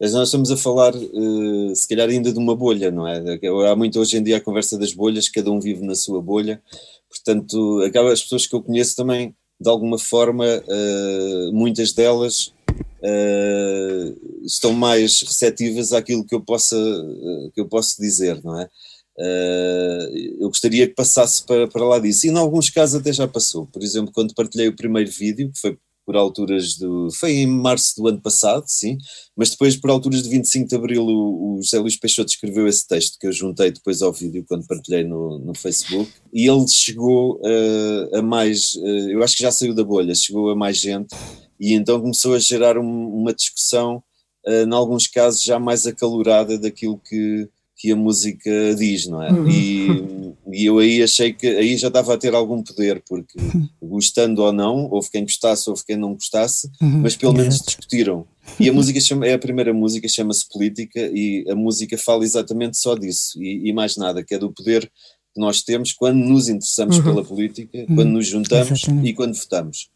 Nós 0.02 0.28
estamos 0.28 0.50
a 0.52 0.58
falar, 0.58 0.96
uh, 0.96 1.76
se 1.76 1.88
calhar, 1.88 2.10
ainda 2.10 2.34
de 2.34 2.40
uma 2.40 2.56
bolha, 2.56 2.90
não 2.90 3.08
é? 3.08 3.22
Há 3.70 3.76
muito 3.76 4.00
hoje 4.00 4.18
em 4.18 4.24
dia 4.24 4.38
a 4.38 4.42
conversa 4.42 4.78
das 4.80 4.92
bolhas, 4.92 5.30
cada 5.30 5.52
um 5.52 5.60
vive 5.60 5.86
na 5.86 5.94
sua 5.94 6.20
bolha, 6.22 6.62
portanto, 7.08 7.82
acaba 7.86 8.12
as 8.12 8.24
pessoas 8.24 8.48
que 8.48 8.56
eu 8.56 8.64
conheço 8.64 8.96
também, 8.96 9.36
de 9.62 9.70
alguma 9.70 10.00
forma, 10.00 10.44
uh, 10.46 11.54
muitas 11.54 11.94
delas 11.94 12.55
uh, 12.82 14.46
estão 14.46 14.74
mais 14.74 15.22
receptivas 15.22 15.94
àquilo 15.94 16.26
que 16.26 16.36
eu 16.36 16.42
possa 16.42 16.78
uh, 16.78 17.52
que 17.54 17.62
eu 17.62 17.68
posso 17.68 18.02
dizer, 18.02 18.44
não 18.44 18.60
é? 18.60 18.70
Uh, 19.18 20.18
eu 20.42 20.48
gostaria 20.50 20.88
que 20.88 20.94
passasse 20.94 21.46
para, 21.46 21.68
para 21.68 21.86
lá 21.86 22.00
disso. 22.00 22.28
E 22.28 22.30
em 22.30 22.38
alguns 22.38 22.70
casos 22.70 23.00
até 23.00 23.14
já 23.14 23.28
passou. 23.28 23.66
Por 23.68 23.82
exemplo, 23.82 24.12
quando 24.14 24.36
partilhei 24.36 24.68
o 24.68 24.76
primeiro 24.76 25.10
vídeo, 25.10 25.52
que 25.52 25.60
foi 25.60 25.78
por 26.06 26.16
alturas 26.16 26.76
do. 26.76 27.10
Foi 27.12 27.32
em 27.32 27.48
março 27.48 27.96
do 27.96 28.08
ano 28.08 28.22
passado, 28.22 28.66
sim, 28.68 28.98
mas 29.36 29.50
depois, 29.50 29.76
por 29.76 29.90
alturas 29.90 30.22
de 30.22 30.30
25 30.30 30.68
de 30.68 30.76
abril, 30.76 31.04
o, 31.04 31.58
o 31.58 31.62
José 31.62 31.80
Luís 31.80 31.98
Peixoto 31.98 32.30
escreveu 32.30 32.68
esse 32.68 32.88
texto 32.88 33.18
que 33.20 33.26
eu 33.26 33.32
juntei 33.32 33.72
depois 33.72 34.02
ao 34.02 34.14
vídeo 34.14 34.46
quando 34.48 34.68
partilhei 34.68 35.04
no, 35.04 35.40
no 35.40 35.56
Facebook. 35.56 36.12
E 36.32 36.48
ele 36.48 36.68
chegou 36.68 37.40
uh, 37.42 38.18
a 38.18 38.22
mais. 38.22 38.76
Uh, 38.76 39.10
eu 39.10 39.24
acho 39.24 39.36
que 39.36 39.44
já 39.44 39.52
saiu 39.52 39.74
da 39.74 39.84
bolha, 39.84 40.14
chegou 40.14 40.50
a 40.52 40.56
mais 40.56 40.78
gente 40.78 41.16
e 41.60 41.74
então 41.74 42.02
começou 42.02 42.34
a 42.34 42.40
gerar 42.40 42.78
um, 42.78 43.08
uma 43.08 43.34
discussão, 43.34 44.04
uh, 44.46 44.68
em 44.68 44.74
alguns 44.74 45.08
casos 45.08 45.44
já 45.44 45.60
mais 45.60 45.86
acalorada 45.88 46.58
daquilo 46.58 46.98
que, 46.98 47.50
que 47.76 47.92
a 47.92 47.96
música 47.96 48.52
diz, 48.78 49.08
não 49.08 49.22
é? 49.22 49.32
Uhum. 49.32 49.50
E, 49.50 50.34
e, 50.54 50.66
eu 50.66 50.80
aí 50.80 51.04
achei 51.04 51.34
que 51.34 51.48
aí 51.48 51.78
já 51.78 51.88
estava 51.88 52.14
a 52.14 52.18
ter 52.18 52.34
algum 52.34 52.64
poder, 52.64 53.04
porque 53.08 53.40
uhum. 53.40 53.68
gostando 53.82 54.42
ou 54.42 54.52
não, 54.52 54.90
houve 54.92 55.10
quem 55.10 55.24
gostasse, 55.24 55.70
houve 55.70 55.84
quem 55.86 55.98
não 55.98 56.14
gostasse, 56.14 56.70
uhum. 56.82 57.02
mas 57.02 57.16
pelo 57.16 57.34
menos 57.34 57.60
discutiram. 57.60 58.26
E 58.60 58.70
a 58.70 58.74
música 58.74 59.00
chama, 59.00 59.26
é 59.26 59.34
a 59.34 59.40
primeira 59.40 59.74
música, 59.74 60.08
chama-se 60.08 60.48
Política, 60.48 61.00
e 61.14 61.46
a 61.50 61.56
música 61.56 61.98
fala 61.98 62.24
exatamente 62.24 62.78
só 62.78 62.96
disso, 62.96 63.42
e, 63.42 63.70
e, 63.70 63.74
mais 63.74 63.98
nada, 63.98 64.24
que 64.24 64.36
é 64.36 64.38
do 64.38 64.52
poder 64.52 64.90
que 65.36 65.42
nós 65.42 65.62
temos 65.62 65.92
quando 65.92 66.18
nos 66.18 66.48
interessamos 66.48 66.98
uhum. 66.98 67.04
pela 67.04 67.24
política, 67.26 67.86
quando 67.94 68.12
nos 68.12 68.28
juntamos 68.28 68.72
exatamente. 68.72 69.10
e 69.10 69.14
quando 69.14 69.36
votamos. 69.36 69.90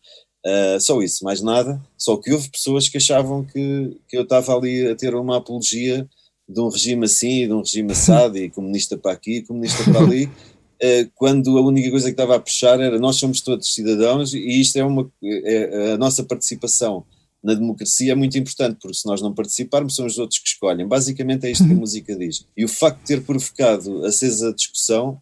Uh, 0.45 0.79
só 0.79 1.01
isso, 1.01 1.23
mais 1.23 1.41
nada. 1.41 1.81
Só 1.97 2.15
que 2.17 2.31
houve 2.31 2.49
pessoas 2.49 2.87
que 2.87 2.97
achavam 2.97 3.43
que, 3.43 3.97
que 4.07 4.17
eu 4.17 4.23
estava 4.23 4.55
ali 4.55 4.87
a 4.87 4.95
ter 4.95 5.13
uma 5.13 5.37
apologia 5.37 6.07
de 6.47 6.59
um 6.59 6.69
regime 6.69 7.05
assim, 7.05 7.47
de 7.47 7.53
um 7.53 7.59
regime 7.59 7.91
assado, 7.91 8.37
e 8.37 8.49
comunista 8.49 8.97
para 8.97 9.11
aqui, 9.11 9.41
comunista 9.43 9.83
para 9.83 9.99
ali, 9.99 10.25
uh, 10.25 11.11
quando 11.15 11.57
a 11.57 11.61
única 11.61 11.91
coisa 11.91 12.07
que 12.07 12.13
estava 12.13 12.35
a 12.35 12.39
puxar 12.39 12.79
era 12.79 12.97
nós 12.97 13.17
somos 13.17 13.41
todos 13.41 13.73
cidadãos 13.73 14.33
e 14.33 14.61
isto 14.61 14.77
é 14.77 14.83
uma 14.83 15.11
é, 15.23 15.93
a 15.93 15.97
nossa 15.97 16.23
participação 16.23 17.05
na 17.43 17.53
democracia 17.53 18.11
é 18.11 18.15
muito 18.15 18.37
importante, 18.37 18.77
porque 18.81 18.97
se 18.97 19.05
nós 19.05 19.21
não 19.21 19.33
participarmos, 19.33 19.95
são 19.95 20.05
os 20.05 20.17
outros 20.17 20.39
que 20.39 20.49
escolhem. 20.49 20.87
Basicamente 20.87 21.47
é 21.47 21.51
isto 21.51 21.65
que 21.65 21.71
a 21.71 21.75
música 21.75 22.15
diz. 22.15 22.45
E 22.55 22.65
o 22.65 22.67
facto 22.67 22.99
de 22.99 23.05
ter 23.05 23.21
provocado 23.23 24.05
acesa 24.05 24.53
discussão. 24.53 25.21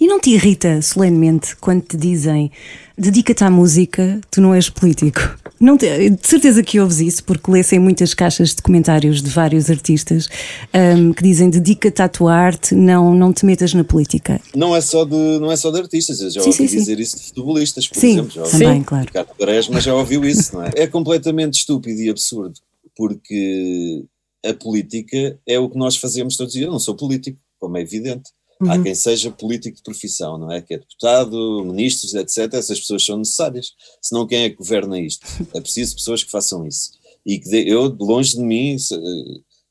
E 0.00 0.06
não 0.06 0.18
te 0.18 0.30
irrita 0.30 0.82
solenemente 0.82 1.56
quando 1.56 1.82
te 1.82 1.96
dizem 1.96 2.50
dedica-te 2.96 3.42
à 3.44 3.50
música, 3.50 4.20
tu 4.30 4.40
não 4.40 4.54
és 4.54 4.68
político. 4.68 5.20
Não 5.60 5.78
te, 5.78 6.10
de 6.10 6.26
certeza 6.26 6.62
que 6.62 6.80
ouves 6.80 7.00
isso, 7.00 7.24
porque 7.24 7.50
lês 7.50 7.72
em 7.72 7.78
muitas 7.78 8.14
caixas 8.14 8.54
de 8.54 8.62
comentários 8.62 9.22
de 9.22 9.30
vários 9.30 9.70
artistas 9.70 10.28
um, 10.74 11.12
que 11.12 11.22
dizem 11.22 11.48
dedica-te 11.48 12.02
à 12.02 12.08
tua 12.08 12.34
arte, 12.34 12.74
não, 12.74 13.14
não 13.14 13.32
te 13.32 13.46
metas 13.46 13.72
na 13.72 13.84
política. 13.84 14.40
Não 14.54 14.74
é 14.74 14.80
só 14.80 15.04
de, 15.04 15.38
não 15.38 15.50
é 15.50 15.56
só 15.56 15.70
de 15.70 15.78
artistas, 15.78 16.20
eu 16.20 16.30
já 16.30 16.42
sim, 16.42 16.48
ouvi 16.50 16.68
sim, 16.68 16.76
dizer 16.78 16.96
sim. 16.96 17.02
isso 17.02 17.16
de 17.16 17.22
futebolistas, 17.28 17.88
por 17.88 17.98
sim, 17.98 18.12
exemplo. 18.12 18.30
Já 18.32 18.42
ouvi 18.42 18.58
também, 18.58 18.82
claro. 18.82 19.06
Ricardo 19.06 19.28
Quaresma 19.36 19.80
já 19.80 19.94
ouviu 19.94 20.24
isso, 20.24 20.54
não 20.54 20.64
é? 20.64 20.70
É 20.74 20.86
completamente 20.86 21.54
estúpido 21.54 22.00
e 22.00 22.10
absurdo, 22.10 22.58
porque 22.96 24.04
a 24.44 24.52
política 24.52 25.38
é 25.46 25.58
o 25.58 25.70
que 25.70 25.78
nós 25.78 25.96
fazemos 25.96 26.36
todos 26.36 26.52
os 26.52 26.58
dias. 26.58 26.66
Eu 26.66 26.72
não 26.72 26.80
sou 26.80 26.96
político, 26.96 27.38
como 27.58 27.76
é 27.76 27.82
evidente. 27.82 28.30
Uhum. 28.62 28.70
Há 28.70 28.80
quem 28.80 28.94
seja 28.94 29.30
político 29.30 29.76
de 29.76 29.82
profissão, 29.82 30.38
não 30.38 30.52
é? 30.52 30.62
Que 30.62 30.74
é 30.74 30.78
deputado, 30.78 31.64
ministros, 31.64 32.14
etc. 32.14 32.54
Essas 32.54 32.78
pessoas 32.78 33.04
são 33.04 33.18
necessárias. 33.18 33.72
Senão, 34.00 34.26
quem 34.26 34.44
é 34.44 34.50
que 34.50 34.56
governa 34.56 35.00
isto? 35.00 35.26
É 35.52 35.60
preciso 35.60 35.96
pessoas 35.96 36.22
que 36.22 36.30
façam 36.30 36.66
isso. 36.66 36.92
E 37.26 37.38
que 37.38 37.48
de, 37.48 37.68
eu, 37.68 37.88
longe 38.00 38.36
de 38.36 38.42
mim, 38.42 38.76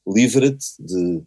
livra-te 0.05 0.65
de 0.79 1.21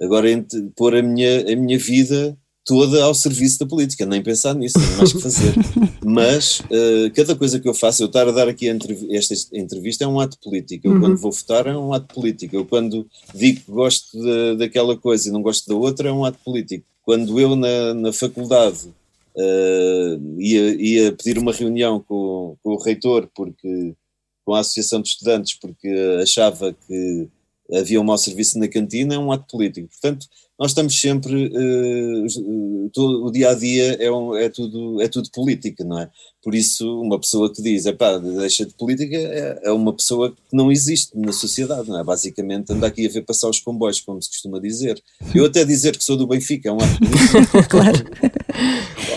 agora 0.00 0.28
pôr 0.74 0.96
a 0.96 1.02
minha, 1.02 1.52
a 1.52 1.56
minha 1.56 1.78
vida 1.78 2.36
toda 2.64 3.02
ao 3.02 3.14
serviço 3.14 3.58
da 3.58 3.66
política, 3.66 4.06
nem 4.06 4.22
pensar 4.22 4.54
nisso, 4.54 4.78
não 4.78 4.96
mais 4.98 5.12
que 5.12 5.20
fazer. 5.20 5.54
Mas 6.04 6.60
uh, 6.60 7.10
cada 7.14 7.34
coisa 7.34 7.58
que 7.58 7.68
eu 7.68 7.74
faço, 7.74 8.02
eu 8.02 8.06
estar 8.06 8.28
a 8.28 8.32
dar 8.32 8.48
aqui 8.48 8.68
esta 9.10 9.34
entrevista 9.52 10.04
é 10.04 10.06
um 10.06 10.20
ato 10.20 10.38
político. 10.40 10.86
Eu, 10.86 10.92
uhum. 10.92 11.00
quando 11.00 11.16
vou 11.16 11.32
votar, 11.32 11.66
é 11.66 11.76
um 11.76 11.92
ato 11.92 12.14
político. 12.14 12.54
Eu, 12.56 12.64
quando 12.64 13.06
digo 13.34 13.60
que 13.60 13.70
gosto 13.70 14.16
de, 14.16 14.56
daquela 14.56 14.96
coisa 14.96 15.28
e 15.28 15.32
não 15.32 15.42
gosto 15.42 15.68
da 15.68 15.74
outra, 15.74 16.08
é 16.08 16.12
um 16.12 16.24
ato 16.24 16.38
político. 16.44 16.86
Quando 17.10 17.40
eu, 17.40 17.56
na, 17.56 17.92
na 17.92 18.12
faculdade, 18.12 18.86
uh, 19.34 20.40
ia, 20.40 20.74
ia 20.80 21.12
pedir 21.12 21.38
uma 21.38 21.52
reunião 21.52 21.98
com, 21.98 22.56
com 22.62 22.70
o 22.70 22.78
reitor, 22.80 23.28
porque 23.34 23.96
com 24.44 24.54
a 24.54 24.60
Associação 24.60 25.02
de 25.02 25.08
Estudantes, 25.08 25.58
porque 25.58 25.88
achava 26.22 26.72
que 26.72 27.28
havia 27.72 28.00
um 28.00 28.04
mau 28.04 28.16
serviço 28.16 28.60
na 28.60 28.68
cantina, 28.68 29.16
é 29.16 29.18
um 29.18 29.32
ato 29.32 29.44
político. 29.50 29.88
Portanto, 29.88 30.24
nós 30.60 30.72
estamos 30.72 31.00
sempre, 31.00 31.46
uh, 31.46 32.90
todo, 32.92 33.24
o 33.24 33.32
dia 33.32 33.48
a 33.48 33.54
dia 33.54 33.94
é, 33.94 34.12
um, 34.12 34.36
é, 34.36 34.50
tudo, 34.50 35.00
é 35.00 35.08
tudo 35.08 35.30
política, 35.30 35.82
não 35.82 35.98
é? 35.98 36.10
Por 36.44 36.54
isso, 36.54 37.00
uma 37.00 37.18
pessoa 37.18 37.50
que 37.50 37.62
diz, 37.62 37.90
pá, 37.92 38.18
deixa 38.18 38.66
de 38.66 38.74
política, 38.74 39.16
é, 39.16 39.60
é, 39.64 39.72
uma 39.72 39.94
pessoa 39.94 40.30
que 40.30 40.36
não 40.52 40.70
existe 40.70 41.16
na 41.16 41.32
sociedade, 41.32 41.88
não 41.88 41.98
é? 41.98 42.04
Basicamente, 42.04 42.74
anda 42.74 42.86
aqui 42.86 43.06
a 43.06 43.10
ver 43.10 43.22
passar 43.22 43.48
os 43.48 43.58
comboios, 43.58 44.02
como 44.02 44.20
se 44.20 44.28
costuma 44.28 44.60
dizer. 44.60 45.02
Eu 45.34 45.46
até 45.46 45.64
dizer 45.64 45.96
que 45.96 46.04
sou 46.04 46.14
do 46.14 46.26
Benfica 46.26 46.68
é 46.68 46.72
um 46.72 46.76
ato 46.76 46.98
claro. 47.70 47.98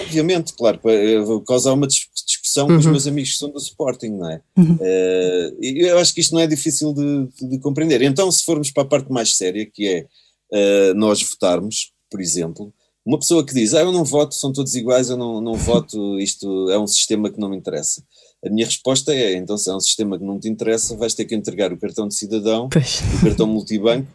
Obviamente, 0.05 0.53
claro, 0.53 0.79
vou 1.25 1.41
causar 1.41 1.73
uma 1.73 1.87
discussão 1.87 2.67
uhum. 2.67 2.75
com 2.75 2.79
os 2.79 2.85
uhum. 2.85 2.91
meus 2.91 3.05
amigos 3.07 3.31
que 3.33 3.37
são 3.37 3.49
do 3.49 3.57
Sporting, 3.57 4.11
não 4.11 4.29
é? 4.29 4.41
Uhum. 4.57 4.75
Uh, 4.75 5.57
eu 5.61 5.97
acho 5.97 6.13
que 6.13 6.21
isto 6.21 6.33
não 6.33 6.39
é 6.39 6.47
difícil 6.47 6.93
de, 6.93 7.27
de, 7.37 7.49
de 7.49 7.59
compreender. 7.59 8.01
Então, 8.01 8.31
se 8.31 8.45
formos 8.45 8.71
para 8.71 8.83
a 8.83 8.87
parte 8.87 9.11
mais 9.11 9.35
séria, 9.35 9.65
que 9.65 9.85
é 9.85 10.05
uh, 10.53 10.93
nós 10.95 11.21
votarmos, 11.21 11.91
por 12.09 12.21
exemplo, 12.21 12.73
uma 13.05 13.19
pessoa 13.19 13.45
que 13.45 13.53
diz, 13.53 13.73
ah, 13.73 13.81
eu 13.81 13.91
não 13.91 14.05
voto, 14.05 14.33
são 14.33 14.53
todos 14.53 14.75
iguais, 14.75 15.09
eu 15.09 15.17
não, 15.17 15.41
não 15.41 15.55
voto, 15.55 16.17
isto 16.19 16.69
é 16.69 16.79
um 16.79 16.87
sistema 16.87 17.29
que 17.29 17.39
não 17.39 17.49
me 17.49 17.57
interessa. 17.57 18.01
A 18.45 18.49
minha 18.49 18.65
resposta 18.65 19.13
é, 19.13 19.35
então 19.35 19.57
se 19.57 19.69
é 19.69 19.75
um 19.75 19.79
sistema 19.79 20.17
que 20.17 20.23
não 20.23 20.39
te 20.39 20.47
interessa, 20.47 20.95
vais 20.95 21.13
ter 21.13 21.25
que 21.25 21.35
entregar 21.35 21.73
o 21.73 21.77
cartão 21.77 22.07
de 22.07 22.15
cidadão, 22.15 22.69
pois. 22.69 23.01
o 23.17 23.25
cartão 23.25 23.47
multibanco, 23.47 24.07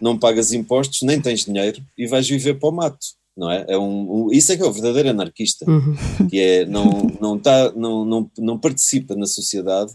não 0.00 0.18
pagas 0.18 0.52
impostos, 0.52 1.02
nem 1.02 1.20
tens 1.20 1.44
dinheiro 1.44 1.80
e 1.96 2.06
vais 2.06 2.28
viver 2.28 2.58
para 2.58 2.68
o 2.68 2.72
mato. 2.72 3.06
Não 3.36 3.50
é? 3.50 3.64
é 3.68 3.78
um, 3.78 4.26
um 4.26 4.32
isso 4.32 4.52
é 4.52 4.56
que 4.56 4.62
é 4.62 4.66
o 4.66 4.72
verdadeiro 4.72 5.08
anarquista, 5.08 5.64
uhum. 5.68 5.96
que 6.28 6.38
é, 6.38 6.66
não, 6.66 7.06
não, 7.20 7.38
tá, 7.38 7.72
não, 7.72 8.04
não, 8.04 8.30
não 8.38 8.58
participa 8.58 9.14
na 9.14 9.26
sociedade 9.26 9.92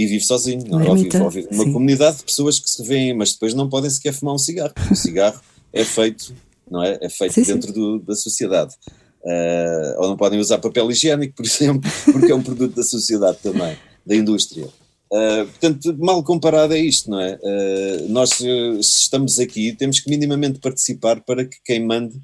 e 0.00 0.06
vive 0.06 0.24
sozinho, 0.24 0.64
não, 0.66 0.82
ou 0.82 0.96
vive, 0.96 1.18
ou 1.18 1.28
vive 1.28 1.48
numa 1.50 1.70
comunidade 1.70 2.16
de 2.16 2.24
pessoas 2.24 2.58
que 2.58 2.70
se 2.70 2.80
revêem, 2.80 3.14
mas 3.14 3.34
depois 3.34 3.52
não 3.52 3.68
podem 3.68 3.90
sequer 3.90 4.14
fumar 4.14 4.34
um 4.34 4.38
cigarro, 4.38 4.72
porque 4.72 4.94
o 4.94 4.96
cigarro 4.96 5.38
é 5.74 5.84
feito, 5.84 6.34
não 6.70 6.82
é? 6.82 6.96
É 7.02 7.08
feito 7.10 7.34
sim, 7.34 7.44
dentro 7.44 7.70
do, 7.70 7.98
da 7.98 8.14
sociedade. 8.14 8.74
Uh, 9.22 10.00
ou 10.00 10.08
não 10.08 10.16
podem 10.16 10.40
usar 10.40 10.56
papel 10.56 10.90
higiênico, 10.90 11.34
por 11.34 11.44
exemplo, 11.44 11.90
porque 12.10 12.32
é 12.32 12.34
um 12.34 12.42
produto 12.42 12.74
da 12.74 12.82
sociedade 12.82 13.40
também, 13.42 13.76
da 14.06 14.16
indústria. 14.16 14.68
Uh, 15.12 15.44
portanto, 15.44 15.94
mal 15.98 16.24
comparado 16.24 16.72
é 16.72 16.78
isto, 16.78 17.10
não 17.10 17.20
é? 17.20 17.38
Uh, 17.42 18.08
nós, 18.08 18.40
uh, 18.40 18.82
se 18.82 19.00
estamos 19.00 19.38
aqui, 19.38 19.74
temos 19.74 20.00
que 20.00 20.08
minimamente 20.08 20.60
participar 20.60 21.20
para 21.20 21.44
que 21.44 21.58
quem 21.62 21.84
mande, 21.84 22.18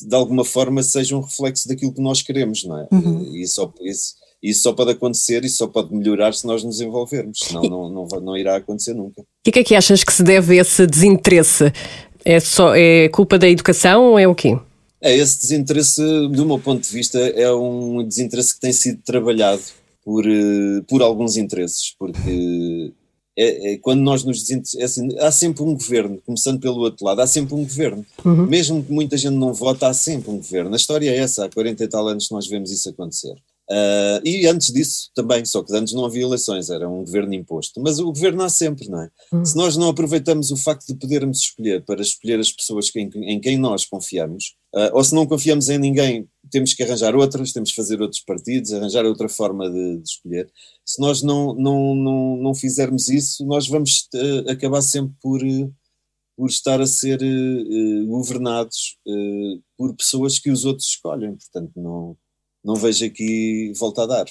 de 0.00 0.14
alguma 0.16 0.42
forma, 0.42 0.82
seja 0.82 1.14
um 1.14 1.20
reflexo 1.20 1.68
daquilo 1.68 1.92
que 1.92 2.00
nós 2.00 2.22
queremos, 2.22 2.64
não 2.64 2.78
é? 2.78 2.88
Uhum. 2.90 3.36
E 3.36 3.46
só, 3.46 3.70
isso, 3.82 4.14
isso 4.42 4.62
só 4.62 4.72
pode 4.72 4.92
acontecer 4.92 5.44
e 5.44 5.48
só 5.48 5.66
pode 5.66 5.94
melhorar 5.94 6.32
se 6.32 6.46
nós 6.46 6.64
nos 6.64 6.80
envolvermos, 6.80 7.38
senão 7.42 7.62
não, 7.62 7.90
não, 7.90 8.06
não 8.20 8.36
irá 8.36 8.56
acontecer 8.56 8.94
nunca. 8.94 9.22
E 9.46 9.50
o 9.50 9.52
que 9.52 9.58
é 9.58 9.64
que 9.64 9.74
achas 9.74 10.02
que 10.02 10.12
se 10.12 10.22
deve 10.22 10.58
a 10.58 10.62
esse 10.62 10.86
desinteresse? 10.86 11.72
É, 12.24 12.40
só, 12.40 12.74
é 12.74 13.08
culpa 13.08 13.38
da 13.38 13.48
educação 13.48 14.12
ou 14.12 14.18
é 14.18 14.26
o 14.26 14.34
quê? 14.34 14.58
É, 15.00 15.16
esse 15.16 15.40
desinteresse, 15.40 16.02
do 16.02 16.44
meu 16.44 16.58
ponto 16.58 16.82
de 16.82 16.92
vista, 16.92 17.18
é 17.18 17.50
um 17.52 18.06
desinteresse 18.06 18.54
que 18.54 18.60
tem 18.60 18.72
sido 18.72 19.00
trabalhado 19.02 19.62
por, 20.04 20.26
eh, 20.26 20.82
por 20.86 21.00
alguns 21.00 21.36
interesses, 21.36 21.94
porque 21.98 22.92
é, 23.36 23.72
é 23.72 23.78
quando 23.78 24.00
nós 24.00 24.24
nos 24.24 24.42
desinteressamos, 24.42 25.16
há 25.16 25.30
sempre 25.30 25.62
um 25.62 25.72
governo, 25.72 26.20
começando 26.26 26.60
pelo 26.60 26.80
outro 26.80 27.06
lado, 27.06 27.20
há 27.20 27.26
sempre 27.26 27.54
um 27.54 27.62
governo. 27.62 28.04
Mesmo 28.46 28.82
que 28.82 28.92
muita 28.92 29.16
gente 29.16 29.34
não 29.34 29.54
vote, 29.54 29.84
há 29.84 29.94
sempre 29.94 30.30
um 30.30 30.36
governo. 30.36 30.72
A 30.72 30.76
história 30.76 31.10
é 31.10 31.16
essa, 31.16 31.46
há 31.46 31.48
40 31.48 31.82
e 31.82 31.88
tal 31.88 32.06
anos 32.06 32.28
que 32.28 32.34
nós 32.34 32.46
vemos 32.46 32.70
isso 32.70 32.90
acontecer. 32.90 33.34
Ah, 33.70 34.20
e 34.24 34.46
antes 34.46 34.72
disso 34.72 35.10
também, 35.14 35.44
só 35.44 35.62
que 35.62 35.74
antes 35.74 35.94
não 35.94 36.04
havia 36.04 36.22
eleições, 36.22 36.70
era 36.70 36.88
um 36.88 37.04
governo 37.04 37.32
imposto. 37.34 37.80
Mas 37.80 38.00
o 38.00 38.06
governo 38.06 38.42
há 38.42 38.48
sempre, 38.48 38.88
não 38.88 39.00
é? 39.02 39.10
Se 39.44 39.56
nós 39.56 39.76
não 39.76 39.88
aproveitamos 39.88 40.50
o 40.50 40.56
facto 40.56 40.86
de 40.86 40.94
podermos 40.96 41.38
escolher 41.38 41.84
para 41.84 42.02
escolher 42.02 42.40
as 42.40 42.50
pessoas 42.50 42.90
em, 42.96 43.08
em 43.14 43.40
quem 43.40 43.56
nós 43.56 43.84
confiamos, 43.84 44.56
ah, 44.74 44.90
ou 44.92 45.04
se 45.04 45.14
não 45.14 45.26
confiamos 45.26 45.68
em 45.68 45.78
ninguém, 45.78 46.28
temos 46.50 46.74
que 46.74 46.82
arranjar 46.82 47.14
outras, 47.14 47.52
temos 47.52 47.70
que 47.70 47.76
fazer 47.76 48.02
outros 48.02 48.22
partidos, 48.22 48.72
arranjar 48.72 49.04
outra 49.04 49.28
forma 49.28 49.70
de, 49.70 49.98
de 49.98 50.08
escolher. 50.08 50.50
Se 50.84 51.00
nós 51.00 51.22
não, 51.22 51.54
não, 51.54 51.94
não, 51.94 52.36
não 52.38 52.54
fizermos 52.54 53.08
isso, 53.08 53.46
nós 53.46 53.68
vamos 53.68 54.08
ah, 54.14 54.52
acabar 54.52 54.82
sempre 54.82 55.14
por, 55.22 55.40
por 56.36 56.48
estar 56.48 56.80
a 56.80 56.86
ser 56.86 57.22
eh, 57.22 58.04
governados 58.06 58.96
eh, 59.06 59.60
por 59.76 59.94
pessoas 59.94 60.38
que 60.40 60.50
os 60.50 60.64
outros 60.64 60.88
escolhem. 60.88 61.36
Portanto, 61.36 61.72
não, 61.76 62.16
não 62.64 62.74
vejo 62.74 63.04
aqui 63.04 63.72
volta 63.78 64.02
a 64.02 64.06
dar. 64.06 64.26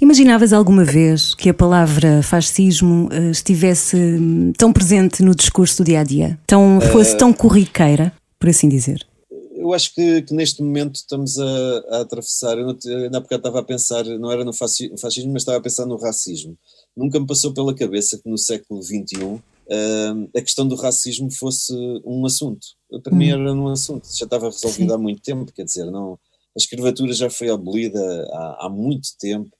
Imaginavas 0.00 0.52
alguma 0.52 0.84
vez 0.84 1.34
que 1.34 1.48
a 1.48 1.54
palavra 1.54 2.22
fascismo 2.22 3.08
eh, 3.12 3.30
estivesse 3.30 3.96
hum, 3.96 4.52
tão 4.56 4.72
presente 4.72 5.22
no 5.22 5.34
discurso 5.34 5.82
do 5.82 5.86
dia 5.86 6.00
a 6.00 6.04
dia? 6.04 6.38
Tão, 6.46 6.80
fosse 6.80 7.16
tão 7.16 7.32
corriqueira, 7.32 8.12
por 8.38 8.48
assim 8.48 8.68
dizer? 8.68 9.06
Eu 9.54 9.72
acho 9.72 9.94
que, 9.94 10.22
que 10.22 10.34
neste 10.34 10.62
momento 10.62 10.96
estamos 10.96 11.38
a, 11.38 11.78
a 11.90 12.00
atravessar. 12.00 12.58
Eu 12.58 12.70
há 12.70 13.20
bocado 13.20 13.36
estava 13.36 13.60
a 13.60 13.62
pensar, 13.62 14.04
não 14.04 14.30
era 14.30 14.44
no 14.44 14.52
fasci- 14.52 14.92
fascismo, 14.98 15.32
mas 15.32 15.42
estava 15.42 15.58
a 15.58 15.62
pensar 15.62 15.86
no 15.86 15.96
racismo. 15.96 16.56
Nunca 16.96 17.20
me 17.20 17.26
passou 17.26 17.54
pela 17.54 17.74
cabeça 17.74 18.18
que 18.18 18.28
no 18.28 18.36
século 18.36 18.82
XXI 18.82 19.40
ah, 19.70 20.14
a 20.36 20.40
questão 20.40 20.66
do 20.66 20.74
racismo 20.74 21.30
fosse 21.30 21.72
um 22.04 22.24
assunto. 22.26 22.66
Para 23.02 23.14
mim 23.14 23.30
era 23.30 23.54
um 23.54 23.68
assunto, 23.68 24.06
já 24.14 24.24
estava 24.24 24.46
resolvido 24.46 24.92
há 24.92 24.98
muito 24.98 25.22
tempo, 25.22 25.50
quer 25.52 25.64
dizer, 25.64 25.86
não, 25.86 26.18
a 26.54 26.58
escravatura 26.58 27.12
já 27.12 27.30
foi 27.30 27.48
abolida 27.50 28.00
há, 28.32 28.66
há 28.66 28.68
muito 28.70 29.08
tempo. 29.18 29.50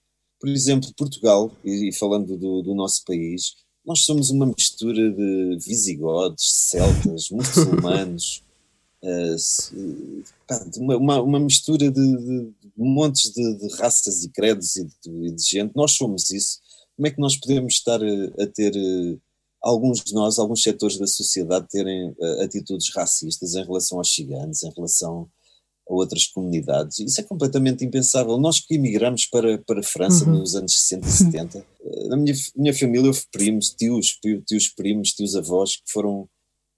Por 0.40 0.48
exemplo, 0.48 0.92
Portugal, 0.96 1.50
e, 1.64 1.88
e 1.88 1.92
falando 1.94 2.36
do, 2.36 2.62
do 2.62 2.74
nosso 2.74 3.02
país, 3.04 3.54
nós 3.84 4.00
somos 4.04 4.30
uma 4.30 4.46
mistura 4.46 5.10
de 5.10 5.58
visigodos, 5.64 6.68
celtas, 6.70 7.28
muçulmanos, 7.30 8.42
eh, 9.02 9.36
se- 9.38 10.24
pá, 10.46 10.64
uma, 10.76 11.20
uma, 11.22 11.40
mistura 11.40 11.90
de, 11.90 12.16
de- 12.16 12.52
montes 12.76 13.32
de, 13.32 13.54
de 13.56 13.74
raças 13.76 14.24
e 14.24 14.28
credos 14.30 14.76
e 14.76 14.84
de, 15.04 15.30
de 15.32 15.42
gente. 15.42 15.72
Nós 15.74 15.92
somos 15.92 16.30
isso. 16.30 16.58
Como 16.96 17.06
é 17.06 17.10
que 17.10 17.20
nós 17.20 17.36
podemos 17.36 17.74
estar 17.74 18.00
a, 18.02 18.42
a 18.42 18.46
ter, 18.46 18.76
eh, 18.76 19.16
alguns 19.62 20.00
de 20.04 20.12
nós, 20.12 20.38
alguns 20.38 20.62
setores 20.62 20.98
da 20.98 21.06
sociedade, 21.06 21.66
terem 21.68 22.14
eh, 22.20 22.44
atitudes 22.44 22.92
racistas 22.94 23.54
em 23.54 23.64
relação 23.64 23.98
aos 23.98 24.12
ciganos, 24.14 24.62
em 24.62 24.70
relação 24.76 25.28
a 25.94 25.98
outras 25.98 26.26
comunidades? 26.26 26.98
Isso 26.98 27.20
é 27.20 27.24
completamente 27.24 27.84
impensável. 27.84 28.38
Nós 28.38 28.60
que 28.60 28.74
emigramos 28.74 29.26
para, 29.26 29.58
para 29.58 29.80
a 29.80 29.84
França 29.84 30.24
nos 30.26 30.54
anos 30.54 30.74
60 30.74 31.06
e 31.06 31.10
70, 31.10 31.58
eh, 31.58 32.08
na 32.08 32.16
minha, 32.16 32.34
minha 32.56 32.74
família 32.74 33.08
houve 33.08 33.22
primos, 33.30 33.70
tios, 33.70 34.18
tios 34.46 34.68
primos, 34.68 35.12
tios 35.12 35.36
avós 35.36 35.76
que 35.76 35.92
foram 35.92 36.28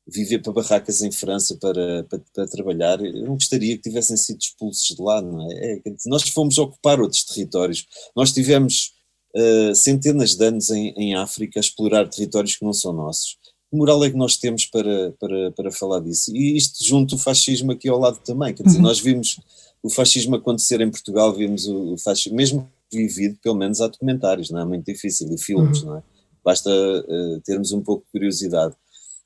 viver 0.07 0.41
para 0.41 0.53
barracas 0.53 1.03
em 1.03 1.11
França 1.11 1.57
para, 1.57 2.05
para, 2.05 2.21
para 2.35 2.47
trabalhar, 2.47 3.01
eu 3.01 3.25
não 3.25 3.35
gostaria 3.35 3.77
que 3.77 3.83
tivessem 3.83 4.17
sido 4.17 4.39
expulsos 4.39 4.95
de 4.95 5.03
lá, 5.03 5.23
não 5.23 5.51
é? 5.51 5.77
É, 5.77 5.83
nós 6.07 6.29
fomos 6.29 6.59
ocupar 6.59 7.01
outros 7.01 7.25
territórios, 7.25 7.87
nós 8.15 8.33
tivemos 8.33 8.93
uh, 9.35 9.75
centenas 9.75 10.35
de 10.35 10.45
anos 10.45 10.71
em, 10.71 10.89
em 10.97 11.15
África 11.15 11.59
a 11.59 11.63
explorar 11.63 12.09
territórios 12.09 12.57
que 12.57 12.65
não 12.65 12.73
são 12.73 12.93
nossos. 12.93 13.39
Que 13.75 13.79
moral 13.79 14.05
é 14.05 14.11
que 14.11 14.17
nós 14.17 14.37
temos 14.37 14.67
para, 14.67 15.11
para, 15.19 15.51
para 15.51 15.73
falar 15.73 15.99
disso? 15.99 16.31
E 16.33 16.57
isto 16.57 16.85
junto 16.85 17.17
o 17.17 17.19
fascismo 17.19 17.73
aqui 17.73 17.89
ao 17.89 17.99
lado 17.99 18.21
também, 18.25 18.55
quer 18.55 18.63
dizer, 18.63 18.79
nós 18.79 19.01
vimos 19.01 19.41
o 19.83 19.91
fascismo 19.91 20.37
acontecer 20.37 20.81
em 20.81 20.89
Portugal, 20.89 21.33
vimos 21.33 21.67
o, 21.67 21.97
fascismo, 21.99 22.37
mesmo 22.37 22.71
vivido, 22.93 23.37
pelo 23.43 23.57
menos 23.57 23.81
há 23.81 23.89
documentários, 23.89 24.49
não 24.49 24.61
é? 24.61 24.65
Muito 24.65 24.87
difícil, 24.87 25.29
e 25.35 25.37
filmes, 25.37 25.83
não 25.83 25.97
é? 25.97 26.03
Basta 26.45 26.71
uh, 26.71 27.41
termos 27.41 27.73
um 27.73 27.81
pouco 27.81 28.05
de 28.05 28.13
curiosidade. 28.13 28.77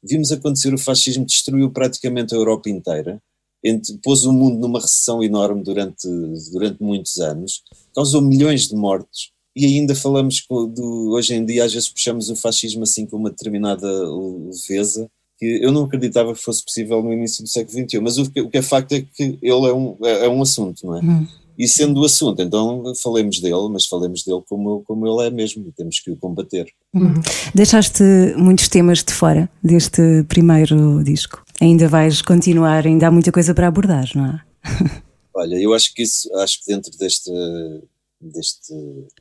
Vimos 0.03 0.33
acontecer 0.33 0.73
o 0.73 0.79
fascismo, 0.79 1.27
destruiu 1.27 1.71
praticamente 1.71 2.35
a 2.35 2.39
Europa 2.39 2.71
inteira, 2.71 3.21
entre, 3.63 3.99
pôs 3.99 4.25
o 4.25 4.33
mundo 4.33 4.59
numa 4.61 4.81
recessão 4.81 5.23
enorme 5.23 5.63
durante, 5.63 6.09
durante 6.51 6.83
muitos 6.83 7.19
anos, 7.19 7.63
causou 7.95 8.23
milhões 8.23 8.67
de 8.67 8.75
mortos, 8.75 9.31
e 9.67 9.79
ainda 9.79 9.95
falamos 9.95 10.45
do, 10.49 11.11
hoje 11.11 11.35
em 11.35 11.45
dia, 11.45 11.65
às 11.65 11.73
vezes 11.73 11.89
puxamos 11.89 12.31
o 12.31 12.37
fascismo 12.37 12.83
assim 12.83 13.07
com 13.07 13.17
uma 13.17 13.31
determinada 13.31 13.89
leveza, 13.89 15.09
que 15.39 15.47
eu 15.63 15.71
não 15.71 15.85
acreditava 15.85 16.35
que 16.35 16.43
fosse 16.43 16.65
possível 16.65 17.03
no 17.03 17.13
início 17.13 17.43
do 17.43 17.49
século 17.49 17.87
XXI, 17.87 18.01
mas 18.01 18.19
o 18.19 18.31
que, 18.31 18.41
o 18.41 18.51
que 18.51 18.59
é 18.59 18.63
facto 18.63 18.93
é 18.93 19.01
que 19.03 19.39
ele 19.41 19.67
é 19.67 19.73
um, 19.73 19.97
é, 20.03 20.27
é 20.27 20.29
um 20.29 20.43
assunto, 20.43 20.87
não 20.87 20.97
é? 20.97 21.01
E 21.59 21.67
sendo 21.67 22.01
o 22.01 22.05
assunto, 22.05 22.41
então 22.41 22.93
falemos 23.03 23.41
dele, 23.41 23.69
mas 23.69 23.87
falemos 23.87 24.23
dele 24.23 24.41
como, 24.49 24.83
como 24.85 25.07
ele 25.07 25.27
é 25.27 25.31
mesmo, 25.31 25.67
e 25.67 25.73
temos 25.73 25.99
que 25.99 26.11
o 26.11 26.17
combater. 26.17 26.69
Deixaste 27.53 28.03
muitos 28.37 28.69
temas 28.69 29.03
de 29.03 29.13
fora 29.13 29.51
deste 29.63 30.23
primeiro 30.29 31.03
disco. 31.03 31.43
Ainda 31.61 31.89
vais 31.89 32.23
continuar, 32.23 32.87
ainda 32.87 33.09
há 33.09 33.11
muita 33.11 33.33
coisa 33.33 33.53
para 33.55 33.67
abordar, 33.67 34.09
não 34.15 34.25
há? 34.25 34.43
Olha, 35.35 35.57
eu 35.57 35.75
acho 35.75 35.93
que 35.95 36.03
isso, 36.03 36.33
acho 36.37 36.61
que 36.61 36.73
dentro 36.73 36.97
deste, 36.97 37.31
deste 38.21 38.75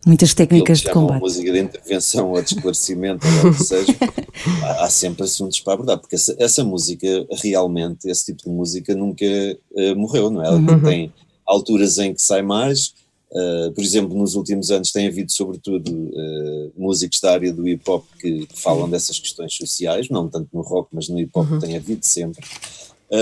Muitas 0.06 0.34
técnicas 0.34 0.80
de 0.80 0.92
combate. 0.92 1.22
música 1.22 1.52
de 1.52 1.60
intervenção 1.60 2.32
ou 2.32 2.42
de 2.42 2.56
esclarecimento, 2.56 3.26
ou 3.44 3.54
que 3.54 3.64
seja, 3.64 3.94
há, 4.64 4.86
há 4.86 4.90
sempre 4.90 5.24
assuntos 5.24 5.60
para 5.60 5.74
abordar, 5.74 6.00
porque 6.00 6.16
essa, 6.16 6.36
essa 6.40 6.64
música, 6.64 7.08
realmente, 7.42 8.10
esse 8.10 8.26
tipo 8.26 8.44
de 8.44 8.50
música 8.50 8.96
nunca 8.96 9.26
eh, 9.26 9.94
morreu, 9.96 10.30
não 10.30 10.44
é? 10.44 10.48
Ela 10.48 10.80
tem 10.82 11.14
alturas 11.46 11.98
em 12.00 12.14
que 12.14 12.22
sai 12.22 12.42
mais, 12.42 12.94
eh, 13.32 13.72
por 13.76 13.84
exemplo, 13.84 14.18
nos 14.18 14.34
últimos 14.36 14.72
anos 14.72 14.92
tem 14.92 15.08
havido, 15.08 15.32
sobretudo, 15.32 16.12
eh, 16.16 16.70
músicos 16.76 17.20
da 17.20 17.34
área 17.34 17.54
do 17.54 17.68
hip 17.68 17.88
hop 17.90 18.06
que, 18.20 18.48
que 18.48 18.60
falam 18.60 18.90
dessas 18.90 19.20
questões 19.20 19.54
sociais, 19.54 20.10
não 20.10 20.28
tanto 20.28 20.50
no 20.52 20.62
rock, 20.62 20.90
mas 20.92 21.08
no 21.08 21.20
hip 21.20 21.32
hop 21.36 21.60
tem 21.62 21.76
havido 21.76 22.06
sempre. 22.06 22.44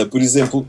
Por 0.09 0.19
exemplo, 0.19 0.67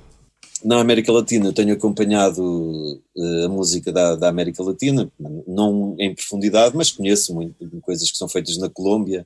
na 0.67 0.81
América 0.81 1.13
Latina. 1.13 1.47
Eu 1.47 1.53
tenho 1.53 1.73
acompanhado 1.73 3.01
eh, 3.17 3.45
a 3.45 3.49
música 3.49 3.93
da, 3.93 4.17
da 4.17 4.29
América 4.29 4.65
Latina, 4.65 5.11
não 5.47 5.95
em 5.97 6.13
profundidade, 6.13 6.77
mas 6.77 6.91
conheço 6.91 7.33
muito 7.33 7.55
coisas 7.83 8.11
que 8.11 8.19
são 8.19 8.29
feitas 8.29 8.59
na 8.59 8.69
Colômbia, 8.69 9.25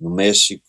no 0.00 0.14
México, 0.14 0.64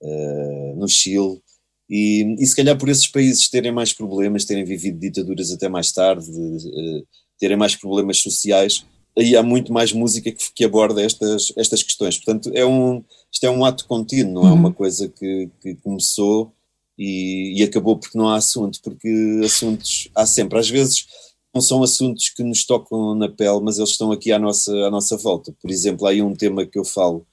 eh, 0.00 0.74
no 0.76 0.88
Chile, 0.88 1.42
e, 1.90 2.36
e 2.38 2.46
se 2.46 2.54
calhar 2.54 2.78
por 2.78 2.88
esses 2.88 3.08
países 3.08 3.48
terem 3.48 3.72
mais 3.72 3.92
problemas, 3.92 4.44
terem 4.44 4.64
vivido 4.64 5.00
ditaduras 5.00 5.50
até 5.50 5.68
mais 5.68 5.90
tarde, 5.90 6.30
eh, 6.30 7.02
terem 7.36 7.56
mais 7.56 7.74
problemas 7.74 8.22
sociais, 8.22 8.86
aí 9.18 9.34
há 9.34 9.42
muito 9.42 9.72
mais 9.72 9.92
música 9.92 10.30
que, 10.30 10.52
que 10.54 10.64
aborda 10.64 11.02
estas, 11.02 11.52
estas 11.56 11.82
questões. 11.82 12.16
Portanto, 12.18 12.52
é 12.54 12.64
um, 12.64 13.02
isto 13.32 13.44
é 13.44 13.50
um 13.50 13.64
ato 13.64 13.84
contínuo, 13.86 14.32
não 14.32 14.48
é 14.48 14.52
uma 14.52 14.72
coisa 14.72 15.08
que, 15.08 15.50
que 15.60 15.74
começou 15.76 16.52
e, 16.98 17.60
e 17.60 17.62
acabou 17.62 17.96
porque 17.98 18.16
não 18.16 18.28
há 18.28 18.36
assunto, 18.36 18.80
porque 18.82 19.08
assuntos 19.44 20.08
há 20.14 20.24
sempre. 20.26 20.58
Às 20.58 20.68
vezes 20.70 21.06
não 21.54 21.60
são 21.60 21.82
assuntos 21.82 22.28
que 22.28 22.42
nos 22.42 22.64
tocam 22.66 23.14
na 23.14 23.28
pele, 23.28 23.60
mas 23.62 23.78
eles 23.78 23.90
estão 23.90 24.12
aqui 24.12 24.30
à 24.32 24.38
nossa, 24.38 24.72
à 24.86 24.90
nossa 24.90 25.16
volta. 25.16 25.54
Por 25.60 25.70
exemplo, 25.70 26.06
há 26.06 26.10
aí 26.10 26.20
um 26.22 26.34
tema 26.34 26.66
que 26.66 26.78
eu 26.78 26.84
falo, 26.84 27.26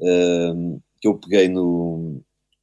ahm, 0.00 0.78
que 1.00 1.06
eu 1.08 1.14
peguei 1.14 1.48
no, 1.48 2.20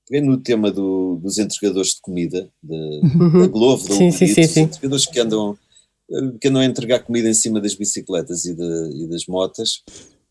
peguei 0.08 0.22
no 0.28 0.38
tema 0.38 0.72
do- 0.72 1.18
dos 1.22 1.38
entregadores 1.38 1.96
de 1.96 2.02
comida, 2.02 2.50
de, 2.64 3.02
da 3.40 3.48
Glovo, 3.48 3.94
Sim, 3.94 4.12
sim, 4.12 4.28
sim, 4.28 4.44
sim. 4.48 4.62
entregadores 4.62 5.06
que 5.06 5.20
andam, 5.20 5.58
que 6.42 6.48
andam 6.48 6.62
a 6.62 6.66
entregar 6.66 7.00
comida 7.00 7.30
em 7.30 7.34
cima 7.34 7.62
das 7.62 7.76
bicicletas 7.76 8.46
e, 8.46 8.54
de- 8.56 9.04
e 9.04 9.08
das 9.08 9.26
motas. 9.28 9.84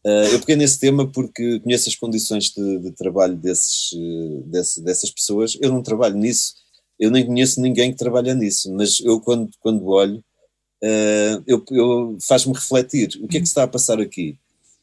Ah, 0.07 0.25
eu 0.33 0.39
peguei 0.41 0.57
nesse 0.57 0.79
tema 0.79 1.07
porque 1.11 1.61
conheço 1.61 1.89
as 1.89 1.95
condições 1.97 2.51
de, 2.51 2.79
de 2.79 2.91
trabalho 2.93 3.37
desses, 3.37 3.93
eh, 3.95 4.43
desse- 4.47 4.83
dessas 4.83 5.11
pessoas. 5.11 5.57
Eu 5.61 5.71
não 5.73 5.83
trabalho 5.83 6.17
nisso, 6.17 6.55
eu 6.99 7.11
nem 7.11 7.25
conheço 7.27 7.61
ninguém 7.61 7.91
que 7.93 7.99
trabalha 7.99 8.35
nisso, 8.35 8.73
mas 8.73 9.01
eu 9.01 9.21
quando, 9.21 9.51
quando 9.61 9.87
olho, 9.87 10.23
ah, 10.83 11.43
eu, 11.47 11.65
eu- 11.73 12.19
faz-me 12.23 12.55
refletir 12.55 13.11
o 13.23 13.29
que 13.29 13.39
é 13.39 13.41
que 13.41 13.47
está 13.49 13.65
a 13.65 13.69
passar 13.69 14.01
aqui. 14.01 14.39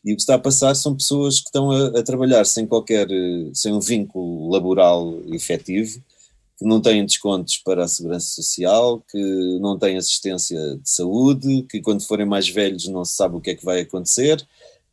E 0.05 0.13
o 0.13 0.15
que 0.15 0.21
está 0.21 0.35
a 0.35 0.39
passar 0.39 0.75
são 0.75 0.95
pessoas 0.95 1.39
que 1.39 1.47
estão 1.47 1.71
a, 1.71 1.99
a 1.99 2.03
trabalhar 2.03 2.45
sem 2.45 2.65
qualquer, 2.67 3.07
eh, 3.11 3.51
sem 3.53 3.73
um 3.73 3.79
vínculo 3.79 4.49
laboral 4.51 5.19
efetivo, 5.33 6.01
que 6.57 6.65
não 6.65 6.81
têm 6.81 7.05
descontos 7.05 7.57
para 7.57 7.85
a 7.85 7.87
segurança 7.87 8.27
social, 8.27 9.03
que 9.11 9.59
não 9.61 9.77
têm 9.79 9.97
assistência 9.97 10.57
de 10.77 10.89
saúde, 10.89 11.63
que 11.69 11.81
quando 11.81 12.03
forem 12.05 12.25
mais 12.25 12.47
velhos 12.49 12.87
não 12.87 13.03
se 13.05 13.15
sabe 13.15 13.35
o 13.37 13.41
que 13.41 13.51
é 13.51 13.55
que 13.55 13.65
vai 13.65 13.81
acontecer. 13.81 14.45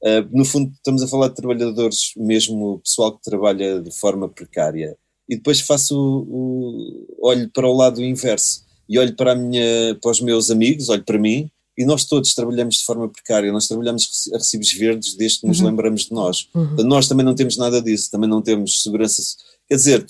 Uh, 0.03 0.29
no 0.31 0.45
fundo, 0.45 0.73
estamos 0.73 1.03
a 1.03 1.09
falar 1.09 1.29
de 1.29 1.35
trabalhadores, 1.35 2.13
mesmo 2.17 2.81
pessoal 2.81 3.13
que 3.13 3.23
trabalha 3.23 3.81
de 3.81 3.91
forma 3.91 4.29
precária. 4.29 4.97
E 5.29 5.37
depois 5.37 5.61
faço 5.61 5.97
o, 5.99 7.07
o 7.19 7.27
olho 7.29 7.51
para 7.51 7.69
o 7.69 7.77
lado 7.77 8.03
inverso 8.03 8.65
e 8.89 8.99
olho 8.99 9.15
para, 9.15 9.35
minha, 9.35 9.97
para 10.01 10.11
os 10.11 10.21
meus 10.21 10.51
amigos, 10.51 10.89
olho 10.89 11.05
para 11.05 11.19
mim, 11.19 11.51
e 11.77 11.85
nós 11.85 12.05
todos 12.05 12.35
trabalhamos 12.35 12.77
de 12.77 12.85
forma 12.85 13.09
precária, 13.09 13.53
nós 13.53 13.69
trabalhamos 13.69 14.29
a 14.35 14.39
recibos 14.39 14.73
verdes 14.73 15.15
desde 15.15 15.41
que 15.41 15.47
nos 15.47 15.61
lembramos 15.61 16.07
de 16.07 16.13
nós. 16.13 16.43
Portanto, 16.45 16.89
Nós 16.89 17.07
também 17.07 17.25
não 17.25 17.37
temos 17.37 17.57
nada 17.57 17.81
disso, 17.81 18.11
também 18.11 18.29
não 18.29 18.43
temos 18.43 18.83
segurança. 18.83 19.23
Quer 19.69 19.77
dizer, 19.77 20.07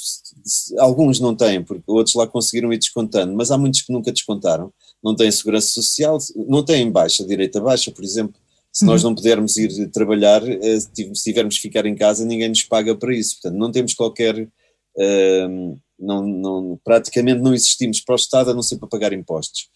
alguns 0.78 1.20
não 1.20 1.34
têm, 1.34 1.62
porque 1.62 1.82
outros 1.88 2.14
lá 2.14 2.26
conseguiram 2.26 2.72
ir 2.72 2.78
descontando, 2.78 3.34
mas 3.34 3.50
há 3.50 3.58
muitos 3.58 3.82
que 3.82 3.92
nunca 3.92 4.10
descontaram, 4.10 4.72
não 5.04 5.14
têm 5.14 5.30
segurança 5.30 5.68
social, 5.68 6.16
não 6.48 6.62
têm 6.62 6.90
baixa, 6.90 7.26
direita 7.26 7.60
baixa, 7.60 7.90
por 7.90 8.02
exemplo. 8.02 8.34
Se 8.78 8.84
nós 8.84 9.02
não 9.02 9.12
pudermos 9.12 9.56
ir 9.56 9.90
trabalhar, 9.90 10.40
eh, 10.48 10.78
se 10.78 11.12
tivermos 11.24 11.56
que 11.56 11.62
ficar 11.62 11.84
em 11.84 11.96
casa, 11.96 12.24
ninguém 12.24 12.48
nos 12.48 12.62
paga 12.62 12.94
para 12.94 13.12
isso. 13.12 13.40
Portanto, 13.40 13.58
não 13.58 13.72
temos 13.72 13.92
qualquer. 13.92 14.48
eh, 14.96 15.48
não, 15.98 16.24
não, 16.24 16.80
praticamente 16.84 17.40
não 17.40 17.52
existimos 17.52 18.00
para 18.00 18.12
o 18.12 18.16
Estado 18.16 18.52
a 18.52 18.54
não 18.54 18.62
ser 18.62 18.78
para 18.78 18.88
pagar 18.88 19.12
impostos. 19.12 19.68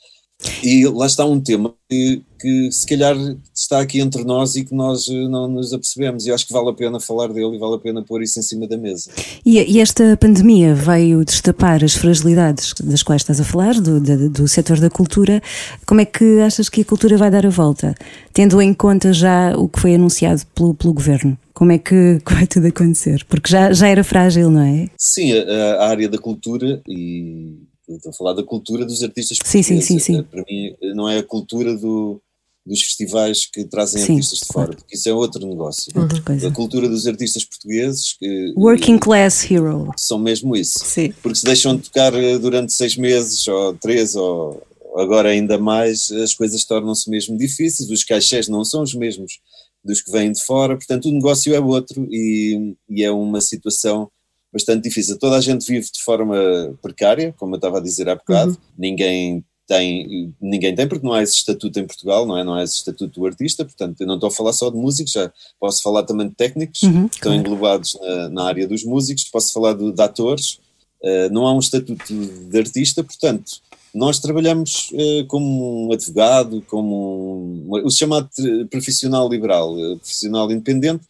E 0.62 0.86
lá 0.86 1.06
está 1.06 1.24
um 1.24 1.40
tema 1.40 1.74
que, 1.88 2.22
que 2.40 2.72
se 2.72 2.86
calhar 2.86 3.16
está 3.54 3.80
aqui 3.80 4.00
entre 4.00 4.24
nós 4.24 4.56
e 4.56 4.64
que 4.64 4.74
nós 4.74 5.08
eh, 5.08 5.28
não 5.28 5.48
nos 5.48 5.72
apercebemos. 5.72 6.26
E 6.26 6.32
acho 6.32 6.46
que 6.46 6.52
vale 6.52 6.70
a 6.70 6.72
pena 6.72 7.00
falar 7.00 7.28
dele 7.28 7.56
e 7.56 7.58
vale 7.58 7.74
a 7.76 7.78
pena 7.78 8.02
pôr 8.02 8.22
isso 8.22 8.38
em 8.38 8.42
cima 8.42 8.66
da 8.66 8.76
mesa. 8.76 9.10
E, 9.44 9.58
e 9.58 9.80
esta 9.80 10.16
pandemia 10.16 10.74
veio 10.74 11.24
destapar 11.24 11.84
as 11.84 11.94
fragilidades 11.94 12.74
das 12.82 13.02
quais 13.02 13.22
estás 13.22 13.40
a 13.40 13.44
falar, 13.44 13.74
do, 13.74 14.00
do, 14.00 14.30
do 14.30 14.48
setor 14.48 14.80
da 14.80 14.90
cultura. 14.90 15.42
Como 15.86 16.00
é 16.00 16.04
que 16.04 16.40
achas 16.40 16.68
que 16.68 16.82
a 16.82 16.84
cultura 16.84 17.16
vai 17.16 17.30
dar 17.30 17.46
a 17.46 17.50
volta? 17.50 17.94
Tendo 18.32 18.60
em 18.60 18.72
conta 18.74 19.12
já 19.12 19.56
o 19.56 19.68
que 19.68 19.80
foi 19.80 19.94
anunciado 19.94 20.42
pelo, 20.54 20.74
pelo 20.74 20.94
governo. 20.94 21.38
Como 21.54 21.72
é 21.72 21.78
que 21.78 22.20
vai 22.28 22.46
tudo 22.46 22.66
acontecer? 22.66 23.24
Porque 23.28 23.50
já, 23.50 23.72
já 23.72 23.88
era 23.88 24.04
frágil, 24.04 24.50
não 24.50 24.62
é? 24.62 24.88
Sim, 24.96 25.32
a, 25.32 25.74
a 25.76 25.88
área 25.88 26.08
da 26.08 26.18
cultura 26.18 26.82
e 26.88 27.71
estou 27.96 28.10
a 28.10 28.14
falar 28.14 28.32
da 28.34 28.42
cultura 28.42 28.84
dos 28.84 29.02
artistas 29.02 29.38
Sim, 29.44 29.62
sim, 29.62 29.74
portugueses. 29.76 30.04
sim, 30.04 30.14
sim. 30.16 30.22
Para 30.22 30.44
mim 30.48 30.74
não 30.94 31.08
é 31.08 31.18
a 31.18 31.22
cultura 31.22 31.74
do, 31.76 32.20
dos 32.64 32.80
festivais 32.82 33.46
que 33.46 33.64
trazem 33.64 34.02
Sim, 34.04 34.12
artistas 34.14 34.38
de 34.40 34.46
fora, 34.46 34.66
claro. 34.66 34.76
porque 34.76 34.94
isso 34.96 35.08
é 35.08 35.12
outro 35.12 35.46
negócio. 35.46 35.92
Outra 35.94 36.20
coisa. 36.22 36.48
A 36.48 36.52
cultura 36.52 36.88
dos 36.88 37.06
artistas 37.06 37.44
portugueses 37.44 38.14
que 38.18 38.52
Working 38.56 38.98
class 38.98 39.50
hero. 39.50 39.90
são 39.96 40.18
mesmo 40.18 40.54
isso. 40.56 40.78
Sim. 40.84 41.12
Porque 41.22 41.38
se 41.38 41.44
deixam 41.44 41.76
de 41.76 41.82
tocar 41.82 42.14
eh, 42.14 42.38
durante 42.38 42.72
seis 42.72 42.96
meses, 42.96 43.46
ou 43.48 43.74
três, 43.74 44.14
ou 44.14 44.62
agora 44.96 45.30
ainda 45.30 45.58
mais, 45.58 46.10
as 46.12 46.34
coisas 46.34 46.64
tornam-se 46.64 47.08
mesmo 47.10 47.36
difíceis, 47.36 47.90
os 47.90 48.04
cachés 48.04 48.46
não 48.48 48.64
são 48.64 48.82
os 48.82 48.94
mesmos 48.94 49.40
dos 49.84 50.00
que 50.00 50.12
vêm 50.12 50.30
de 50.30 50.40
fora, 50.44 50.76
portanto 50.76 51.08
o 51.08 51.12
negócio 51.12 51.52
é 51.52 51.58
outro 51.58 52.06
e, 52.10 52.74
e 52.88 53.02
é 53.02 53.10
uma 53.10 53.40
situação 53.40 54.08
bastante 54.52 54.84
difícil. 54.84 55.18
Toda 55.18 55.36
a 55.36 55.40
gente 55.40 55.66
vive 55.66 55.86
de 55.90 56.02
forma 56.02 56.36
precária, 56.82 57.34
como 57.38 57.54
eu 57.54 57.56
estava 57.56 57.78
a 57.78 57.82
dizer 57.82 58.08
há 58.08 58.14
bocado, 58.14 58.56
ninguém 58.76 59.44
tem, 59.66 60.34
ninguém 60.40 60.74
tem 60.74 60.86
porque 60.86 61.06
não 61.06 61.14
há 61.14 61.22
esse 61.22 61.36
estatuto 61.36 61.78
em 61.78 61.86
Portugal, 61.86 62.26
não 62.26 62.36
é? 62.36 62.44
Não 62.44 62.54
há 62.54 62.62
esse 62.62 62.76
estatuto 62.76 63.20
do 63.20 63.26
artista, 63.26 63.64
portanto 63.64 64.00
eu 64.00 64.06
não 64.06 64.14
estou 64.14 64.28
a 64.28 64.32
falar 64.32 64.52
só 64.52 64.68
de 64.68 64.76
músicos, 64.76 65.12
já 65.12 65.32
posso 65.58 65.82
falar 65.82 66.02
também 66.02 66.28
de 66.28 66.34
técnicos, 66.34 66.82
Uhum, 66.82 67.08
que 67.08 67.16
estão 67.16 67.34
englobados 67.34 67.98
na, 68.00 68.28
na 68.28 68.44
área 68.44 68.68
dos 68.68 68.84
músicos, 68.84 69.24
posso 69.24 69.52
falar 69.52 69.74
de, 69.74 69.90
de 69.90 70.02
atores, 70.02 70.58
Uh, 71.02 71.28
não 71.32 71.46
há 71.48 71.52
um 71.52 71.58
estatuto 71.58 72.14
de 72.14 72.58
artista, 72.58 73.02
portanto, 73.02 73.60
nós 73.92 74.20
trabalhamos 74.20 74.88
uh, 74.92 75.26
como 75.26 75.88
um 75.88 75.92
advogado, 75.92 76.62
como 76.68 77.66
um, 77.68 77.84
o 77.84 77.90
chamado 77.90 78.30
profissional 78.70 79.28
liberal, 79.28 79.74
uh, 79.76 79.98
profissional 79.98 80.50
independente, 80.52 81.04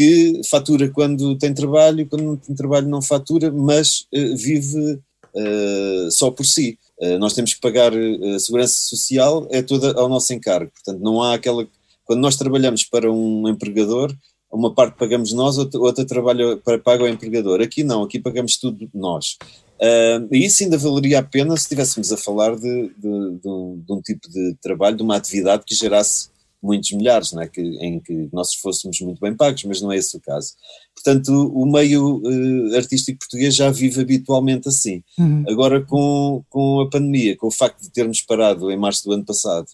que 0.00 0.40
fatura 0.48 0.88
quando 0.88 1.36
tem 1.36 1.52
trabalho, 1.52 2.06
quando 2.06 2.24
não 2.24 2.34
tem 2.34 2.54
trabalho 2.54 2.88
não 2.88 3.02
fatura, 3.02 3.52
mas 3.52 4.06
uh, 4.14 4.34
vive 4.34 4.94
uh, 4.94 6.10
só 6.10 6.30
por 6.30 6.46
si. 6.46 6.78
Uh, 6.98 7.18
nós 7.18 7.34
temos 7.34 7.52
que 7.52 7.60
pagar 7.60 7.92
uh, 7.92 8.34
a 8.34 8.38
segurança 8.38 8.80
social, 8.80 9.46
é 9.50 9.60
toda 9.60 9.92
ao 10.00 10.08
nosso 10.08 10.32
encargo, 10.32 10.72
portanto, 10.72 11.02
não 11.02 11.20
há 11.20 11.34
aquela. 11.34 11.68
Quando 12.06 12.20
nós 12.20 12.34
trabalhamos 12.36 12.82
para 12.84 13.12
um 13.12 13.46
empregador, 13.46 14.10
uma 14.50 14.74
parte 14.74 14.96
pagamos 14.96 15.34
nós, 15.34 15.58
outra, 15.58 15.78
outra 15.78 16.06
trabalha 16.06 16.56
para 16.56 16.78
paga 16.78 17.04
o 17.04 17.08
empregador. 17.08 17.60
Aqui 17.60 17.84
não, 17.84 18.02
aqui 18.02 18.18
pagamos 18.18 18.56
tudo 18.56 18.88
nós. 18.94 19.36
Ah, 19.82 20.26
e 20.32 20.46
isso 20.46 20.62
ainda 20.62 20.78
valeria 20.78 21.18
a 21.18 21.22
pena 21.22 21.54
se 21.58 21.64
estivéssemos 21.64 22.10
a 22.10 22.16
falar 22.16 22.56
de, 22.56 22.88
de- 22.98 23.38
de 23.42 23.48
um, 23.48 23.82
de 23.86 23.92
um 23.92 24.00
tipo 24.00 24.30
de 24.30 24.56
trabalho, 24.62 24.96
de 24.96 25.02
uma 25.02 25.16
atividade 25.16 25.62
que 25.66 25.74
gerasse 25.74 26.30
muitos 26.62 26.92
milhares, 26.92 27.32
não 27.32 27.42
é? 27.42 27.48
que, 27.48 27.60
em 27.60 27.98
que 27.98 28.28
nós 28.32 28.54
fôssemos 28.54 29.00
muito 29.00 29.20
bem 29.20 29.34
pagos, 29.34 29.64
mas 29.64 29.80
não 29.80 29.90
é 29.90 29.96
esse 29.96 30.16
o 30.16 30.20
caso. 30.20 30.52
Portanto, 30.94 31.30
o 31.30 31.64
meio 31.64 32.22
eh, 32.24 32.76
artístico 32.76 33.18
português 33.18 33.54
já 33.54 33.70
vive 33.70 34.00
habitualmente 34.00 34.68
assim. 34.68 35.02
Uhum. 35.18 35.44
Agora, 35.48 35.80
com, 35.84 36.44
com 36.48 36.80
a 36.80 36.90
pandemia, 36.90 37.36
com 37.36 37.46
o 37.46 37.50
facto 37.50 37.80
de 37.80 37.90
termos 37.90 38.20
parado 38.20 38.70
em 38.70 38.76
março 38.76 39.04
do 39.04 39.12
ano 39.12 39.24
passado 39.24 39.66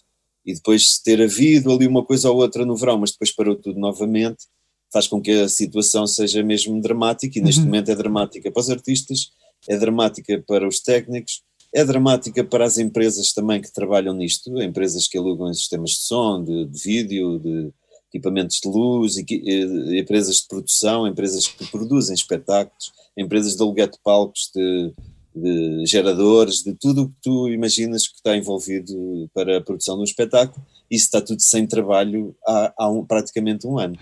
e 0.45 0.53
depois 0.53 0.97
ter 0.99 1.21
havido 1.21 1.71
ali 1.71 1.85
uma 1.85 2.05
coisa 2.05 2.31
ou 2.31 2.37
outra 2.37 2.65
no 2.65 2.75
verão, 2.75 2.97
mas 2.97 3.11
depois 3.11 3.35
parou 3.35 3.55
tudo 3.55 3.77
novamente, 3.77 4.45
faz 4.91 5.05
com 5.05 5.21
que 5.21 5.31
a 5.31 5.49
situação 5.49 6.07
seja 6.07 6.41
mesmo 6.41 6.79
dramática 6.81 7.37
e 7.37 7.41
neste 7.41 7.61
momento 7.61 7.91
é 7.91 7.95
dramática 7.95 8.49
para 8.49 8.61
os 8.61 8.69
artistas, 8.69 9.31
é 9.67 9.77
dramática 9.77 10.41
para 10.47 10.65
os 10.65 10.79
técnicos, 10.79 11.41
é 11.79 11.85
dramática 11.85 12.43
para 12.43 12.65
as 12.65 12.77
empresas 12.77 13.31
também 13.33 13.61
que 13.61 13.71
trabalham 13.71 14.13
nisto, 14.13 14.61
empresas 14.61 15.07
que 15.07 15.17
alugam 15.17 15.53
sistemas 15.53 15.91
de 15.91 15.97
som, 16.01 16.43
de, 16.43 16.65
de 16.65 16.79
vídeo, 16.81 17.39
de 17.39 17.69
equipamentos 18.13 18.59
de 18.61 18.67
luz, 18.69 19.17
equi- 19.17 19.43
eh, 19.45 19.99
empresas 19.99 20.37
de 20.37 20.47
produção, 20.47 21.07
empresas 21.07 21.45
que 21.47 21.65
produzem 21.67 22.15
espetáculos, 22.15 22.91
empresas 23.17 23.55
de 23.55 23.61
aluguer 23.61 23.89
de 23.89 23.97
palcos, 24.03 24.49
de, 24.55 24.93
de 25.35 25.85
geradores, 25.85 26.63
de 26.63 26.73
tudo 26.73 27.03
o 27.03 27.09
que 27.09 27.15
tu 27.21 27.47
imaginas 27.49 28.07
que 28.07 28.15
está 28.15 28.35
envolvido 28.35 29.29
para 29.33 29.57
a 29.57 29.61
produção 29.61 29.95
de 29.95 30.01
um 30.01 30.05
espetáculo, 30.05 30.65
isso 30.89 31.05
está 31.05 31.21
tudo 31.21 31.41
sem 31.41 31.67
trabalho 31.67 32.33
há, 32.47 32.73
há 32.77 32.89
um- 32.89 33.05
praticamente 33.05 33.67
um 33.67 33.77
ano. 33.77 33.97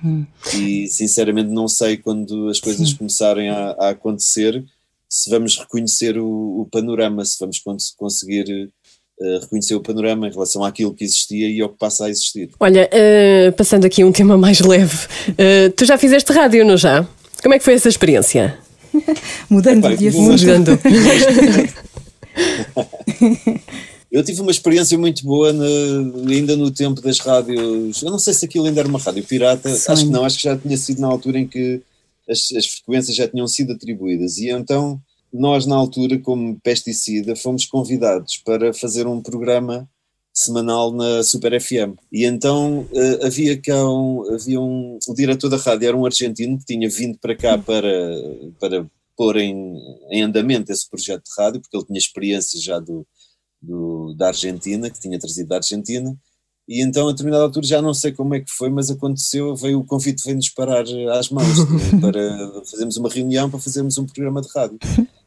E 0.53 0.88
sinceramente 0.88 1.49
não 1.49 1.67
sei 1.67 1.97
quando 1.97 2.47
as 2.47 2.59
coisas 2.61 2.93
começarem 2.93 3.49
a, 3.49 3.71
a 3.71 3.89
acontecer 3.89 4.63
se 5.10 5.30
vamos 5.30 5.58
reconhecer 5.58 6.18
o, 6.18 6.62
o 6.62 6.68
panorama, 6.72 7.24
se 7.26 7.38
vamos 7.39 7.60
cons- 7.60 7.93
conseguir 7.97 8.70
eh, 9.22 9.39
reconhecer 9.41 9.76
o 9.76 9.82
panorama 9.82 10.28
em 10.28 10.32
relação 10.32 10.64
àquilo 10.64 10.93
que 10.93 11.03
existia 11.03 11.49
e 11.49 11.62
ao 11.62 11.70
que 11.70 11.78
passa 11.78 12.06
a 12.06 12.10
existir. 12.10 12.49
Olha, 12.60 12.89
eh, 12.91 13.51
passando 13.51 13.86
aqui 13.86 14.01
a 14.01 14.06
um 14.06 14.12
tema 14.12 14.38
mais 14.38 14.60
leve, 14.60 15.08
eh, 15.38 15.70
tu 15.70 15.86
já 15.86 15.97
fizeste 15.97 16.32
rádio, 16.34 16.66
não 16.66 16.76
já? 16.78 17.08
Como 17.41 17.53
é 17.53 17.58
que 17.60 17.64
foi 17.64 17.76
essa 17.76 17.88
experiência? 17.89 18.58
Mudando 19.49 19.86
Epá, 19.88 19.95
de 19.95 20.08
assunto. 20.08 20.32
Mudando. 20.41 20.80
Eu 24.12 24.24
tive 24.24 24.39
uma 24.41 24.51
experiência 24.51 24.97
muito 24.97 25.24
boa 25.26 25.51
na- 25.51 25.66
ainda 26.32 26.56
no 26.56 26.72
tempo 26.72 27.01
das 27.01 27.20
rádios. 27.20 28.01
Eu 28.01 28.10
não 28.12 28.20
sei 28.20 28.34
se 28.34 28.45
aquilo 28.45 28.66
ainda 28.66 28.80
era 28.80 28.88
uma 28.88 28.99
rádio 28.99 29.24
pirata, 29.24 29.70
Sonho. 29.76 29.93
acho 29.93 30.06
que 30.06 30.12
não, 30.12 30.24
acho 30.26 30.38
que 30.38 30.43
já 30.43 30.58
tinha 30.58 30.78
sido 30.78 31.01
na 31.01 31.08
altura 31.08 31.39
em 31.39 31.47
que 31.47 31.82
as, 32.30 32.51
as 32.55 32.67
frequências 32.67 33.15
já 33.15 33.28
tinham 33.28 33.47
sido 33.47 33.73
atribuídas. 33.73 34.38
E 34.38 34.49
então 34.49 35.01
nós, 35.32 35.65
na 35.65 35.76
altura, 35.76 36.17
como 36.19 36.59
pesticida, 36.61 37.36
fomos 37.36 37.65
convidados 37.65 38.38
para 38.38 38.73
fazer 38.73 39.05
um 39.07 39.21
programa 39.21 39.89
semanal 40.34 40.91
na 40.91 41.23
Super 41.23 41.59
FM. 41.59 41.97
E 42.11 42.26
então 42.26 42.88
eh, 42.93 43.26
havia 43.26 43.59
cá 43.59 43.89
um, 43.89 44.34
havia 44.34 44.59
um, 44.59 44.99
o 45.07 45.13
diretor 45.13 45.49
da 45.49 45.55
rádio 45.57 45.88
era 45.88 45.97
um 45.97 46.05
argentino 46.05 46.57
que 46.57 46.65
tinha 46.65 46.89
vindo 46.89 47.17
para 47.17 47.36
cá 47.36 47.57
para, 47.57 47.89
para 48.59 48.86
pôr 49.15 49.38
em, 49.38 49.78
em 50.11 50.23
andamento 50.23 50.71
esse 50.71 50.89
projeto 50.89 51.23
de 51.23 51.32
rádio, 51.41 51.61
porque 51.61 51.78
ele 51.78 51.86
tinha 51.86 51.97
experiência 51.97 52.59
já 52.59 52.80
do, 52.80 53.07
do, 53.61 54.13
da 54.17 54.28
Argentina, 54.28 54.89
que 54.89 54.99
tinha 54.99 55.17
trazido 55.17 55.47
da 55.47 55.55
Argentina, 55.55 56.15
e 56.68 56.84
então 56.84 57.07
a 57.07 57.11
determinada 57.11 57.43
altura 57.43 57.66
já 57.66 57.82
não 57.82 57.93
sei 57.93 58.11
como 58.11 58.34
é 58.36 58.39
que 58.39 58.49
foi, 58.51 58.70
mas 58.70 58.89
aconteceu, 58.89 59.55
veio 59.55 59.80
o 59.80 59.84
convite 59.86 60.24
veio-nos 60.24 60.49
parar 60.49 60.84
às 61.18 61.30
mãos 61.30 61.57
né, 61.70 61.99
para 62.01 62.61
fazermos 62.70 62.97
uma 62.97 63.09
reunião 63.09 63.49
para 63.49 63.59
fazermos 63.59 63.97
um 63.97 64.05
programa 64.05 64.41
de 64.41 64.47
rádio. 64.55 64.78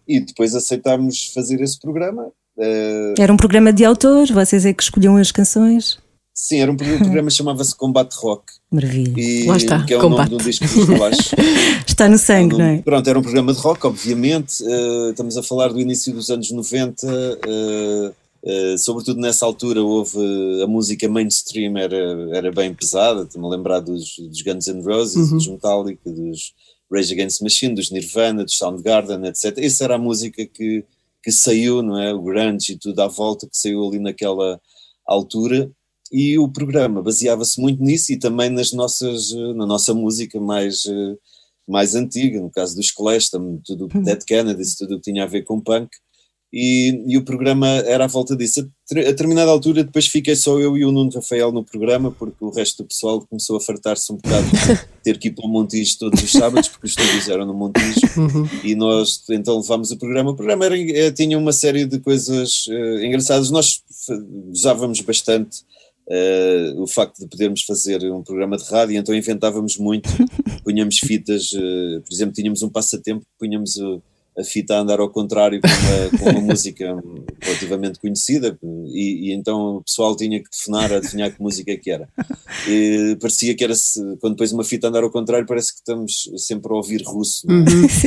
E 0.06 0.20
depois 0.20 0.54
aceitámos 0.54 1.30
fazer 1.34 1.60
esse 1.60 1.78
programa. 1.78 2.28
eh, 2.58 3.14
Era 3.18 3.32
um 3.32 3.36
programa 3.36 3.72
de 3.72 3.84
autor, 3.84 4.26
vocês 4.32 4.64
é 4.64 4.72
que 4.72 4.82
escolhiam 4.82 5.16
as 5.16 5.30
canções. 5.30 5.98
sim, 6.34 6.60
era 6.60 6.70
um 6.72 6.76
programa, 6.76 7.00
programa 7.04 7.30
chamava-se 7.30 7.74
Combate 7.76 8.14
Rock, 8.16 8.44
Maravilha. 8.70 9.20
e, 9.20 9.44
Lá 9.46 9.56
está, 9.56 9.84
que 9.84 9.92
é 9.92 9.98
o 9.98 10.00
Combate. 10.00 10.30
nome 10.30 10.42
um 10.42 10.46
disco 10.46 10.64
dos. 10.66 10.88
Está 11.86 12.08
no 12.08 12.16
sangue, 12.18 12.56
não 12.56 12.64
é? 12.64 12.78
Pronto, 12.78 13.08
era 13.10 13.18
um 13.18 13.22
programa 13.22 13.52
de 13.52 13.58
rock, 13.58 13.84
obviamente. 13.86 14.62
eh, 14.64 15.10
estamos 15.10 15.36
a 15.36 15.42
falar 15.42 15.68
do 15.68 15.80
início 15.80 16.12
dos 16.12 16.30
anos 16.30 16.50
90. 16.50 17.06
eh, 17.46 18.12
Uh, 18.42 18.78
sobretudo 18.78 19.20
nessa 19.20 19.44
altura 19.44 19.82
houve 19.82 20.16
a 20.62 20.66
música 20.66 21.08
mainstream 21.08 21.76
era, 21.76 21.96
era 22.36 22.52
bem 22.52 22.72
pesada, 22.72 23.22
estou-me 23.22 23.48
a 23.48 23.50
lembrar 23.50 23.80
dos, 23.80 24.16
dos 24.16 24.42
Guns 24.42 24.68
N' 24.68 24.82
Roses, 24.82 25.30
dos 25.30 25.48
Metallica, 25.48 26.10
dos 26.10 26.54
Rage 26.90 27.12
Against 27.12 27.38
the 27.38 27.44
Machine, 27.44 27.74
dos 27.74 27.90
Nirvana, 27.90 28.44
dos 28.44 28.56
Soundgarden, 28.56 29.26
etc. 29.26 29.58
Essa 29.58 29.84
era 29.84 29.96
a 29.96 29.98
música 29.98 30.46
que, 30.46 30.84
que 31.22 31.32
saiu, 31.32 31.82
não 31.82 32.00
é? 32.00 32.14
O 32.14 32.22
grunge 32.22 32.72
e 32.72 32.78
tudo 32.78 33.00
à 33.00 33.08
volta 33.08 33.46
que 33.46 33.56
saiu 33.56 33.86
ali 33.86 33.98
naquela 33.98 34.60
altura 35.06 35.70
e 36.10 36.38
o 36.38 36.48
programa 36.48 37.02
baseava-se 37.02 37.60
muito 37.60 37.82
nisso 37.82 38.12
e 38.12 38.18
também 38.18 38.50
nas 38.50 38.72
nossas, 38.72 39.30
eh, 39.32 39.54
na 39.54 39.66
nossa 39.66 39.92
música 39.92 40.40
mais, 40.40 40.86
eh, 40.86 41.16
mais 41.66 41.94
antiga, 41.94 42.40
no 42.40 42.50
caso 42.50 42.74
dos 42.74 42.90
Clash, 42.90 43.30
tudo 43.64 43.84
o 43.84 44.02
Dead 44.02 44.22
Kennedys, 44.24 44.76
tudo 44.76 44.94
o 44.94 44.96
que 44.96 45.10
tinha 45.10 45.24
a 45.24 45.26
ver 45.26 45.42
com 45.42 45.60
punk, 45.60 45.90
e, 46.52 47.04
e 47.06 47.16
o 47.18 47.24
programa 47.24 47.66
era 47.68 48.04
à 48.04 48.06
volta 48.06 48.34
disso. 48.36 48.60
A, 48.60 48.98
a 49.00 49.02
determinada 49.02 49.50
altura, 49.50 49.84
depois 49.84 50.06
fiquei 50.06 50.34
só 50.34 50.58
eu 50.58 50.76
e 50.78 50.84
o 50.84 50.90
Nuno 50.92 51.10
Rafael 51.10 51.52
no 51.52 51.62
programa, 51.64 52.10
porque 52.10 52.42
o 52.42 52.50
resto 52.50 52.82
do 52.82 52.88
pessoal 52.88 53.20
começou 53.26 53.56
a 53.56 53.60
fartar-se 53.60 54.12
um 54.12 54.16
bocado 54.16 54.46
de 54.46 54.86
ter 55.04 55.18
que 55.18 55.28
ir 55.28 55.32
para 55.32 55.44
o 55.46 55.48
Montijo 55.48 55.98
todos 55.98 56.22
os 56.22 56.32
sábados, 56.32 56.68
porque 56.68 56.86
os 56.86 56.92
estúdios 56.92 57.28
eram 57.28 57.44
no 57.46 57.54
Montijo, 57.54 58.00
e 58.64 58.74
nós 58.74 59.22
então 59.30 59.58
levámos 59.60 59.90
o 59.90 59.98
programa. 59.98 60.30
O 60.30 60.36
programa 60.36 60.64
era, 60.64 60.78
eh, 60.78 61.10
tinha 61.10 61.36
uma 61.38 61.52
série 61.52 61.84
de 61.84 61.98
coisas 62.00 62.64
eh, 62.70 63.06
engraçadas, 63.06 63.50
nós 63.50 63.82
usávamos 64.50 65.00
bastante 65.02 65.58
eh, 66.10 66.72
o 66.76 66.86
facto 66.86 67.18
de 67.18 67.26
podermos 67.28 67.62
fazer 67.64 68.02
um 68.10 68.22
programa 68.22 68.56
de 68.56 68.64
rádio, 68.64 68.96
então 68.96 69.14
inventávamos 69.14 69.76
muito, 69.76 70.08
punhamos 70.64 70.98
fitas, 70.98 71.50
eh, 71.54 72.00
por 72.00 72.10
exemplo, 72.12 72.32
tínhamos 72.34 72.62
um 72.62 72.70
passatempo, 72.70 73.24
punhamos 73.38 73.76
o- 73.76 74.00
a 74.38 74.44
fita 74.44 74.74
a 74.76 74.80
andar 74.80 75.00
ao 75.00 75.10
contrário 75.10 75.60
com 75.60 75.68
uma, 75.68 76.18
com 76.18 76.30
uma 76.38 76.40
música 76.52 76.96
relativamente 77.40 77.98
conhecida, 77.98 78.56
e, 78.86 79.30
e 79.30 79.32
então 79.34 79.76
o 79.78 79.82
pessoal 79.82 80.16
tinha 80.16 80.38
que 80.42 80.48
telefonar 80.50 80.92
a 80.92 80.96
adivinhar 80.98 81.34
que 81.34 81.42
música 81.42 81.72
é 81.72 81.76
que 81.76 81.90
era. 81.90 82.08
E 82.68 83.16
parecia 83.20 83.54
que 83.56 83.64
era, 83.64 83.74
quando 84.20 84.34
depois 84.34 84.52
uma 84.52 84.62
fita 84.64 84.86
a 84.86 84.90
andar 84.90 85.02
ao 85.02 85.10
contrário, 85.10 85.46
parece 85.46 85.72
que 85.72 85.78
estamos 85.80 86.30
sempre 86.36 86.72
a 86.72 86.76
ouvir 86.76 87.02
russo. 87.04 87.46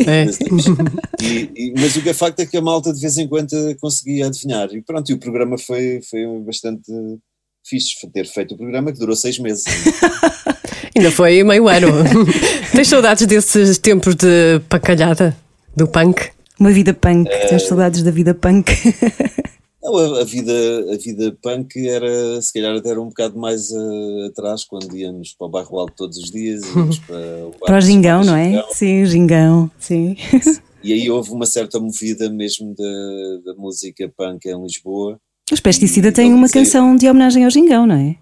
é? 0.07 0.21
É. 0.21 0.25
E- 1.23 1.49
e- 1.55 1.73
mas 1.75 1.95
o 1.95 2.01
que 2.01 2.09
é 2.09 2.13
facto 2.13 2.39
é 2.39 2.45
que 2.45 2.57
a 2.57 2.61
malta 2.61 2.93
de 2.93 2.99
vez 2.99 3.17
em 3.17 3.27
quando 3.27 3.49
conseguia 3.79 4.27
adivinhar. 4.27 4.69
E 4.73 4.81
pronto, 4.81 5.09
e 5.09 5.13
o 5.13 5.19
programa 5.19 5.57
foi, 5.57 5.99
foi 6.09 6.25
bastante 6.45 6.91
fixe 7.65 7.95
ter 8.11 8.25
feito 8.25 8.53
o 8.53 8.57
programa, 8.57 8.91
que 8.91 8.99
durou 8.99 9.15
seis 9.15 9.37
meses. 9.37 9.63
Ainda 10.95 11.11
foi 11.11 11.43
meio 11.43 11.67
ano. 11.67 11.87
Tens 12.73 12.87
saudades 12.87 13.25
desses 13.27 13.77
tempos 13.77 14.15
de 14.15 14.59
pacalhada 14.69 15.35
do 15.75 15.87
punk? 15.87 16.29
Uma 16.59 16.71
vida 16.71 16.93
punk, 16.93 17.27
É. 17.29 17.47
tens 17.47 17.63
saudades 17.67 18.03
da 18.03 18.11
vida 18.11 18.33
punk. 18.33 18.71
Não, 19.83 19.97
a, 19.97 20.21
a 20.21 20.23
vida, 20.23 20.53
a 20.93 20.97
vida 20.97 21.35
punk 21.41 21.75
era, 21.87 22.39
se 22.39 22.53
calhar, 22.53 22.75
até 22.75 22.89
era 22.91 23.01
um 23.01 23.07
bocado 23.07 23.37
mais 23.39 23.71
eh, 23.71 24.27
atrás, 24.27 24.63
quando 24.63 24.95
íamos 24.95 25.33
para 25.33 25.47
o 25.47 25.49
bairro 25.49 25.79
Alto 25.79 25.93
todos 25.97 26.17
os 26.17 26.29
dias, 26.29 26.61
íamos 26.75 26.99
para 27.07 27.17
o, 27.47 27.51
Para 27.65 27.77
o 27.79 27.81
gingão, 27.81 28.23
não 28.23 28.35
é? 28.35 28.45
Gingão. 28.51 28.65
Sim, 28.73 29.01
o 29.01 29.05
gingão, 29.07 29.71
sim. 29.79 30.15
E 30.83 30.93
aí 30.93 31.09
houve 31.09 31.31
uma 31.31 31.47
certa 31.47 31.79
movida 31.79 32.29
mesmo 32.29 32.75
da, 32.75 33.51
da 33.51 33.55
música 33.59 34.07
punk 34.15 34.45
em 34.47 34.61
Lisboa. 34.61 35.19
Os 35.51 35.59
Pesticida 35.59 36.09
E 36.09 36.11
têm 36.11 36.31
uma 36.31 36.47
canção 36.47 36.95
de 36.95 37.09
homenagem 37.09 37.43
ao 37.43 37.49
gingão, 37.49 37.87
não 37.87 37.95
é? 37.95 38.15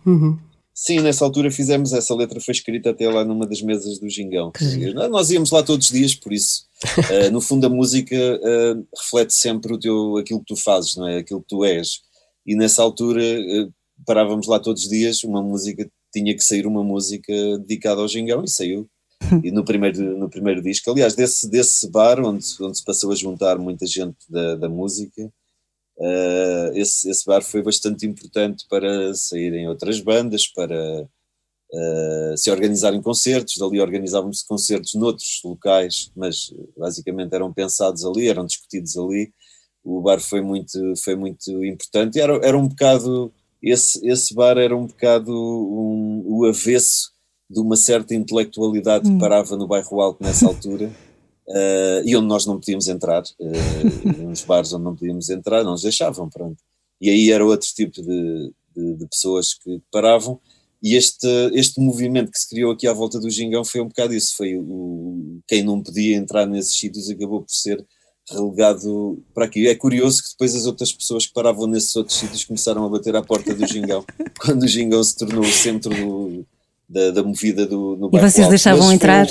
Sim, 0.74 1.02
nessa 1.02 1.26
altura 1.26 1.52
fizemos 1.52 1.91
essa 1.91 2.16
letra, 2.16 2.39
foi 2.39 2.54
escrita 2.54 2.91
até 2.91 3.10
lá 3.10 3.26
numa 3.26 3.45
das 3.45 3.62
mesas 3.62 4.00
do 4.00 4.10
Gingão. 4.10 4.50
Que. 4.52 4.93
Nós 4.93 5.30
íamos 5.30 5.52
lá 5.52 5.62
todos 5.62 5.88
os 5.88 5.91
dias, 5.93 6.16
por 6.16 6.32
isso, 6.32 6.64
eh, 7.11 7.30
no 7.30 7.41
fundo, 7.41 7.67
a 7.67 7.69
música 7.69 8.15
eh, 8.15 8.75
reflete 8.97 9.34
sempre 9.34 9.73
o 9.73 9.80
teu, 9.80 10.17
aquilo 10.17 10.39
que 10.39 10.45
tu 10.45 10.55
fazes, 10.55 10.95
não 10.95 11.07
é? 11.07 11.17
Aquilo 11.17 11.41
que 11.41 11.47
tu 11.47 11.65
és. 11.65 12.01
E 12.45 12.55
nessa 12.55 12.82
altura 12.82 13.21
eh, 13.23 13.67
parávamos 14.05 14.47
lá 14.47 14.59
todos 14.59 14.84
os 14.84 14.89
dias, 14.89 15.23
uma 15.23 15.41
música, 15.41 15.89
tinha 16.13 16.36
que 16.36 16.43
sair 16.43 16.65
uma 16.65 16.84
música 16.84 17.34
dedicada 17.59 18.01
ao 18.01 18.07
Gingão 18.07 18.43
e 18.43 18.49
saiu. 18.49 18.89
E 19.43 19.51
no 19.51 19.65
primeiro, 19.65 20.17
no 20.17 20.30
primeiro 20.30 20.61
disco, 20.61 20.89
aliás, 20.89 21.13
desse, 21.13 21.49
desse 21.49 21.89
bar 21.91 22.19
onde, 22.21 22.45
onde 22.61 22.77
se 22.77 22.84
passou 22.86 23.11
a 23.11 23.15
juntar 23.15 23.57
muita 23.59 23.86
gente 23.86 24.17
da, 24.30 24.55
da 24.55 24.69
música, 24.69 25.30
Uh, 25.99 26.71
esse, 26.75 27.09
esse 27.09 27.25
bar 27.25 27.41
foi 27.41 27.61
bastante 27.61 28.07
importante 28.07 28.65
para 28.69 29.13
saírem 29.13 29.67
outras 29.67 29.99
bandas, 29.99 30.47
para 30.47 31.05
uh, 31.74 32.38
se 32.38 32.49
organizarem 32.51 33.01
concertos. 33.01 33.57
Dali 33.57 33.80
organizavam-se 33.80 34.45
concertos 34.47 34.93
noutros 34.95 35.39
locais, 35.43 36.11
mas 36.15 36.53
basicamente 36.78 37.34
eram 37.34 37.53
pensados 37.53 38.05
ali, 38.05 38.28
eram 38.28 38.45
discutidos 38.45 38.97
ali. 38.97 39.32
O 39.84 40.01
bar 40.01 40.20
foi 40.20 40.41
muito, 40.41 40.93
foi 41.03 41.15
muito 41.15 41.63
importante. 41.63 42.20
Era, 42.20 42.36
era 42.45 42.57
um 42.57 42.67
bocado, 42.67 43.32
esse, 43.61 44.05
esse 44.07 44.34
bar 44.34 44.57
era 44.57 44.76
um 44.76 44.88
bocado 44.88 45.32
um, 45.32 46.24
o 46.26 46.45
avesso 46.45 47.11
de 47.49 47.59
uma 47.59 47.76
certa 47.76 48.13
intelectualidade 48.13 49.09
que 49.09 49.17
parava 49.17 49.57
no 49.57 49.67
bairro 49.67 50.01
Alto 50.01 50.24
nessa 50.24 50.45
altura. 50.47 50.91
Uh, 51.47 52.05
e 52.05 52.15
onde 52.15 52.28
nós 52.28 52.45
não 52.45 52.59
podíamos 52.59 52.88
entrar, 52.88 53.24
uh, 53.24 54.30
uns 54.30 54.43
bares 54.43 54.72
onde 54.72 54.84
não 54.84 54.95
podíamos 54.95 55.30
entrar, 55.32 55.63
não 55.63 55.72
nos 55.72 55.82
deixavam, 55.82 56.30
pronto. 56.30 56.57
E 57.01 57.09
aí 57.09 57.32
era 57.32 57.43
outro 57.43 57.67
tipo 57.74 58.03
de, 58.03 58.53
de, 58.76 58.95
de 58.97 59.07
pessoas 59.07 59.55
que 59.55 59.82
paravam, 59.91 60.39
e 60.82 60.95
este, 60.95 61.27
este 61.53 61.80
movimento 61.82 62.32
que 62.32 62.39
se 62.39 62.47
criou 62.49 62.71
aqui 62.71 62.88
à 62.88 62.93
volta 62.93 63.19
do 63.19 63.30
Gingão 63.30 63.65
foi 63.65 63.82
um 63.82 63.88
bocado 63.88 64.13
isso, 64.13 64.34
foi 64.38 64.55
o, 64.57 65.39
quem 65.47 65.61
não 65.63 65.82
podia 65.84 66.15
entrar 66.15 66.45
nesses 66.45 66.80
sítios 66.80 67.09
acabou 67.09 67.41
por 67.41 67.51
ser 67.51 67.84
relegado 68.32 69.21
para 69.34 69.45
aqui. 69.45 69.67
É 69.67 69.75
curioso 69.75 70.21
que 70.23 70.30
depois 70.32 70.55
as 70.55 70.65
outras 70.65 70.91
pessoas 70.91 71.25
que 71.25 71.34
paravam 71.34 71.67
nesses 71.67 71.95
outros 71.95 72.17
sítios 72.17 72.45
começaram 72.45 72.86
a 72.86 72.89
bater 72.89 73.15
à 73.15 73.21
porta 73.21 73.53
do 73.53 73.67
Gingão, 73.67 74.05
quando 74.39 74.63
o 74.63 74.67
Gingão 74.67 75.03
se 75.03 75.17
tornou 75.17 75.41
o 75.43 75.51
centro 75.51 75.89
do, 75.93 76.45
da, 76.88 77.11
da 77.11 77.23
movida 77.23 77.65
do, 77.65 77.95
no 77.97 78.07
E 78.07 78.11
bairro 78.11 78.30
vocês 78.30 78.43
Alto. 78.45 78.49
deixavam 78.51 78.86
Mas 78.86 78.95
entrar? 78.95 79.27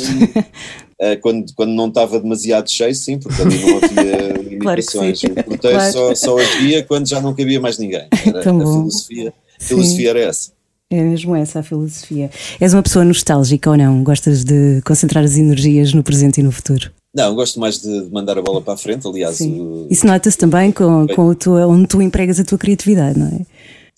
eh, 1.00 1.16
quando, 1.16 1.52
quando 1.54 1.70
não 1.72 1.88
estava 1.88 2.20
demasiado 2.20 2.70
cheio, 2.70 2.94
sim, 2.94 3.18
porque 3.18 3.40
ali 3.40 3.58
não 3.60 3.76
havia 3.78 4.28
Claro 4.58 4.80
limitações. 4.80 5.20
sim. 5.20 5.28
o 5.28 5.34
porteiro 5.44 5.76
Claro. 5.78 5.92
só, 5.92 6.14
só 6.14 6.38
havia 6.38 6.82
quando 6.84 7.08
já 7.08 7.20
não 7.20 7.34
cabia 7.34 7.60
mais 7.60 7.78
ninguém. 7.78 8.06
Era, 8.26 8.40
a 8.40 8.42
filosofia, 8.42 9.32
a 9.60 9.62
filosofia 9.64 10.10
era 10.10 10.20
essa. 10.20 10.57
É 10.90 11.02
mesmo 11.02 11.36
essa 11.36 11.60
a 11.60 11.62
filosofia. 11.62 12.30
És 12.58 12.72
uma 12.72 12.82
pessoa 12.82 13.04
nostálgica 13.04 13.70
ou 13.70 13.76
não? 13.76 14.02
Gostas 14.02 14.42
de 14.42 14.80
concentrar 14.82 15.22
as 15.22 15.36
energias 15.36 15.92
no 15.92 16.02
presente 16.02 16.40
e 16.40 16.42
no 16.42 16.50
futuro? 16.50 16.90
Não, 17.14 17.34
gosto 17.34 17.60
mais 17.60 17.78
de, 17.80 18.08
mandar 18.10 18.38
a 18.38 18.42
bola 18.42 18.62
para 18.62 18.74
a 18.74 18.76
frente, 18.76 19.06
aliás, 19.06 19.40
o, 19.40 19.86
Isso 19.90 20.06
nota-se 20.06 20.36
também 20.36 20.70
com, 20.70 21.06
com 21.08 21.30
a 21.30 21.34
tua, 21.34 21.66
onde 21.66 21.86
tu 21.86 22.00
empregas 22.00 22.38
a 22.38 22.44
tua 22.44 22.58
criatividade, 22.58 23.18
não 23.18 23.26
é? 23.26 23.46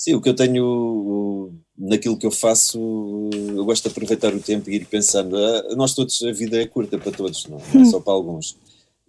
sim, 0.01 0.15
o 0.15 0.21
que 0.21 0.31
eu 0.31 0.35
tenho 0.35 1.53
naquilo 1.77 2.17
que 2.17 2.27
eu 2.27 2.31
faço, 2.31 2.79
eu 3.33 3.65
gosto 3.67 3.83
de 3.83 3.91
aproveitar 3.91 4.35
o 4.35 4.41
tempo 4.41 4.71
e 4.71 4.77
ir 4.77 4.87
pensando. 4.87 5.37
ah, 5.37 5.75
Nós 5.77 5.95
todos, 5.95 6.23
a 6.23 6.33
vida 6.33 6.61
é 6.61 6.67
curta 6.67 6.99
para 6.99 7.13
todos, 7.13 7.47
não, 7.47 7.61
não 7.73 7.83
é 7.83 7.85
só 7.85 8.01
para 8.01 8.13
alguns. 8.13 8.57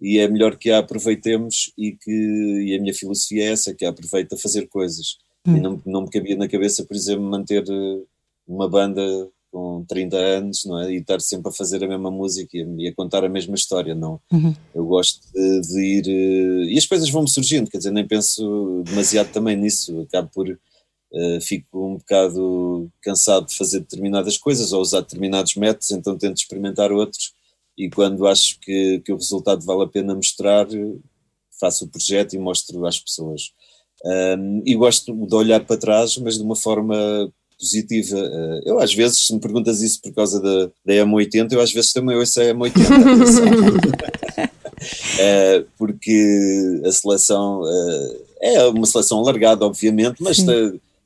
E 0.00 0.18
é 0.18 0.28
melhor 0.28 0.56
que 0.56 0.70
a 0.70 0.78
aproveitemos 0.78 1.72
e 1.78 1.92
que 1.92 2.10
e 2.10 2.76
a 2.76 2.80
minha 2.80 2.92
filosofia 2.92 3.44
é 3.44 3.52
essa, 3.52 3.74
que 3.74 3.84
a 3.84 3.90
aproveita 3.90 4.34
a 4.34 4.38
fazer 4.38 4.68
coisas. 4.68 5.16
E 5.46 5.60
não, 5.60 5.82
não 5.84 6.02
me 6.02 6.10
cabia 6.10 6.36
na 6.36 6.48
cabeça, 6.48 6.84
por 6.84 6.94
exemplo, 6.94 7.24
manter 7.24 7.64
eh, 7.68 8.00
uma 8.46 8.68
banda 8.68 9.02
com 9.50 9.84
30 9.86 10.16
anos 10.16 10.64
não 10.64 10.78
é? 10.80 10.92
e 10.92 10.96
estar 10.96 11.20
sempre 11.20 11.50
a 11.50 11.52
fazer 11.52 11.84
a 11.84 11.88
mesma 11.88 12.10
música 12.10 12.56
e 12.56 12.88
a, 12.88 12.94
contar 12.94 13.22
a 13.24 13.28
mesma 13.28 13.54
história, 13.54 13.94
não. 13.94 14.18
Eu 14.74 14.86
gosto 14.86 15.20
de, 15.34 15.60
de 15.60 15.80
ir. 15.80 16.08
eh, 16.08 16.72
E 16.72 16.78
as 16.78 16.86
coisas 16.86 17.10
vão-me 17.10 17.28
surgindo, 17.28 17.70
quer 17.70 17.78
dizer, 17.78 17.90
nem 17.90 18.06
penso 18.06 18.82
demasiado 18.86 19.30
também 19.32 19.56
nisso. 19.56 20.00
Acabo 20.02 20.30
por. 20.32 20.48
eh, 21.14 21.38
fico 21.42 21.86
um 21.86 21.96
bocado 21.98 22.88
cansado 23.02 23.46
de 23.46 23.54
fazer 23.56 23.80
determinadas 23.80 24.38
coisas 24.38 24.72
ou 24.72 24.80
usar 24.80 25.00
determinados 25.00 25.54
métodos, 25.56 25.90
então 25.90 26.16
tento 26.16 26.38
experimentar 26.38 26.90
outros. 26.92 27.34
E 27.76 27.90
quando 27.90 28.26
acho 28.26 28.58
que, 28.60 29.00
que 29.04 29.12
o 29.12 29.16
resultado 29.16 29.64
vale 29.64 29.82
a 29.84 29.88
pena 29.88 30.14
mostrar, 30.14 30.66
faço 31.60 31.84
o 31.84 31.88
projeto 31.88 32.34
e 32.34 32.38
mostro 32.38 32.86
às 32.86 32.98
pessoas. 32.98 33.52
Um, 34.04 34.62
e 34.66 34.74
gosto 34.74 35.14
de 35.14 35.34
olhar 35.34 35.64
para 35.64 35.76
trás, 35.76 36.16
mas 36.18 36.36
de 36.36 36.42
uma 36.42 36.56
forma 36.56 36.96
positiva. 37.58 38.16
Uh, 38.16 38.60
eu, 38.64 38.78
às 38.80 38.92
vezes, 38.92 39.26
se 39.26 39.32
me 39.32 39.40
perguntas 39.40 39.80
isso 39.80 40.00
por 40.02 40.12
causa 40.12 40.40
da, 40.40 40.66
da 40.84 40.94
M80, 41.04 41.52
eu 41.52 41.60
às 41.60 41.72
vezes 41.72 41.92
também 41.92 42.16
ouço 42.16 42.40
a 42.40 42.44
M80. 42.44 42.72
atenção. 43.14 43.44
Uh, 45.14 45.66
porque 45.78 46.82
a 46.84 46.90
seleção 46.90 47.62
uh, 47.62 48.24
é 48.40 48.66
uma 48.66 48.86
seleção 48.86 49.18
alargada, 49.20 49.64
obviamente, 49.64 50.16
mas 50.20 50.42
tá- 50.42 50.52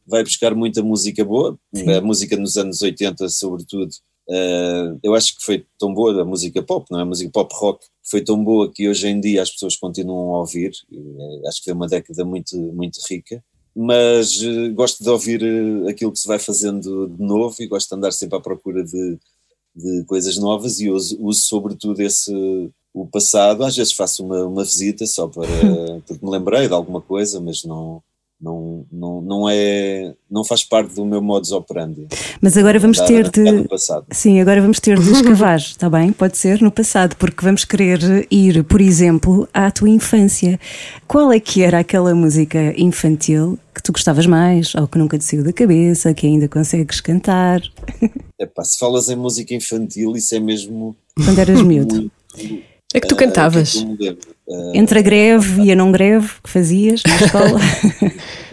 vai 0.06 0.22
buscar 0.22 0.54
muita 0.54 0.82
música 0.82 1.24
boa, 1.24 1.58
a 1.96 2.00
música 2.00 2.36
nos 2.36 2.56
anos 2.56 2.80
80, 2.80 3.28
sobretudo. 3.28 3.90
Uh, 4.28 4.98
eu 5.02 5.14
acho 5.14 5.36
que 5.36 5.44
foi 5.44 5.64
tão 5.78 5.94
boa 5.94 6.20
a 6.20 6.24
música 6.24 6.62
pop, 6.62 6.86
não 6.90 6.98
é? 6.98 7.02
A 7.02 7.06
música 7.06 7.30
pop 7.30 7.54
rock 7.54 7.86
foi 8.02 8.22
tão 8.22 8.42
boa 8.42 8.70
que 8.72 8.88
hoje 8.88 9.08
em 9.08 9.20
dia 9.20 9.42
as 9.42 9.50
pessoas 9.50 9.76
continuam 9.76 10.34
a 10.34 10.40
ouvir. 10.40 10.72
Uh, 10.90 11.46
acho 11.48 11.58
que 11.58 11.64
foi 11.64 11.72
uma 11.72 11.86
década 11.86 12.24
muito, 12.24 12.56
muito 12.56 13.00
rica. 13.08 13.42
Mas 13.74 14.40
uh, 14.42 14.72
gosto 14.74 15.02
de 15.02 15.10
ouvir 15.10 15.42
aquilo 15.88 16.12
que 16.12 16.18
se 16.18 16.26
vai 16.26 16.38
fazendo 16.38 17.08
de 17.08 17.22
novo 17.22 17.54
e 17.60 17.66
gosto 17.66 17.88
de 17.88 17.94
andar 17.96 18.12
sempre 18.12 18.36
à 18.36 18.40
procura 18.40 18.82
de, 18.82 19.18
de 19.74 20.04
coisas 20.04 20.36
novas 20.38 20.80
e 20.80 20.90
uso, 20.90 21.16
uso 21.20 21.40
sobretudo 21.42 22.00
esse 22.00 22.32
o 22.92 23.06
passado. 23.06 23.62
Às 23.62 23.76
vezes 23.76 23.92
faço 23.92 24.24
uma, 24.24 24.44
uma 24.44 24.64
visita 24.64 25.06
só 25.06 25.28
para 25.28 25.46
porque 26.06 26.24
me 26.24 26.30
lembrei 26.30 26.66
de 26.66 26.74
alguma 26.74 27.00
coisa, 27.00 27.40
mas 27.40 27.62
não 27.62 28.02
Não, 28.40 28.84
não, 28.92 29.22
não 29.22 29.48
é, 29.48 30.14
não 30.30 30.44
faz 30.44 30.62
parte 30.62 30.94
do 30.94 31.06
meu 31.06 31.22
modus 31.22 31.52
operandi. 31.52 32.06
Mas 32.40 32.56
agora 32.56 32.78
vamos 32.78 32.98
Andar 32.98 33.08
ter 33.08 33.30
de. 33.30 33.50
no 33.50 33.68
passado. 33.68 34.06
Sim, 34.10 34.40
agora 34.40 34.60
vamos 34.60 34.78
ter 34.78 34.98
de 34.98 35.08
escavar, 35.10 35.56
está 35.56 35.88
bem? 35.88 36.12
Pode 36.12 36.36
ser 36.36 36.60
no 36.60 36.70
passado, 36.70 37.16
porque 37.16 37.42
vamos 37.42 37.64
querer 37.64 38.26
ir, 38.30 38.62
por 38.64 38.80
exemplo, 38.80 39.48
à 39.54 39.70
tua 39.70 39.88
infância. 39.88 40.60
Qual 41.08 41.32
é 41.32 41.40
que 41.40 41.62
era 41.62 41.78
aquela 41.78 42.14
música 42.14 42.74
infantil 42.76 43.58
que 43.74 43.82
tu 43.82 43.92
gostavas 43.92 44.26
mais, 44.26 44.74
ou 44.74 44.86
que 44.86 44.98
nunca 44.98 45.18
te 45.18 45.24
saiu 45.24 45.44
da 45.44 45.52
cabeça, 45.52 46.12
que 46.14 46.26
ainda 46.26 46.48
consegues 46.48 47.00
cantar 47.00 47.60
Epá, 48.38 48.64
se 48.64 48.78
falas 48.78 49.08
em 49.08 49.16
música 49.16 49.54
infantil, 49.54 50.14
isso 50.16 50.34
é 50.34 50.40
mesmo 50.40 50.96
quando 51.24 51.38
eras 51.38 51.62
miúdo? 51.62 52.10
É 52.96 53.00
que 53.00 53.06
tu 53.08 53.12
eh, 53.12 53.14
o 53.14 53.18
que 53.18 53.24
é 53.24 53.26
cantavas. 53.26 53.72
que 53.72 53.78
eu 53.78 53.86
me 53.86 53.96
lembro? 53.98 54.36
Entre 54.74 54.98
a 54.98 55.02
greve 55.02 55.62
e 55.62 55.72
a 55.72 55.76
não 55.76 55.90
greve 55.92 56.28
que 56.42 56.48
fazias 56.50 57.02
na 57.06 57.16
escola? 57.26 57.60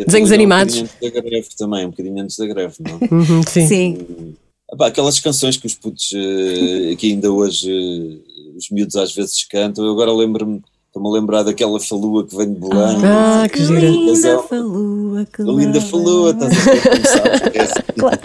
Desenhos 0.06 0.32
animados. 0.32 0.76
Um 0.82 0.84
bocadinho 0.86 0.98
antes 0.98 1.14
da 1.14 1.22
greve 1.22 1.48
também, 1.58 1.86
um 1.86 1.90
bocadinho 1.92 2.20
antes 2.24 2.38
da 2.38 2.48
greve, 2.48 2.74
não? 2.80 3.00
Uhum, 3.20 3.42
sim. 3.48 3.68
Sim. 3.68 4.36
Epá, 4.72 4.88
aquelas 4.88 5.20
canções 5.20 5.56
que 5.56 5.68
os 5.68 5.76
putos 5.76 6.12
eh, 6.16 6.96
que 6.98 7.12
ainda 7.12 7.32
hoje 7.32 7.70
eh, 7.72 8.58
os 8.58 8.70
miúdos 8.72 8.96
às 8.96 9.14
vezes 9.14 9.44
cantam, 9.46 9.86
eu 9.86 9.92
agora 9.92 10.12
lembro-me, 10.12 10.62
estou-me 10.88 11.10
a 11.10 11.12
lembrar 11.12 11.44
daquela 11.44 11.80
falua 11.80 12.26
que 12.26 12.36
vem 12.36 12.52
de 12.54 12.60
Belém. 12.60 12.98
Ah, 13.06 13.48
que 13.52 13.64
gira. 13.64 13.80
linda 13.82 14.40
falua 14.50 15.26
que 15.32 15.42
A 15.44 15.46
linda 15.46 15.80
falua, 15.82 16.32
estás 16.32 16.54
a 16.58 16.72
ver 16.72 16.82
como 16.90 17.06
sabes? 17.06 17.42
Essa, 17.54 17.84
Claro. 18.00 18.20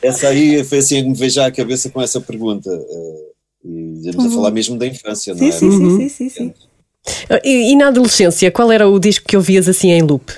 essa 0.00 0.28
aí 0.28 0.64
foi 0.64 0.78
assim 0.78 1.02
que 1.02 1.08
me 1.10 1.14
veio 1.14 1.30
já 1.30 1.44
à 1.46 1.50
cabeça 1.52 1.90
com 1.90 2.00
essa 2.00 2.20
pergunta. 2.22 2.70
E 3.64 3.92
estamos 4.06 4.24
a 4.26 4.30
falar 4.34 4.50
mesmo 4.50 4.78
da 4.78 4.86
infância, 4.86 5.34
não 5.34 5.46
é? 5.46 5.52
sim, 5.52 5.70
sim, 5.70 6.08
sim, 6.08 6.08
sim, 6.08 6.28
sim. 6.28 6.54
E, 7.44 7.72
e 7.72 7.76
na 7.76 7.88
adolescência, 7.88 8.50
qual 8.50 8.70
era 8.70 8.88
o 8.88 8.98
disco 8.98 9.26
que 9.26 9.36
ouvias 9.36 9.68
assim 9.68 9.90
em 9.90 10.02
loop? 10.02 10.32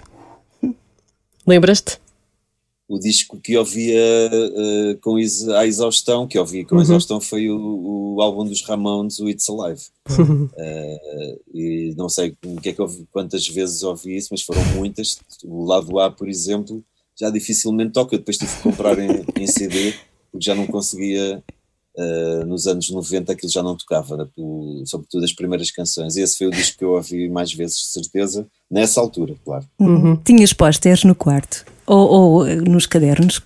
Lembras-te? 1.47 1.99
O 2.89 2.99
disco 2.99 3.41
que 3.41 3.57
ouvia 3.57 3.99
eh, 4.01 4.99
com 5.01 5.19
ex 5.19 5.49
à 5.49 5.67
exaustão, 5.67 6.27
que 6.29 6.39
ouvi 6.39 6.65
com 6.65 6.77
exaustão, 6.83 7.21
foi 7.21 7.49
o, 7.49 8.15
o 8.17 8.21
álbum 8.21 8.45
dos 8.45 8.63
Ramones, 8.63 9.19
o 9.19 9.29
It's 9.29 9.49
Alive. 9.49 9.83
Eh, 10.59 11.39
e 11.55 11.95
não 11.97 12.09
sei 12.09 12.37
o 12.45 12.61
que 12.61 12.69
é 12.69 12.73
que 12.75 12.83
ouvi- 12.83 13.07
quantas 13.11 13.49
vezes 13.49 13.83
ouvi 13.83 14.17
isso, 14.17 14.29
mas 14.31 14.43
foram 14.43 14.63
muitas. 14.75 15.19
O 15.45 15.65
lado 15.65 15.99
A, 15.99 16.11
por 16.11 16.29
exemplo, 16.29 16.85
já 17.19 17.31
dificilmente 17.31 17.93
toca. 17.93 18.15
Eu 18.15 18.19
depois 18.19 18.37
tive 18.37 18.55
que 18.55 18.63
comprar 18.63 18.99
em, 18.99 19.25
em 19.39 19.47
CD, 19.47 19.95
porque 20.31 20.45
já 20.45 20.55
não 20.55 20.67
conseguia. 20.67 21.43
Eh, 21.97 22.45
nos 22.47 22.67
anos 22.67 22.91
90 22.91 23.33
aquilo 23.33 23.51
já 23.53 23.63
não 23.63 23.77
tocava, 23.77 24.17
né, 24.17 24.27
sobretudo 24.87 25.25
as 25.25 25.33
primeiras 25.33 25.71
canções. 25.71 26.17
E 26.17 26.21
esse 26.23 26.39
foi 26.39 26.47
o 26.47 26.51
disco 26.51 26.79
que 26.79 26.85
eu 26.85 26.93
ouvi 26.93 27.29
mais 27.29 27.53
vezes, 27.53 27.77
de 27.77 27.87
certeza, 27.93 28.47
nessa 28.71 29.01
altura, 29.01 29.35
claro. 29.45 29.65
Uhum. 29.79 30.17
Tinhas 30.17 30.53
pósteres 30.53 31.05
no 31.05 31.15
quarto 31.15 31.65
ou, 31.87 32.09
ou, 32.09 32.47
eh, 32.47 32.57
nos 32.57 32.87
cadernos? 32.87 33.41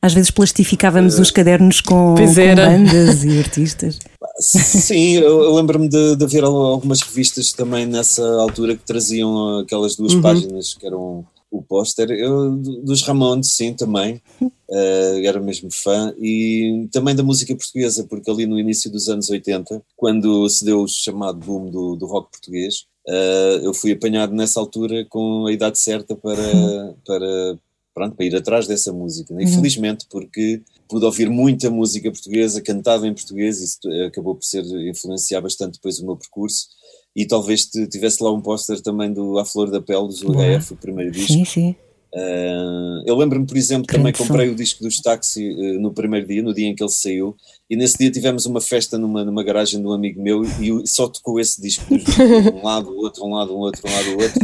Às 0.00 0.12
vezes 0.12 0.30
plastificávamos 0.30 1.18
os 1.18 1.30
cadernos 1.30 1.80
com, 1.80 2.14
com 2.14 2.34
bandas 2.34 3.24
e 3.24 3.38
artistas. 3.38 3.98
Sim, 4.38 5.12
eu, 5.14 5.42
eu 5.44 5.54
lembro-me 5.54 5.88
de, 5.88 6.16
de 6.16 6.24
haver 6.24 6.44
al- 6.44 6.54
algumas 6.54 7.00
revistas 7.00 7.52
também 7.52 7.86
nessa 7.86 8.22
altura 8.40 8.76
que 8.76 8.84
traziam 8.84 9.60
aquelas 9.60 9.96
duas 9.96 10.14
páginas 10.16 10.74
que 10.74 10.86
eram 10.86 11.24
o 11.58 11.62
póster. 11.62 12.10
Eu, 12.10 12.56
do- 12.56 12.82
dos 12.82 13.02
Ramones, 13.02 13.48
sim, 13.52 13.74
também. 13.74 14.20
Eh, 14.70 15.26
era 15.26 15.38
mesmo 15.40 15.70
fã. 15.70 16.12
E 16.18 16.88
também 16.90 17.14
da 17.14 17.22
música 17.22 17.54
portuguesa, 17.54 18.04
porque 18.08 18.30
ali 18.30 18.46
no 18.46 18.58
início 18.58 18.90
dos 18.90 19.08
anos 19.10 19.28
80, 19.30 19.80
quando 19.94 20.48
se 20.48 20.64
deu 20.64 20.82
o 20.82 20.88
chamado 20.88 21.38
boom 21.38 21.70
do, 21.70 21.94
do 21.94 22.06
rock 22.06 22.30
português, 22.32 22.86
eh, 23.06 23.60
eu 23.62 23.74
fui 23.74 23.92
apanhado 23.92 24.34
nessa 24.34 24.58
altura 24.58 25.04
com 25.10 25.46
a 25.46 25.52
idade 25.52 25.78
certa 25.78 26.16
para, 26.16 26.34
para, 27.06 27.58
pronto, 27.94 28.16
para 28.16 28.24
ir 28.26 28.34
atrás 28.34 28.66
dessa 28.66 28.90
música. 28.92 29.32
Infelizmente, 29.40 30.06
porque 30.10 30.62
pude 30.88 31.04
ouvir 31.04 31.28
muita 31.30 31.70
música 31.70 32.10
portuguesa 32.10 32.60
cantada 32.62 33.06
em 33.06 33.14
português, 33.14 33.60
isso 33.60 33.78
acabou 34.06 34.34
por 34.34 34.44
ser 34.44 34.64
influenciar 34.88 35.40
bastante 35.42 35.74
depois 35.74 36.00
o 36.00 36.06
meu 36.06 36.16
percurso. 36.16 36.68
E 37.16 37.26
talvez 37.26 37.66
tivesse 37.66 38.22
lá 38.22 38.32
um 38.32 38.40
póster 38.40 38.80
também 38.80 39.12
do 39.12 39.38
A 39.38 39.44
Flor 39.44 39.70
da 39.70 39.80
Pele, 39.80 40.08
dos 40.08 40.22
UHF, 40.22 40.72
o 40.72 40.76
primeiro 40.76 41.12
disco. 41.12 41.32
Sim, 41.32 41.44
sim. 41.44 41.76
Uh, 42.14 43.02
eu 43.04 43.16
lembro-me, 43.16 43.44
por 43.44 43.56
exemplo, 43.56 43.88
Grande 43.88 43.98
também 43.98 44.14
som. 44.14 44.24
comprei 44.24 44.48
o 44.48 44.54
disco 44.54 44.84
dos 44.84 45.00
Táxi 45.00 45.50
uh, 45.50 45.80
no 45.80 45.92
primeiro 45.92 46.24
dia, 46.28 46.42
no 46.44 46.54
dia 46.54 46.68
em 46.68 46.74
que 46.74 46.82
ele 46.82 46.90
saiu, 46.90 47.34
e 47.68 47.76
nesse 47.76 47.98
dia 47.98 48.08
tivemos 48.08 48.46
uma 48.46 48.60
festa 48.60 48.96
numa, 48.96 49.24
numa 49.24 49.42
garagem 49.42 49.80
de 49.80 49.86
um 49.86 49.90
amigo 49.90 50.22
meu 50.22 50.44
e 50.44 50.86
só 50.86 51.08
tocou 51.08 51.40
esse 51.40 51.60
disco, 51.60 51.84
um 51.92 52.62
lado, 52.62 52.88
o 52.90 52.98
outro, 52.98 53.24
um 53.24 53.34
lado, 53.34 53.52
um 53.52 53.58
outro, 53.58 53.82
um 53.84 53.92
lado, 53.92 54.10
o 54.10 54.22
outro, 54.22 54.40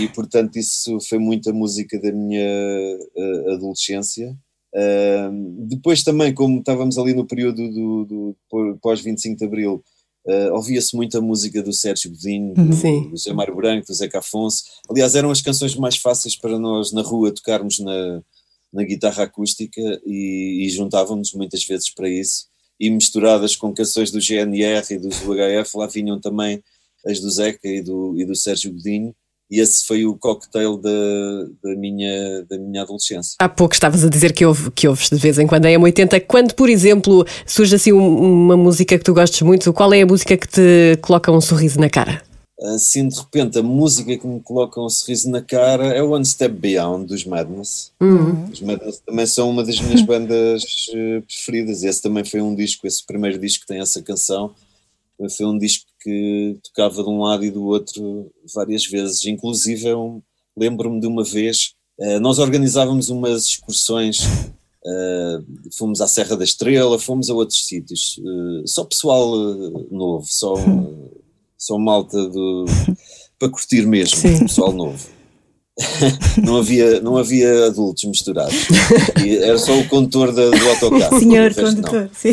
e 0.00 0.08
portanto 0.08 0.56
isso 0.56 0.98
foi 1.06 1.18
muita 1.18 1.52
música 1.52 2.00
da 2.00 2.10
minha 2.10 2.48
uh, 3.14 3.50
adolescência. 3.52 4.34
Depois 5.68 6.02
também, 6.02 6.32
como 6.32 6.60
estávamos 6.60 6.96
ali 6.96 7.12
no 7.12 7.26
período 7.26 7.68
do, 7.68 8.04
do, 8.06 8.36
do 8.50 8.78
pós-25 8.80 9.36
de 9.36 9.44
Abril, 9.44 9.84
Uh, 10.24 10.54
ouvia-se 10.54 10.94
muita 10.94 11.20
música 11.20 11.62
do 11.62 11.72
Sérgio 11.72 12.10
Godinho, 12.10 12.54
do, 12.54 12.72
Sim. 12.74 13.10
do 13.10 13.16
Zé 13.16 13.32
Mário 13.32 13.56
Branco, 13.56 13.86
do 13.86 13.94
Zeca 13.94 14.20
Afonso. 14.20 14.62
Aliás, 14.88 15.16
eram 15.16 15.30
as 15.30 15.40
canções 15.40 15.74
mais 15.74 15.96
fáceis 15.96 16.36
para 16.36 16.58
nós 16.58 16.92
na 16.92 17.02
rua 17.02 17.34
tocarmos 17.34 17.80
na, 17.80 18.22
na 18.72 18.84
guitarra 18.84 19.24
acústica 19.24 19.80
e, 20.06 20.64
e 20.64 20.70
juntávamos 20.70 21.32
muitas 21.32 21.64
vezes 21.64 21.92
para 21.92 22.08
isso. 22.08 22.46
E 22.78 22.88
misturadas 22.88 23.56
com 23.56 23.74
canções 23.74 24.10
do 24.10 24.20
GNR 24.20 24.86
e 24.90 24.98
dos 24.98 25.20
UHF, 25.22 25.76
lá 25.76 25.86
vinham 25.86 26.20
também 26.20 26.62
as 27.04 27.20
do 27.20 27.30
Zeca 27.30 27.68
e 27.68 27.82
do, 27.82 28.14
e 28.16 28.24
do 28.24 28.36
Sérgio 28.36 28.72
Godinho. 28.72 29.14
E 29.52 29.60
esse 29.60 29.86
foi 29.86 30.06
o 30.06 30.16
cocktail 30.16 30.78
da, 30.78 30.90
da, 31.62 31.76
minha, 31.76 32.42
da 32.48 32.56
minha 32.56 32.80
adolescência. 32.80 33.36
Há 33.38 33.50
pouco 33.50 33.74
estavas 33.74 34.02
a 34.02 34.08
dizer 34.08 34.32
que, 34.32 34.46
ouve, 34.46 34.70
que 34.70 34.88
ouves 34.88 35.10
de 35.10 35.16
vez 35.18 35.38
em 35.38 35.46
quando 35.46 35.66
em 35.66 35.76
M80. 35.78 36.24
Quando, 36.26 36.54
por 36.54 36.70
exemplo, 36.70 37.22
surge 37.46 37.74
assim 37.74 37.92
um- 37.92 38.44
uma 38.44 38.56
música 38.56 38.96
que 38.96 39.04
tu 39.04 39.12
gostes 39.12 39.42
muito, 39.42 39.70
qual 39.74 39.92
é 39.92 40.00
a 40.00 40.06
música 40.06 40.38
que 40.38 40.48
te 40.48 40.96
coloca 41.02 41.30
um 41.30 41.38
sorriso 41.42 41.78
na 41.78 41.90
cara? 41.90 42.22
Assim, 42.74 43.06
de 43.08 43.18
repente, 43.18 43.58
a 43.58 43.62
música 43.62 44.16
que 44.16 44.26
me 44.26 44.40
coloca 44.40 44.80
um 44.80 44.88
sorriso 44.88 45.28
na 45.28 45.42
cara 45.42 45.84
é 45.88 46.02
o 46.02 46.12
One 46.12 46.24
Step 46.24 46.54
Beyond 46.54 47.04
dos 47.06 47.26
Madness. 47.26 47.92
Os 48.50 48.60
Madness 48.62 49.02
também 49.04 49.26
são 49.26 49.50
uma 49.50 49.62
das 49.62 49.78
minhas 49.82 50.00
bandas 50.06 50.64
eh, 50.94 51.20
preferidas. 51.26 51.82
Esse 51.82 52.00
também 52.00 52.24
foi 52.24 52.40
um 52.40 52.54
disco, 52.54 52.86
esse 52.86 53.04
primeiro 53.04 53.38
disco 53.38 53.62
que 53.62 53.66
tem 53.66 53.80
essa 53.82 54.00
canção, 54.00 54.52
foi 55.36 55.44
um 55.44 55.58
disco 55.58 55.84
que 56.02 56.58
tocava 56.64 57.02
de 57.02 57.08
um 57.08 57.20
lado 57.20 57.44
e 57.44 57.50
do 57.50 57.64
outro 57.64 58.30
várias 58.54 58.84
vezes. 58.86 59.24
Inclusive, 59.24 59.88
eu 59.88 60.22
lembro-me 60.56 61.00
de 61.00 61.06
uma 61.06 61.24
vez, 61.24 61.74
eh, 62.00 62.18
nós 62.18 62.38
organizávamos 62.38 63.08
umas 63.08 63.46
excursões, 63.46 64.18
eh, 64.84 65.38
fomos 65.78 66.00
à 66.00 66.08
Serra 66.08 66.36
da 66.36 66.44
Estrela, 66.44 66.98
fomos 66.98 67.30
a 67.30 67.34
outros 67.34 67.64
sítios, 67.66 68.18
eh, 68.18 68.62
só 68.66 68.84
pessoal 68.84 69.30
novo, 69.90 70.26
só, 70.26 70.54
só 71.56 71.78
malta 71.78 72.28
do, 72.28 72.64
para 73.38 73.48
curtir 73.48 73.86
mesmo, 73.86 74.18
Sim. 74.18 74.40
pessoal 74.40 74.72
novo. 74.72 75.11
não, 76.44 76.58
havia, 76.58 77.00
não 77.00 77.16
havia 77.16 77.66
adultos 77.66 78.04
misturados. 78.04 78.54
E 79.24 79.36
era 79.36 79.58
só 79.58 79.78
o 79.78 79.88
condutor 79.88 80.32
da- 80.32 80.50
do 80.50 80.68
autocarro. 80.68 81.18
Senhor 81.18 81.54
condutor, 81.54 82.10
sim. 82.12 82.28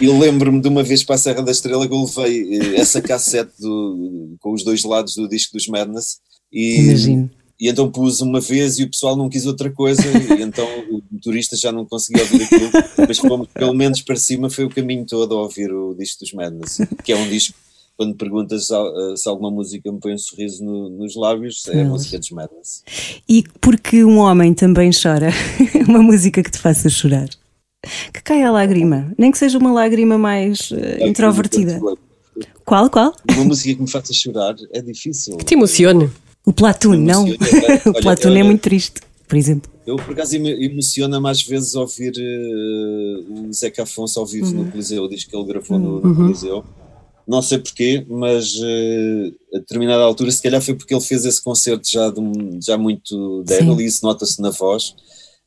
E 0.00 0.04
eu 0.04 0.18
lembro-me 0.18 0.60
de 0.60 0.68
uma 0.68 0.82
vez 0.82 1.02
para 1.02 1.14
a 1.14 1.18
Serra 1.18 1.42
da 1.42 1.50
Estrela 1.52 1.86
que 1.88 1.94
eu 1.94 2.04
levei 2.04 2.58
eh, 2.58 2.76
essa 2.80 3.00
cassete 3.00 3.52
do- 3.58 4.36
com 4.40 4.52
os 4.52 4.62
dois 4.64 4.84
lados 4.84 5.14
do 5.14 5.28
disco 5.28 5.56
dos 5.56 5.66
Madness 5.68 6.18
e, 6.52 6.80
Imagino. 6.80 7.30
e 7.58 7.68
então 7.70 7.90
pus 7.90 8.20
uma 8.20 8.40
vez 8.40 8.78
e 8.78 8.84
o 8.84 8.90
pessoal 8.90 9.16
não 9.16 9.28
quis 9.30 9.46
outra 9.46 9.70
coisa 9.70 10.02
e 10.06 10.42
então 10.42 10.66
o 10.90 11.00
motorista 11.10 11.56
já 11.56 11.72
não 11.72 11.86
conseguia 11.86 12.22
ouvir 12.24 12.42
aquilo, 12.44 12.70
mas 13.08 13.18
fomos 13.18 13.48
pelo 13.54 13.72
menos 13.72 14.02
para 14.02 14.16
cima 14.16 14.50
foi 14.50 14.64
o 14.64 14.70
caminho 14.70 15.06
todo 15.06 15.34
a 15.34 15.42
ouvir 15.42 15.72
o 15.72 15.94
disco 15.94 16.20
dos 16.24 16.32
Madness, 16.34 16.78
que 17.02 17.12
é 17.12 17.16
um 17.16 17.28
disco 17.28 17.54
quando 18.02 18.16
perguntas 18.16 18.66
se, 18.66 18.74
al- 18.74 19.16
se 19.16 19.28
alguma 19.28 19.50
música 19.50 19.90
me 19.92 19.98
põe 20.00 20.14
um 20.14 20.18
sorriso 20.18 20.64
no- 20.64 20.90
nos 20.90 21.14
lábios, 21.14 21.62
é 21.68 21.82
a 21.82 21.84
música 21.84 22.18
dos 22.18 22.30
Madness. 22.30 22.82
E 23.28 23.44
porque 23.60 24.04
um 24.04 24.18
homem 24.18 24.52
também 24.54 24.90
chora, 24.92 25.30
uma 25.88 26.02
música 26.02 26.42
que 26.42 26.50
te 26.50 26.58
faça 26.58 26.88
chorar. 26.88 27.28
Que 28.12 28.22
caia 28.22 28.48
a 28.48 28.50
lágrima, 28.52 29.12
nem 29.18 29.30
que 29.30 29.38
seja 29.38 29.58
uma 29.58 29.72
lágrima 29.72 30.16
mais 30.18 30.70
eh, 30.72 31.08
introvertida. 31.08 31.80
Qual, 32.64 32.88
qual? 32.90 33.12
Uma 33.34 33.44
música 33.44 33.74
que 33.74 33.80
me 33.82 33.90
faça 33.90 34.12
chorar 34.12 34.54
é 34.72 34.80
difícil. 34.80 35.36
Te 35.38 35.54
emocione. 35.54 36.10
O 36.44 36.52
Platoon, 36.52 36.96
não. 36.96 37.26
Emociona, 37.26 37.80
O 37.86 37.88
olha, 37.90 38.00
Platoon 38.02 38.28
é 38.28 38.32
olha, 38.32 38.44
muito 38.44 38.60
triste, 38.62 39.00
por 39.28 39.36
exemplo. 39.36 39.70
Eu, 39.84 39.96
por 39.96 40.12
acaso, 40.12 40.36
emociona-me 40.36 41.28
às 41.28 41.42
vezes 41.42 41.74
ouvir 41.74 42.12
eh, 42.16 43.24
o 43.28 43.52
Zeca 43.52 43.82
Afonso 43.82 44.20
ao 44.20 44.26
vivo 44.26 44.52
no 44.52 44.70
Coliseu, 44.70 45.02
o 45.02 45.08
disco 45.08 45.30
que 45.30 45.36
ele 45.36 45.46
gravou 45.46 45.78
no, 45.78 46.00
no 46.00 46.14
Coliseu. 46.14 46.64
Não 47.26 47.40
sei 47.40 47.58
porquê, 47.58 48.04
mas 48.08 48.54
eh, 48.62 49.32
a 49.54 49.58
determinada 49.58 50.02
altura, 50.02 50.30
se 50.30 50.42
calhar 50.42 50.60
foi 50.60 50.74
porque 50.74 50.94
ele 50.94 51.00
fez 51.00 51.24
esse 51.24 51.42
concerto 51.42 51.90
já, 51.90 52.10
de 52.10 52.20
já 52.64 52.76
muito 52.76 53.42
débil, 53.44 53.80
e 53.80 53.86
isso 53.86 54.04
nota-se 54.04 54.40
na 54.40 54.50
voz. 54.50 54.94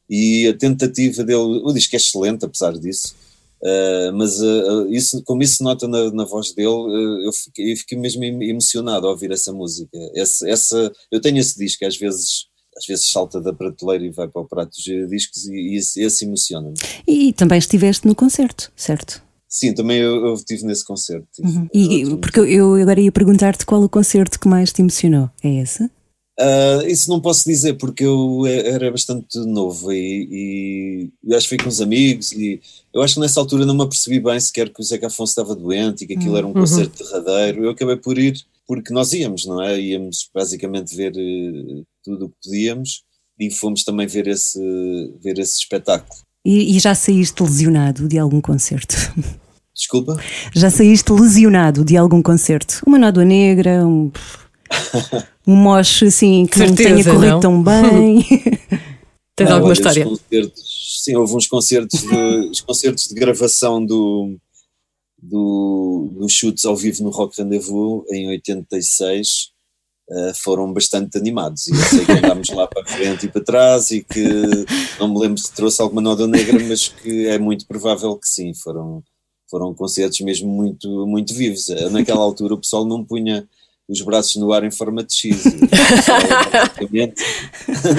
E 0.10 0.48
a 0.48 0.58
tentativa 0.58 1.24
dele, 1.24 1.62
o 1.64 1.74
disco 1.74 1.96
é 1.96 1.98
excelente, 1.98 2.46
apesar 2.46 2.78
disso, 2.78 3.16
Uh, 3.66 4.14
mas 4.14 4.40
uh, 4.42 4.88
isso, 4.92 5.24
como 5.24 5.42
isso 5.42 5.56
se 5.56 5.64
nota 5.64 5.88
na, 5.88 6.12
na 6.12 6.24
voz 6.26 6.54
dele, 6.54 6.68
uh, 6.68 7.26
eu, 7.26 7.34
fiquei, 7.34 7.72
eu, 7.72 7.78
fiquei, 7.78 7.98
mesmo 7.98 8.24
emocionado 8.24 9.08
ao 9.08 9.14
ouvir 9.14 9.32
essa 9.32 9.52
música. 9.52 9.98
Essa, 10.14 10.48
essa, 10.48 10.92
eu 11.12 11.20
tenho 11.20 11.40
esse 11.40 11.58
disco, 11.58 11.84
às 11.84 11.98
vezes, 11.98 12.46
às 12.78 12.86
vezes 12.86 13.10
salta 13.10 13.42
da 13.42 13.52
prateleira 13.52 14.06
e 14.06 14.12
vai 14.12 14.28
para 14.28 14.42
o 14.42 14.48
prato 14.48 14.80
de 14.80 15.08
discos, 15.08 15.48
e, 15.48 15.54
e 15.54 15.78
esse, 15.78 16.00
esse 16.00 16.26
emociona-me. 16.26 16.76
E 17.08 17.34
também 17.34 17.58
estiveste 17.58 18.06
no 18.06 18.14
concerto, 18.14 18.72
certo? 18.76 19.25
Sim, 19.56 19.74
também 19.74 19.99
eu, 19.99 20.26
eu 20.26 20.34
estive 20.34 20.66
nesse 20.66 20.84
concerto. 20.84 21.30
Uhum. 21.39 21.70
E, 21.74 22.18
porque 22.18 22.41
eu 22.41 22.76
agora 22.76 22.99
ia 22.99 23.10
perguntar-te 23.10 23.66
qual 23.66 23.82
o 23.82 23.88
concerto 23.88 24.38
que 24.38 24.49
mais 24.49 24.74
te 24.74 24.82
emocionou. 24.82 25.30
É 25.41 25.62
esse? 25.62 25.86
Uh, 26.38 26.86
isso 26.86 27.10
não 27.10 27.22
posso 27.22 27.45
dizer 27.45 27.76
porque 27.76 28.03
eu 28.03 28.45
era 28.45 28.91
bastante 28.91 29.39
novo 29.39 29.93
e, 29.93 31.10
e 31.24 31.34
acho 31.34 31.47
que 31.47 31.56
fui 31.56 31.64
com 31.64 31.70
os 31.70 31.80
amigos 31.80 32.34
e 32.34 32.60
eu 32.93 33.01
acho 33.01 33.14
que 33.14 33.22
nessa 33.22 33.39
altura 33.39 33.66
não 33.66 33.74
me 33.74 33.84
apercebi 33.84 34.20
bem 34.20 34.38
sequer 34.38 34.68
que 34.68 34.82
o 34.82 34.84
Zeca 34.84 35.08
Afonso 35.08 35.32
estava 35.32 35.56
doente 35.56 36.03
e 36.03 36.08
que 36.08 36.16
aquilo 36.16 36.36
era 36.36 36.45
um 36.45 36.49
uhum. 36.49 36.56
concerto 36.56 37.01
derradeiro. 37.01 37.64
Eu 37.64 37.70
acabei 37.70 37.95
por 37.95 38.18
ir 38.18 38.38
porque 38.68 38.93
nós 38.93 39.14
íamos, 39.14 39.45
não 39.45 39.64
é? 39.64 39.80
Íamos 39.80 40.30
basicamente 40.34 40.93
ver 40.93 41.14
uh, 41.14 41.86
tudo 42.03 42.26
o 42.26 42.30
que 42.30 42.36
podíamos 42.43 43.03
e 43.39 43.49
fomos 43.49 43.86
também 43.86 44.06
ver 44.06 44.28
esse, 44.28 44.60
ver 45.24 45.39
esse 45.39 45.60
espetáculo. 45.60 46.20
E, 46.45 46.76
e 46.76 46.80
já 46.80 46.93
saíste 46.93 47.41
lesionado 47.41 48.06
de 48.06 48.20
algum 48.20 48.41
concerto? 48.41 48.95
Desculpa? 49.76 50.18
Já 50.54 50.70
saíste 50.70 51.12
lesionado 51.12 51.84
de 51.84 51.98
algum 51.98 52.22
concerto? 52.22 52.82
Uma 52.88 52.98
nódoa 52.98 53.26
negra, 53.26 53.86
um 53.86 54.10
um 55.46 55.56
moche 55.56 56.06
assim 56.06 56.46
que 56.46 56.58
Certeza, 56.58 56.90
não 56.90 56.96
tenha 56.96 57.04
corrido 57.04 57.34
não? 57.34 57.40
tão 57.40 57.64
bem. 57.64 58.26
Tens 59.36 59.52
alguma 59.52 59.74
história? 59.74 60.08
sim, 61.06 61.16
houve 61.16 61.36
uns 61.36 61.46
concertos 61.46 62.02
de, 62.02 62.16
os 62.50 62.62
concertos 62.62 63.08
de 63.08 63.16
gravação 63.16 63.86
do, 63.86 64.38
do, 65.22 66.10
dos 66.20 66.32
chutes 66.32 66.64
ao 66.64 66.76
vivo 66.76 67.04
no 67.04 67.10
Rock 67.10 67.42
Rendezvous 67.42 68.06
em 68.12 68.30
86 68.30 69.52
uh, 70.10 70.14
eh, 70.14 70.34
foram 70.36 70.72
bastante 70.72 71.18
animados. 71.18 71.68
E 71.68 71.72
eu 71.72 71.78
sei 71.78 72.06
que 72.06 72.12
andámos 72.14 72.50
lá 72.50 72.66
para 72.66 72.86
frente 72.86 73.26
e 73.26 73.30
para 73.30 73.44
trás 73.44 73.92
e 73.92 74.04
que 74.04 74.24
não 74.98 75.14
me 75.14 75.20
lembro 75.20 75.38
se 75.38 75.52
trouxe 75.52 75.82
alguma 75.82 76.02
noda 76.02 76.26
negra, 76.26 76.58
mas 76.64 76.88
que 76.88 77.28
é 77.28 77.38
muito 77.38 77.68
provável 77.68 78.16
que 78.18 78.30
sim, 78.30 78.54
foram, 78.54 79.04
foram 79.50 79.74
concertos 79.74 80.20
mesmo 80.22 80.50
muito, 80.50 81.06
muito 81.08 81.34
vivos. 81.34 81.68
Naquela 81.91 82.22
altura 82.22 82.54
o 82.54 82.58
pessoal 82.58 82.86
não 82.86 83.04
punha 83.04 83.48
os 83.88 84.02
braços 84.02 84.36
no 84.38 84.52
ar 84.52 84.64
em 84.64 84.72
forma 84.72 85.04
de 85.04 85.14
X. 85.14 85.43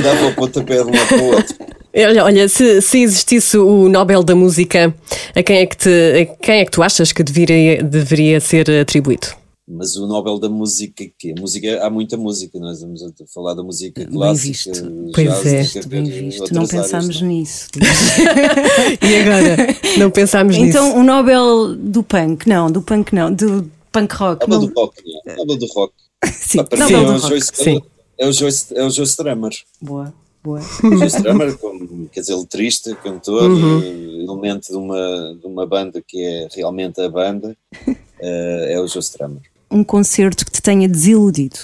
dava 0.03 0.27
o 0.27 0.35
pontapé 0.35 0.83
de 0.83 0.91
um 0.91 0.95
lado 0.95 1.09
para 1.09 1.23
o 1.23 1.35
outro. 1.35 1.57
Olha, 1.95 2.25
olha 2.25 2.49
se, 2.49 2.83
se, 2.83 3.01
existisse 3.01 3.57
o 3.57 3.89
Nobel 3.89 4.23
da 4.23 4.35
Música, 4.35 4.95
a 5.35 5.43
quem 5.43 5.59
é 5.59 5.67
que, 5.67 5.77
te, 5.77 6.29
quem 6.43 6.61
é 6.61 6.65
que 6.65 6.71
tu 6.71 6.83
achas 6.83 7.11
que 7.11 7.23
deveria, 7.23 7.83
deveria 7.83 8.39
ser 8.39 8.71
atribuído? 8.71 9.29
Mas 9.69 9.97
o 9.97 10.07
Nobel 10.07 10.39
da 10.39 10.49
Música, 10.49 11.05
que 11.19 11.33
a 11.33 11.41
música 11.41 11.85
há 11.85 11.91
muita 11.91 12.17
música, 12.17 12.57
nós 12.61 12.81
vamos 12.81 13.03
falar 13.35 13.53
da 13.55 13.65
música 13.65 14.07
clássica. 14.07 14.71
Bem 14.71 14.85
visto. 14.85 15.13
Pois 15.13 15.47
é, 15.47 15.89
bem 15.89 16.05
visto. 16.05 16.55
Não 16.55 16.67
pensámos 16.69 17.21
não. 17.21 17.29
nisso. 17.29 17.69
e 19.03 19.17
agora? 19.17 19.57
Não 19.99 20.11
pensámos 20.13 20.55
então, 20.55 20.67
nisso. 20.67 20.79
Então, 20.79 21.01
o 21.01 21.03
Nobel 21.03 21.75
do 21.75 22.03
punk, 22.05 22.49
não, 22.49 22.71
do 22.71 22.81
punk 22.81 23.13
não, 23.13 23.35
do 23.35 23.69
punk 23.91 24.15
rock. 24.15 24.45
É 24.45 24.49
não... 24.49 24.61
do 24.61 24.73
rock, 24.73 25.03
não. 25.05 25.55
É 25.55 25.59
do 25.59 25.67
rock. 25.67 25.93
Sim, 26.33 26.59
não, 26.79 26.89
é, 26.89 27.17
o 27.17 27.19
Joyce, 27.19 27.51
Sim. 27.53 27.83
é 28.19 28.29
o 28.29 28.33
Joyce, 28.33 28.67
é 28.73 28.85
o 28.85 28.91
Joyce 28.91 29.11
Strummer. 29.11 29.53
Boa, 29.81 30.15
boa. 30.45 30.61
O 30.61 30.97
Joyce 30.97 31.17
Strummer, 31.17 31.59
como, 31.59 32.09
quer 32.09 32.21
dizer, 32.21 32.37
letrista, 32.37 32.95
cantor, 32.95 33.51
uhum. 33.51 34.23
elemento 34.23 34.69
de 34.69 34.77
uma, 34.77 35.37
de 35.41 35.47
uma 35.47 35.67
banda 35.67 36.01
que 36.07 36.23
é 36.23 36.49
realmente 36.55 37.01
a 37.01 37.09
banda, 37.09 37.57
uh, 37.89 38.65
é 38.69 38.81
o 38.81 38.87
Joyce 38.87 39.11
Strummer. 39.11 39.43
Um 39.71 39.83
concerto 39.83 40.45
que 40.45 40.51
te 40.51 40.63
tenha 40.63 40.89
desiludido. 40.89 41.59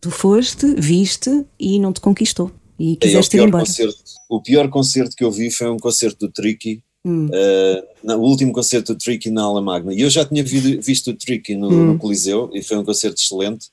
Tu 0.00 0.10
foste, 0.10 0.74
viste 0.76 1.44
e 1.58 1.78
não 1.78 1.92
te 1.92 2.00
conquistou. 2.00 2.50
E 2.78 2.96
quiseste 2.96 3.36
é, 3.36 3.40
ir 3.40 3.48
embora. 3.48 3.64
Concerto, 3.64 3.98
o 4.28 4.40
pior 4.40 4.68
concerto 4.68 5.16
que 5.16 5.24
eu 5.24 5.32
vi 5.32 5.50
foi 5.50 5.68
um 5.68 5.76
concerto 5.76 6.26
do 6.26 6.32
Tricky, 6.32 6.82
Hum. 7.04 7.26
Uh, 7.26 8.12
o 8.16 8.20
último 8.20 8.52
concerto 8.52 8.92
do 8.92 8.98
Tricky 8.98 9.30
na 9.30 9.42
Ala 9.42 9.62
Magna. 9.62 9.94
E 9.94 10.00
eu 10.00 10.10
já 10.10 10.24
tinha 10.24 10.42
visto 10.44 11.10
o 11.10 11.14
Tricky 11.14 11.54
no, 11.54 11.68
hum. 11.68 11.86
no, 11.92 11.98
Coliseu 11.98 12.50
e 12.52 12.62
foi 12.62 12.76
um 12.76 12.84
concerto 12.84 13.20
excelente, 13.20 13.68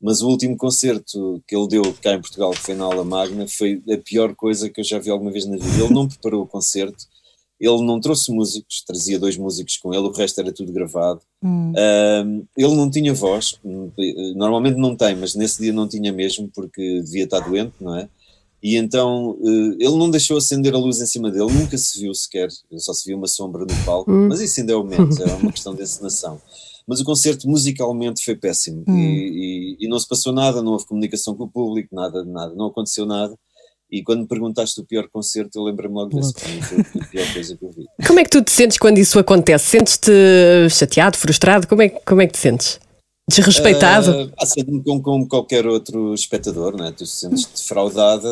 mas 0.00 0.22
o 0.22 0.28
último 0.28 0.56
concerto 0.56 1.42
que 1.46 1.54
ele 1.54 1.68
deu 1.68 1.82
cá 2.00 2.14
em 2.14 2.20
Portugal, 2.20 2.52
que 2.52 2.60
foi 2.60 2.74
na 2.74 2.84
Ala 2.84 3.04
Magna, 3.04 3.46
foi 3.46 3.82
a 3.92 3.98
pior 3.98 4.34
coisa 4.34 4.70
que 4.70 4.80
eu 4.80 4.84
já 4.84 4.98
vi 4.98 5.10
alguma 5.10 5.30
vez 5.30 5.46
na 5.46 5.56
vida. 5.56 5.84
Ele 5.84 5.92
não 5.92 6.08
preparou 6.08 6.42
o 6.42 6.46
concerto, 6.46 7.04
ele 7.60 7.84
não 7.84 8.00
trouxe 8.00 8.32
músicos, 8.32 8.82
trazia 8.86 9.18
dois 9.18 9.36
músicos 9.36 9.76
com 9.76 9.92
ele, 9.92 10.08
o 10.08 10.12
resto 10.12 10.40
era 10.40 10.50
tudo 10.50 10.72
gravado. 10.72 11.20
Hum. 11.44 11.72
Ele 12.56 12.74
não 12.74 12.90
tinha 12.90 13.12
voz, 13.12 13.60
normalmente 14.34 14.78
não 14.78 14.96
tem, 14.96 15.14
mas 15.14 15.34
nesse 15.34 15.60
dia 15.60 15.72
não 15.72 15.86
tinha 15.86 16.10
mesmo, 16.10 16.50
porque 16.54 17.02
devia 17.02 17.24
estar 17.24 17.40
doente, 17.40 17.74
não 17.80 17.96
é? 17.96 18.08
E 18.62 18.76
então 18.76 19.30
uh, 19.40 19.72
ele 19.78 19.96
não 19.96 20.10
deixou 20.10 20.36
acender 20.36 20.74
a 20.74 20.78
luz 20.78 21.00
em 21.00 21.06
cima 21.06 21.30
dele, 21.30 21.50
nunca 21.50 21.78
se 21.78 21.98
viu 21.98 22.14
sequer, 22.14 22.48
só 22.76 22.92
se 22.92 23.06
viu 23.06 23.16
uma 23.16 23.26
sombra 23.26 23.62
no 23.62 23.84
palco, 23.84 24.10
hum. 24.10 24.28
mas 24.28 24.40
isso 24.40 24.60
ainda 24.60 24.72
é 24.72 24.76
o 24.76 24.84
menos, 24.84 25.18
é 25.18 25.24
uma 25.34 25.50
questão 25.50 25.74
de 25.74 25.82
encenação. 25.82 26.40
Mas 26.86 27.00
o 27.00 27.04
concerto 27.04 27.48
musicalmente 27.48 28.22
foi 28.24 28.34
péssimo 28.34 28.84
hum. 28.86 28.96
e, 28.96 29.76
e, 29.80 29.86
e, 29.86 29.88
não 29.88 29.98
se 29.98 30.06
passou 30.06 30.32
nada, 30.32 30.62
não 30.62 30.72
houve 30.72 30.86
comunicação 30.86 31.34
com 31.34 31.44
o 31.44 31.50
público, 31.50 31.94
nada, 31.94 32.24
nada, 32.24 32.54
não 32.54 32.66
aconteceu 32.66 33.06
nada. 33.06 33.34
E 33.90 34.02
quando 34.02 34.20
me 34.20 34.26
perguntaste 34.26 34.80
o 34.80 34.84
pior 34.84 35.08
concerto, 35.12 35.58
eu 35.58 35.64
lembrei-me 35.64 35.94
logo 35.94 36.16
desse, 36.16 36.32
foi 36.32 36.78
a 37.00 37.04
pior 37.06 37.32
coisa 37.32 37.56
que 37.56 37.64
eu 37.64 37.70
vi. 37.70 37.86
Como 38.06 38.20
é 38.20 38.24
que 38.24 38.30
tu 38.30 38.42
te 38.42 38.52
sentes 38.52 38.78
quando 38.78 38.98
isso 38.98 39.18
acontece? 39.18 39.66
Sentes-te 39.66 40.12
chateado, 40.70 41.16
frustrado? 41.16 41.66
Como 41.66 41.82
é, 41.82 41.88
como 41.88 42.20
é 42.20 42.26
que 42.26 42.32
te 42.34 42.38
sentes? 42.38 42.78
Desrespeitado? 43.28 44.24
Uh, 44.24 44.32
assim, 44.38 44.64
como, 44.82 45.00
como 45.00 45.28
qualquer 45.28 45.64
outro 45.66 46.12
espectador, 46.14 46.76
né? 46.76 46.92
tu 46.96 47.06
sentes 47.06 47.46
defraudada 47.46 48.28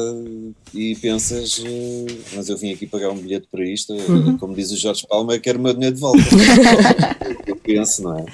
e 0.75 0.97
pensas, 0.97 1.59
uh, 1.59 2.07
mas 2.35 2.49
eu 2.49 2.57
vim 2.57 2.73
aqui 2.73 2.85
pagar 2.85 3.11
um 3.11 3.17
bilhete 3.17 3.47
para 3.51 3.65
isto, 3.65 3.93
uhum. 3.93 4.37
como 4.39 4.57
diz 4.57 4.73
o 4.73 4.77
Jorge 4.77 5.07
Palma, 5.09 5.35
eu 5.35 5.41
quero 5.41 5.59
o 5.59 5.63
meu 5.63 5.73
dinheiro 5.73 5.95
de 5.95 6.01
volta. 6.01 6.19
penso, 7.75 8.03
não 8.03 8.19
é? 8.19 8.25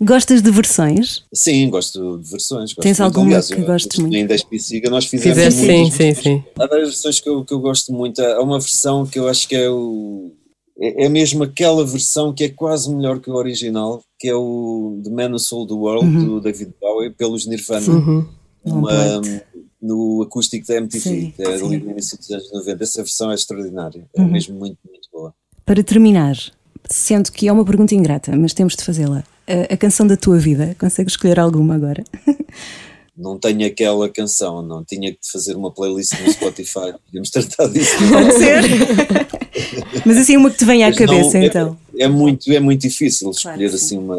Gostas 0.00 0.42
de 0.42 0.50
versões? 0.50 1.24
Sim, 1.32 1.70
gosto 1.70 2.18
de 2.18 2.30
versões. 2.30 2.72
Gosto 2.72 2.82
Tens 2.82 3.00
alguma 3.00 3.26
Aliás, 3.26 3.48
que 3.48 3.62
gostes 3.62 3.98
muito? 3.98 4.16
Em 4.16 4.26
10 4.26 4.44
Pisiga 4.44 4.90
nós 4.90 5.06
fizemos 5.06 5.38
Fizeste, 5.38 5.66
sim, 5.66 5.90
sim, 5.90 6.14
sim. 6.14 6.44
Há 6.58 6.66
várias 6.66 6.88
versões 6.88 7.20
que 7.20 7.28
eu, 7.28 7.44
que 7.44 7.52
eu 7.54 7.60
gosto 7.60 7.92
muito. 7.92 8.20
Há 8.20 8.42
uma 8.42 8.58
versão 8.58 9.06
que 9.06 9.18
eu 9.18 9.28
acho 9.28 9.48
que 9.48 9.56
é 9.56 9.68
o 9.70 10.32
é, 10.78 11.04
é 11.04 11.08
mesmo 11.08 11.44
aquela 11.44 11.84
versão 11.84 12.32
que 12.32 12.44
é 12.44 12.48
quase 12.48 12.92
melhor 12.92 13.20
que 13.20 13.30
o 13.30 13.34
original, 13.34 14.02
que 14.18 14.28
é 14.28 14.34
o 14.34 15.00
The 15.04 15.10
Man 15.10 15.30
Who 15.30 15.38
Sold 15.38 15.68
the 15.68 15.74
World, 15.74 16.06
uhum. 16.06 16.24
do 16.24 16.40
David 16.40 16.74
Bowie, 16.80 17.10
pelos 17.10 17.46
Nirvana, 17.46 17.86
uhum. 17.88 18.28
uma, 18.64 19.20
no 19.80 20.22
acústico 20.22 20.66
da 20.66 20.76
MTV, 20.76 21.00
sim, 21.00 21.30
que 21.30 21.42
é 21.42 21.46
ali 21.46 21.78
no 21.78 21.90
início 21.90 22.18
dos 22.18 22.30
anos 22.30 22.52
90. 22.52 22.82
Essa 22.82 23.02
versão 23.02 23.30
é 23.30 23.34
extraordinária, 23.34 24.06
é 24.14 24.20
uhum. 24.20 24.30
mesmo 24.30 24.58
muito, 24.58 24.78
muito 24.88 25.08
boa. 25.12 25.32
Para 25.64 25.82
terminar, 25.82 26.36
sendo 26.90 27.30
que 27.32 27.48
é 27.48 27.52
uma 27.52 27.64
pergunta 27.64 27.94
ingrata, 27.94 28.36
mas 28.36 28.52
temos 28.52 28.76
de 28.76 28.84
fazê-la. 28.84 29.24
A, 29.46 29.74
a 29.74 29.76
canção 29.76 30.06
da 30.06 30.16
tua 30.16 30.38
vida, 30.38 30.74
consegues 30.78 31.12
escolher 31.12 31.38
alguma 31.38 31.74
agora? 31.74 32.02
não 33.16 33.38
tenho 33.38 33.66
aquela 33.66 34.08
canção, 34.08 34.62
não 34.62 34.84
tinha 34.84 35.12
que 35.12 35.18
fazer 35.22 35.56
uma 35.56 35.70
playlist 35.70 36.12
no 36.20 36.32
Spotify. 36.32 36.94
Podemos 37.06 37.30
tratar 37.30 37.68
disso. 37.68 37.96
Pode 38.10 38.32
ser. 38.34 38.62
Mas 40.04 40.16
assim, 40.16 40.36
uma 40.36 40.50
que 40.50 40.58
te 40.58 40.64
venha 40.64 40.88
à 40.88 40.92
cabeça, 40.92 41.38
não, 41.38 41.44
é, 41.44 41.46
então. 41.46 41.78
É, 41.98 42.08
muito, 42.08 42.52
é 42.52 42.60
muito 42.60 42.80
difícil 42.80 43.30
escolher 43.30 43.56
claro, 43.56 43.74
assim 43.74 43.98
uma 43.98 44.16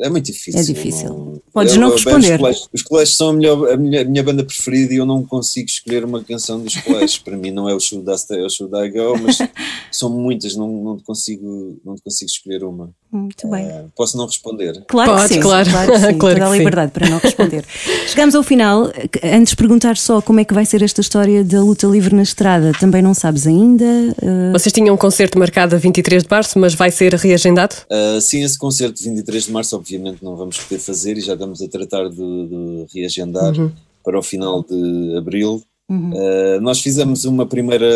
é 0.00 0.08
muito 0.08 0.26
difícil. 0.26 0.60
É 0.60 0.62
difícil. 0.62 1.08
Não, 1.08 1.29
Podes 1.52 1.74
eu, 1.74 1.80
não 1.80 1.90
responder. 1.90 2.40
Os 2.72 2.82
Clash, 2.82 3.16
são 3.16 3.30
a, 3.30 3.32
melhor, 3.32 3.72
a, 3.72 3.76
minha, 3.76 4.02
a, 4.02 4.04
minha, 4.04 4.22
banda 4.22 4.44
preferida 4.44 4.94
e 4.94 4.96
eu 4.98 5.06
não 5.06 5.24
consigo 5.24 5.68
escolher 5.68 6.04
uma 6.04 6.22
canção 6.22 6.60
dos 6.60 6.76
Clash. 6.76 7.18
Para 7.24 7.36
mim 7.36 7.50
não 7.50 7.68
é 7.68 7.74
o 7.74 7.80
Should 7.80 8.08
I 8.08 8.18
Stay, 8.18 8.40
é 8.40 8.44
o 8.44 8.50
Should 8.50 8.74
I 8.76 8.90
Go, 8.90 9.18
mas 9.20 9.38
são 9.90 10.10
muitas, 10.10 10.54
não, 10.54 10.68
não, 10.68 10.98
consigo, 10.98 11.80
não 11.84 11.96
consigo 11.96 12.30
escolher 12.30 12.62
uma. 12.62 12.90
Muito 13.10 13.48
bem. 13.48 13.66
Uh, 13.66 13.90
posso 13.96 14.16
não 14.16 14.26
responder? 14.26 14.84
Claro 14.86 15.12
Pode, 15.12 15.22
que 15.28 15.34
sim. 15.34 15.40
Claro, 15.40 15.68
claro 15.68 15.92
que 15.92 15.98
sim. 15.98 16.18
claro 16.18 16.38
Toda 16.40 16.48
a 16.48 16.56
liberdade 16.56 16.92
para 16.92 17.08
não 17.08 17.18
responder. 17.18 17.64
Chegamos 18.06 18.34
ao 18.36 18.42
final. 18.42 18.92
Antes 19.24 19.50
de 19.50 19.56
perguntar 19.56 19.96
só 19.96 20.22
como 20.22 20.38
é 20.38 20.44
que 20.44 20.54
vai 20.54 20.64
ser 20.64 20.82
esta 20.82 21.00
história 21.00 21.42
da 21.42 21.60
luta 21.60 21.88
livre 21.88 22.14
na 22.14 22.22
estrada, 22.22 22.72
também 22.78 23.02
não 23.02 23.12
sabes 23.12 23.48
ainda? 23.48 23.84
Uh... 23.84 24.52
Vocês 24.52 24.72
tinham 24.72 24.94
um 24.94 24.98
concerto 24.98 25.38
marcado 25.38 25.74
a 25.74 25.78
23 25.78 26.22
de 26.22 26.28
março, 26.30 26.58
mas 26.58 26.74
vai 26.74 26.92
ser 26.92 27.14
reagendado? 27.14 27.74
Uh, 27.90 28.20
sim, 28.20 28.44
esse 28.44 28.56
concerto 28.56 29.02
de 29.02 29.08
23 29.08 29.44
de 29.44 29.52
março, 29.52 29.74
obviamente, 29.74 30.22
não 30.22 30.36
vamos 30.36 30.58
poder 30.58 30.78
fazer 30.78 31.18
e 31.18 31.20
já 31.20 31.34
estamos 31.40 31.62
a 31.62 31.68
tratar 31.68 32.08
de, 32.10 32.16
de 32.16 32.86
reagendar 32.94 33.58
uhum. 33.58 33.72
para 34.04 34.18
o 34.18 34.22
final 34.22 34.62
de 34.62 35.16
abril. 35.16 35.62
Uhum. 35.88 36.12
Uh, 36.12 36.60
nós 36.60 36.80
fizemos 36.80 37.24
uma 37.24 37.46
primeira 37.46 37.90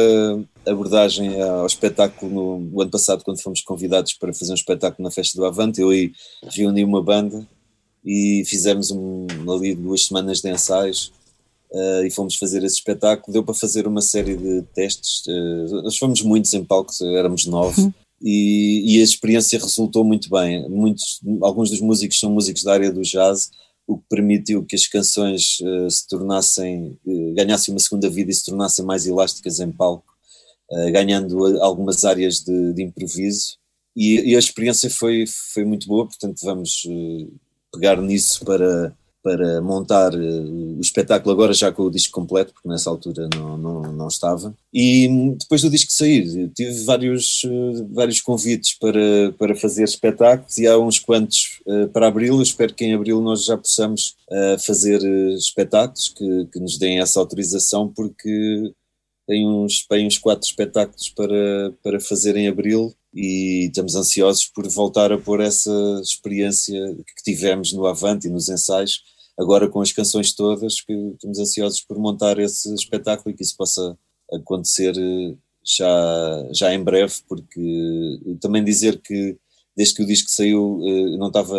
abordagem 0.67 1.41
ao 1.41 1.67
espetáculo 1.67 2.33
no, 2.33 2.61
no, 2.61 2.81
ano 2.81 2.91
passado, 2.91 3.23
quando 3.23 3.41
fomos 3.41 3.61
convidados 3.61 4.15
para 4.15 4.33
fazer 4.33 4.51
um 4.51 4.57
espetáculo 4.57 5.05
na 5.05 5.13
Festa 5.13 5.39
do 5.39 5.45
Avante. 5.45 5.81
Eu 5.81 5.91
aí 5.91 6.11
reuni 6.49 6.83
uma 6.83 7.03
banda 7.03 7.47
e 8.05 8.43
fizemos 8.47 8.91
um, 8.91 9.27
ali 9.49 9.75
duas 9.75 10.07
semanas 10.07 10.41
de 10.41 10.51
ensaios 10.51 11.13
uh, 11.71 12.05
e 12.05 12.11
fomos 12.11 12.35
fazer 12.35 12.65
esse 12.65 12.77
espetáculo. 12.77 13.33
Deu 13.33 13.45
para 13.45 13.55
fazer 13.55 13.87
uma 13.87 14.03
série 14.03 14.37
de 14.37 14.63
testes. 14.75 15.23
Uh, 15.27 15.83
nós 15.83 15.97
fomos 15.97 16.21
muitos 16.23 16.53
em 16.55 16.65
palco, 16.65 16.93
éramos 17.17 17.47
nove. 17.47 17.83
Uhum 17.83 17.93
e, 18.27 18.97
e, 18.97 19.01
a 19.03 19.05
experiência 19.05 19.59
resultou 19.59 20.03
muito 20.03 20.31
bem. 20.31 20.67
Muitos, 20.71 21.21
alguns 21.43 21.69
dos 21.69 21.83
músicos 21.83 22.19
são 22.19 22.33
músicos 22.33 22.63
da 22.63 22.73
área 22.73 22.91
do 22.91 23.03
jazz, 23.03 23.51
o 23.87 23.99
que 23.99 24.05
permitiu 24.09 24.65
que 24.65 24.75
as 24.75 24.87
canções 24.87 25.59
uh, 25.61 25.91
se 25.91 26.09
tornassem, 26.09 26.99
uh, 27.05 27.35
ganhassem 27.35 27.75
uma 27.75 27.81
segunda 27.81 28.09
vida 28.09 28.31
e 28.31 28.35
se 28.35 28.47
tornassem 28.47 28.83
mais 28.83 29.07
elásticas 29.07 29.61
em 29.61 29.71
palco, 29.71 30.11
uh, 30.71 30.91
ganhando 30.91 31.45
algumas 31.61 32.03
áreas 32.03 32.41
de, 32.41 32.73
de 32.73 32.83
improviso. 32.83 33.59
E, 33.95 34.31
e, 34.31 34.35
a 34.35 34.39
experiência 34.39 34.89
foi, 34.89 35.27
foi 35.53 35.67
muito 35.67 35.87
boa, 35.87 36.07
portanto, 36.07 36.41
vamos 36.43 36.83
pegar 37.71 38.01
nisso 38.01 38.43
para 38.43 38.97
para 39.25 39.63
montar 39.63 40.15
uh, 40.15 40.77
o 40.77 40.81
espetáculo 40.83 41.33
agora 41.33 41.55
já 41.55 41.73
com 41.73 41.85
o 41.85 41.91
disco 41.91 42.13
completo, 42.13 42.53
porque 42.53 42.69
nessa 42.69 42.91
altura 42.91 43.27
não, 43.35 43.57
não, 43.57 43.83
não 43.91 44.09
estava. 44.09 44.55
E 44.71 45.09
hum, 45.09 45.35
depois 45.41 45.63
do 45.63 45.71
disco 45.71 45.91
sair, 45.91 46.51
tive 46.51 46.85
vários, 46.85 47.43
uh, 47.45 47.89
vários 47.91 48.21
convites 48.21 48.75
para, 48.79 49.33
para 49.39 49.57
fazer 49.57 49.85
espetáculos 49.85 50.59
e 50.59 50.67
há 50.67 50.79
uns 50.79 50.99
quantos 50.99 51.63
uh, 51.67 51.89
para 51.89 52.07
abril. 52.07 52.35
Eu 52.35 52.43
espero 52.43 52.75
que 52.75 52.85
em 52.85 52.93
abril 52.93 53.23
nós 53.23 53.47
já 53.47 53.57
possamos 53.57 54.17
fazer 54.67 55.01
espetáculos 55.37 56.09
que, 56.09 56.47
que 56.53 56.59
nos 56.59 56.77
deem 56.77 56.99
essa 56.99 57.21
autorização, 57.21 57.89
porque 57.89 58.73
tem 59.27 59.47
uns, 59.49 59.87
tem 59.87 60.07
uns 60.07 60.19
quatro 60.19 60.45
espetáculos 60.45 61.09
para, 61.11 61.73
para 61.83 62.01
fazer 62.01 62.37
em 62.37 62.49
abril 62.49 62.93
e 63.15 63.67
estamos 63.67 63.95
ansiosos 63.95 64.47
por 64.47 64.69
voltar 64.69 65.13
a 65.13 65.19
pôr 65.19 65.41
essa 65.41 65.71
experiência 66.03 66.75
que 66.97 67.23
tivemos 67.23 67.73
no 67.73 67.87
Avante 67.87 68.27
e 68.27 68.31
nos 68.31 68.49
ensaios 68.49 69.03
agora 69.39 69.69
com 69.69 69.81
as 69.81 69.93
canções 69.93 70.33
todas, 70.33 70.81
que 70.81 70.93
estamos 70.93 71.39
ansiosos 71.39 71.81
por 71.81 71.99
montar 71.99 72.39
esse 72.39 72.73
espetáculo 72.75 73.33
e 73.33 73.37
que 73.37 73.43
isso 73.43 73.57
possa 73.57 73.99
acontecer 74.33 74.95
eh, 74.97 75.37
já, 75.65 76.49
já 76.53 76.75
em 76.75 76.83
breve, 76.83 77.15
porque 77.29 78.21
também 78.41 78.65
dizer 78.65 79.01
que 79.01 79.37
desde 79.77 79.95
que 79.95 80.03
o 80.03 80.07
disco 80.07 80.31
saiu 80.31 80.81
eh, 80.85 81.17
não 81.17 81.29
estava 81.29 81.59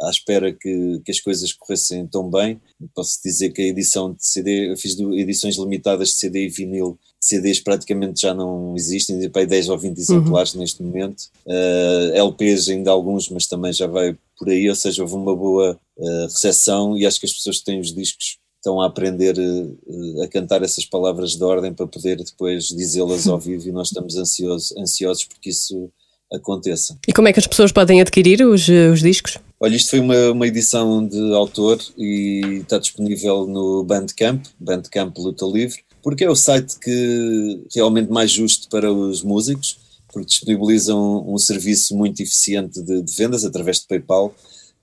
à 0.00 0.10
espera 0.10 0.52
que, 0.52 1.00
que 1.04 1.10
as 1.10 1.20
coisas 1.20 1.52
corressem 1.52 2.06
tão 2.06 2.30
bem. 2.30 2.60
Posso 2.94 3.18
dizer 3.24 3.50
que 3.50 3.62
a 3.62 3.66
edição 3.66 4.12
de 4.12 4.26
CD, 4.26 4.72
eu 4.72 4.76
fiz 4.76 4.98
edições 4.98 5.56
limitadas 5.56 6.08
de 6.08 6.14
CD 6.14 6.46
e 6.46 6.50
vinil 6.50 6.98
CDs 7.20 7.60
praticamente 7.60 8.20
já 8.20 8.34
não 8.34 8.74
existem, 8.76 9.28
para 9.30 9.44
10 9.44 9.68
ou 9.68 9.78
20 9.78 9.98
exemplares 9.98 10.54
uhum. 10.54 10.60
neste 10.60 10.82
momento. 10.82 11.22
Uh, 11.46 12.12
eh, 12.12 12.18
LPs 12.18 12.68
ainda 12.68 12.90
alguns, 12.90 13.28
mas 13.30 13.46
também 13.46 13.72
já 13.72 13.86
vai 13.86 14.16
por 14.38 14.48
aí, 14.48 14.68
ou 14.68 14.74
seja, 14.74 15.02
houve 15.02 15.14
uma 15.14 15.34
boa 15.34 15.78
uh, 15.96 16.22
recepção 16.24 16.96
e 16.96 17.06
acho 17.06 17.18
que 17.18 17.26
as 17.26 17.32
pessoas 17.32 17.58
que 17.58 17.64
têm 17.64 17.80
os 17.80 17.94
discos 17.94 18.38
estão 18.56 18.80
a 18.80 18.86
aprender 18.86 19.36
uh, 19.38 20.22
a 20.22 20.28
cantar 20.28 20.62
essas 20.62 20.84
palavras 20.84 21.36
de 21.36 21.42
ordem 21.42 21.72
para 21.72 21.86
poder 21.86 22.18
depois 22.18 22.64
dizê-las 22.66 23.26
ao 23.26 23.38
vivo 23.40 23.68
e 23.68 23.72
nós 23.72 23.88
estamos 23.88 24.16
ansiosos, 24.16 24.76
ansiosos 24.76 25.24
porque 25.24 25.50
isso 25.50 25.90
aconteça. 26.32 26.98
E 27.06 27.12
como 27.12 27.28
é 27.28 27.32
que 27.32 27.38
as 27.38 27.46
pessoas 27.46 27.72
podem 27.72 28.00
adquirir 28.00 28.44
os, 28.44 28.68
os 28.68 29.00
discos? 29.00 29.38
Olha, 29.58 29.76
isto 29.76 29.90
foi 29.90 30.00
uma, 30.00 30.32
uma 30.32 30.46
edição 30.46 31.06
de 31.06 31.32
autor 31.32 31.78
e 31.96 32.60
está 32.60 32.78
disponível 32.78 33.46
no 33.46 33.82
Bandcamp, 33.84 34.44
Bandcamp 34.60 35.16
Luta 35.16 35.46
Livre 35.46 35.85
porque 36.06 36.22
é 36.22 36.30
o 36.30 36.36
site 36.36 36.78
que 36.78 37.64
realmente 37.74 38.12
mais 38.12 38.30
justo 38.30 38.68
para 38.68 38.92
os 38.92 39.24
músicos, 39.24 39.76
porque 40.12 40.28
disponibilizam 40.28 40.96
um, 40.96 41.34
um 41.34 41.36
serviço 41.36 41.96
muito 41.96 42.22
eficiente 42.22 42.80
de, 42.80 43.02
de, 43.02 43.16
vendas 43.16 43.44
através 43.44 43.80
de 43.80 43.88
PayPal 43.88 44.32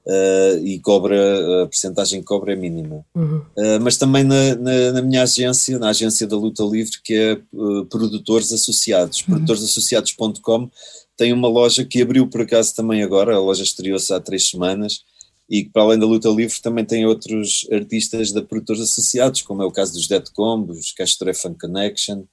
uh, 0.05 0.57
e 0.65 0.80
cobra, 0.80 1.63
a 1.63 1.67
percentagem 1.67 2.19
que 2.19 2.26
cobra 2.26 2.51
é 2.51 2.57
mínima. 2.57 3.05
Uhum. 3.15 3.38
Uh, 3.38 3.80
mas 3.82 3.95
também 3.95 4.26
na, 4.26 4.53
na, 4.55 4.91
na, 4.91 5.01
minha 5.01 5.24
agência, 5.24 5.80
na 5.80 5.91
agência 5.91 6.28
da 6.28 6.36
Luta 6.36 6.61
Livre, 6.65 6.99
que 7.01 7.13
é 7.13 7.39
uh, 7.53 7.86
Produtores 7.86 8.51
Associados, 8.51 9.19
uhum. 9.19 9.36
produtoresassociados.com, 9.36 10.69
tem 11.15 11.32
uma 11.32 11.47
loja 11.47 11.86
que 11.86 12.01
abriu 12.01 12.28
por 12.28 12.41
acaso 12.41 12.76
também 12.76 13.01
agora, 13.01 13.34
a 13.34 13.39
loja 13.39 13.63
estreou-se 13.63 14.13
há 14.13 14.19
três 14.19 14.49
semanas, 14.49 15.05
e 15.50 15.64
que 15.64 15.72
para 15.72 15.84
além 15.84 16.00
da 16.00 16.06
luta 16.06 16.30
livre 16.30 16.62
também 16.62 16.86
tem 16.86 17.06
outros 17.06 17.68
artistas 17.72 18.32
da 18.32 18.41
produtores 18.41 18.82
associados, 18.82 19.41
como 19.41 19.62
é 19.62 19.66
o 19.66 19.72
caso 19.72 19.94
dos 19.94 20.08
Dead 20.08 20.26
Combos, 20.34 20.94
Castro 20.94 21.34
Fun 21.36 21.56
Connection, 21.60 22.24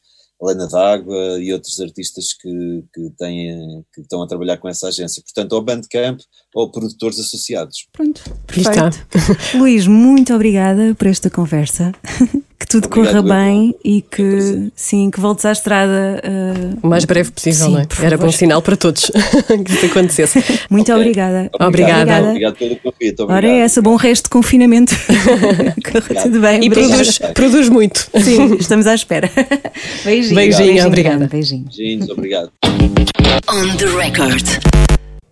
Helena 0.42 0.66
D'Água 0.66 1.38
e 1.38 1.52
outros 1.52 1.78
artistas 1.80 2.32
que, 2.32 2.84
que, 2.94 3.10
têm, 3.18 3.84
que 3.92 4.00
estão 4.00 4.22
a 4.22 4.26
trabalhar 4.26 4.56
com 4.56 4.68
essa 4.68 4.88
agência. 4.88 5.22
Portanto, 5.22 5.52
ou 5.52 5.62
Bandcamp 5.62 6.18
ou 6.54 6.70
produtores 6.70 7.18
associados. 7.18 7.86
Pronto, 7.92 8.22
perfeito. 8.46 9.06
Luís, 9.58 9.86
muito 9.86 10.34
obrigada 10.34 10.94
por 10.94 11.06
esta 11.06 11.28
conversa. 11.28 11.92
que 12.60 12.66
tudo 12.66 12.86
Obrigado, 12.88 13.22
corra 13.24 13.42
bem 13.42 13.74
e 13.82 14.02
que 14.02 14.70
sim, 14.76 15.10
que 15.10 15.18
voltes 15.18 15.46
à 15.46 15.52
estrada 15.52 16.22
uh... 16.22 16.78
o 16.82 16.86
mais 16.86 17.06
breve 17.06 17.30
possível, 17.30 17.66
sim, 17.66 17.72
não 17.72 17.80
é? 17.80 17.86
Era 18.02 18.18
bom 18.18 18.30
sinal 18.30 18.60
para 18.60 18.76
todos 18.76 19.10
que 19.64 19.72
isso 19.72 19.86
acontecesse. 19.86 20.44
Muito 20.68 20.92
okay. 20.92 21.02
obrigada. 21.02 21.50
Obrigada. 21.58 22.00
Obrigado. 22.02 22.28
Obrigado 22.28 22.56
pelo 22.56 22.76
convite. 22.76 23.22
Ora 23.22 23.48
é 23.48 23.58
essa, 23.60 23.80
bom 23.80 23.96
resto 23.96 24.24
de 24.24 24.30
confinamento. 24.30 24.94
tudo 26.22 26.40
bem. 26.40 26.62
E 26.62 26.68
produz, 26.68 27.18
produz 27.32 27.68
muito. 27.70 28.10
Sim, 28.22 28.56
estamos 28.56 28.86
à 28.86 28.94
espera. 28.94 29.30
Beijinho. 30.04 30.34
Beijinho, 30.34 30.86
obrigada. 30.86 31.28
Beijinho. 31.28 31.64
Beijinhos, 31.64 32.10
obrigado. 32.10 32.50
On 33.48 33.76
the 33.78 33.86
record. 33.86 34.46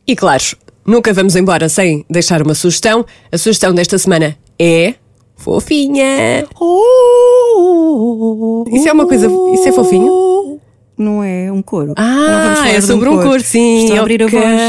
E 0.07 0.16
claro, 0.16 0.45
nunca 0.87 1.12
vamos 1.12 1.37
embora 1.37 1.68
sem 1.68 2.07
deixar 2.09 2.41
uma 2.41 2.55
sugestão. 2.55 3.05
A 3.31 3.37
sugestão 3.37 3.74
desta 3.74 3.99
semana 3.99 4.35
é 4.59 4.95
Fofinha! 5.39 6.47
Oh, 6.61 8.64
isso 8.72 8.89
é 8.89 8.93
uma 8.93 9.07
coisa. 9.07 9.28
Isso 9.55 9.68
é 9.68 9.72
fofinho? 9.72 10.59
Não 10.99 11.22
é 11.22 11.53
um 11.53 11.62
coro. 11.62 11.95
Ah, 11.97 12.64
é 12.68 12.80
sobre 12.80 13.09
um 13.09 13.14
coro, 13.14 13.28
coro 13.28 13.41
sim. 13.41 13.84
Estou 13.84 13.99
a 13.99 14.01
abrir 14.01 14.20
okay, 14.20 14.36
a 14.36 14.43
voz. 14.43 14.61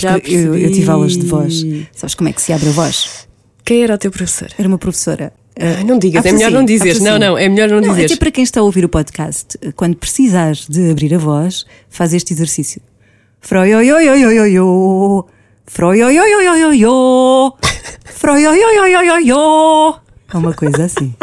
Sabes 0.00 0.32
eu, 0.32 0.56
eu 0.56 0.70
tive 0.70 0.88
aulas 0.88 1.16
de 1.16 1.26
voz. 1.26 1.66
Sabes 1.92 2.14
como 2.14 2.28
é 2.28 2.32
que 2.32 2.40
se 2.40 2.52
abre 2.52 2.68
a 2.68 2.72
voz? 2.72 3.26
Quem 3.64 3.82
era 3.82 3.96
o 3.96 3.98
teu 3.98 4.12
professor? 4.12 4.48
Era 4.56 4.68
uma 4.68 4.78
professora. 4.78 5.32
Ah, 5.58 5.82
não 5.84 5.98
digas, 5.98 6.24
ah, 6.24 6.28
é 6.28 6.32
melhor 6.32 6.52
não 6.52 6.64
dizer. 6.64 7.00
Não, 7.00 7.18
não, 7.18 7.36
é 7.36 7.48
melhor 7.48 7.68
não, 7.68 7.80
não 7.80 7.88
dizer. 7.88 8.04
Até 8.04 8.14
para 8.14 8.30
quem 8.30 8.44
está 8.44 8.60
a 8.60 8.62
ouvir 8.62 8.84
o 8.84 8.88
podcast, 8.88 9.58
quando 9.74 9.96
precisares 9.96 10.68
de 10.68 10.88
abrir 10.88 11.12
a 11.14 11.18
voz, 11.18 11.66
faz 11.88 12.14
este 12.14 12.32
exercício. 12.32 12.80
Froioioioioioio. 13.40 15.26
Froioioioioioio. 15.68 17.52
Froioioioioio. 18.04 19.96
É 20.32 20.36
uma 20.36 20.54
coisa 20.54 20.84
assim. 20.84 21.14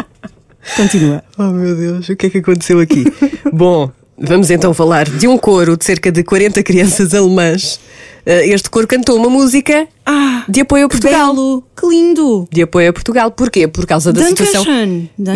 Continua. 0.76 1.22
Oh 1.38 1.50
meu 1.50 1.76
Deus, 1.76 2.08
o 2.08 2.16
que 2.16 2.26
é 2.26 2.30
que 2.30 2.38
aconteceu 2.38 2.80
aqui? 2.80 3.04
Bom, 3.52 3.90
vamos 4.18 4.50
então 4.50 4.72
falar 4.72 5.08
de 5.08 5.26
um 5.26 5.36
coro 5.38 5.76
de 5.76 5.84
cerca 5.84 6.12
de 6.12 6.22
40 6.22 6.62
crianças 6.62 7.14
alemãs. 7.14 7.80
Eh, 8.26 8.48
este 8.48 8.70
coro 8.70 8.86
cantou 8.86 9.16
uma 9.16 9.28
música 9.28 9.86
ah, 10.06 10.44
de 10.48 10.60
apoio 10.60 10.86
a 10.86 10.88
Portugal. 10.88 11.30
Que, 11.30 11.36
belo, 11.36 11.64
que 11.76 11.86
lindo! 11.86 12.48
De 12.50 12.62
apoio 12.62 12.90
a 12.90 12.92
Portugal. 12.92 13.30
Porquê? 13.30 13.68
Por 13.68 13.86
causa 13.86 14.12
da 14.12 14.22
situação. 14.24 14.64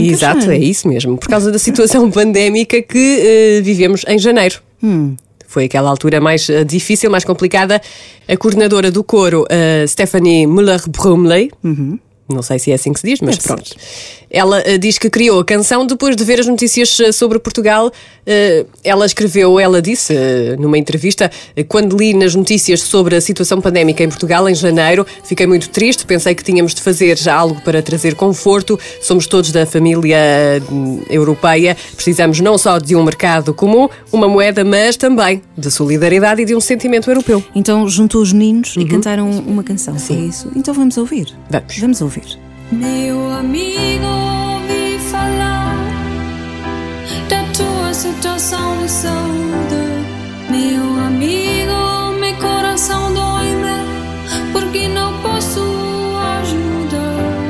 Exato, 0.01 0.51
é 0.51 0.59
isso 0.59 0.89
mesmo. 0.89 1.17
Por 1.19 1.29
causa 1.29 1.51
da 1.53 1.59
situação 1.59 2.11
pandémica 2.13 2.81
que 2.81 3.61
uh, 3.61 3.65
vivemos 3.65 4.05
em 4.07 4.19
janeiro. 4.19 4.61
Hum. 4.83 5.17
Foi 5.49 5.65
aquela 5.65 5.89
altura 5.89 6.21
mais 6.21 6.49
uh, 6.49 6.65
difícil, 6.65 7.11
mais 7.11 7.25
complicada. 7.25 7.81
A 8.29 8.37
coordenadora 8.37 8.91
do 8.91 9.03
coro, 9.03 9.45
uh, 9.45 9.89
Stephanie 9.89 10.47
Müller-Brumley, 10.47 11.51
uhum 11.65 11.99
não 12.29 12.43
sei 12.43 12.59
se 12.59 12.71
é 12.71 12.75
assim 12.75 12.93
que 12.93 13.01
se 13.01 13.07
diz, 13.07 13.21
mas 13.21 13.37
Deve 13.37 13.49
pronto. 13.49 13.69
Ser. 13.69 13.77
Ela 14.31 14.61
uh, 14.61 14.79
diz 14.79 14.99
que 14.99 15.09
criou 15.09 15.41
a 15.41 15.45
canção 15.45 15.87
depois 15.87 16.15
de 16.15 16.23
ver 16.23 16.39
as 16.39 16.47
notícias 16.47 16.99
uh, 16.99 17.13
sobre 17.13 17.39
Portugal. 17.39 17.87
Uh, 17.89 18.69
ela 18.85 19.07
escreveu, 19.07 19.59
ela 19.59 19.81
disse 19.81 20.15
numa 20.59 20.77
entrevista, 20.77 21.31
quando 21.67 21.97
li 21.97 22.13
nas 22.13 22.35
notícias 22.35 22.83
sobre 22.83 23.17
a 23.17 23.21
situação 23.21 23.61
pandémica 23.61 24.05
em 24.05 24.09
Portugal 24.09 24.47
em 24.49 24.55
janeiro, 24.55 25.07
fiquei 25.25 25.47
muito 25.47 25.71
triste. 25.71 26.05
Pensei 26.05 26.35
que 26.35 26.45
tínhamos 26.45 26.75
de 26.75 26.83
fazer 26.83 27.17
já 27.17 27.35
algo 27.35 27.61
para 27.63 27.83
trazer 27.83 28.15
conforto. 28.15 28.79
Somos 29.01 29.27
todos 29.27 29.51
da 29.51 29.65
família 29.65 30.19
europeia. 31.09 31.75
Precisamos 31.95 32.41
não 32.41 32.59
só 32.59 32.79
de 32.79 32.95
um 32.95 33.03
mercado 33.03 33.55
comum, 33.55 33.89
uma 34.13 34.29
moeda, 34.29 34.63
mas 34.63 34.97
também 34.97 35.41
de 35.57 35.71
solidariedade 35.71 36.43
e 36.43 36.45
de 36.45 36.55
um 36.55 36.61
sentimento 36.61 37.11
europeu. 37.11 37.43
Então 37.55 37.89
juntou 37.89 38.21
os 38.21 38.33
meninos 38.33 38.77
uhum. 38.77 38.83
e 38.83 38.87
cantaram 38.87 39.31
uma 39.31 39.63
canção. 39.63 39.99
Sim. 39.99 40.25
É 40.25 40.29
isso. 40.29 40.51
Então 40.55 40.75
vamos 40.75 40.99
ouvir. 40.99 41.35
Vamos. 41.51 41.79
Vamos 41.79 42.01
ouvir 42.03 42.18
ouvir. 42.19 42.39
Meu 42.71 43.33
amigo, 43.33 44.05
ouvi 44.05 44.99
falar 45.11 45.77
da 47.29 47.43
tua 47.53 47.95
situação 47.95 48.79
de 48.83 48.91
saúde. 48.91 49.89
Meu 50.51 51.07
amigo, 51.07 52.19
meu 52.21 52.35
coração 52.37 53.13
dói-me 53.15 54.53
porque 54.53 54.89
não 54.89 55.13
posso 55.23 55.61
ajudar. 56.41 57.49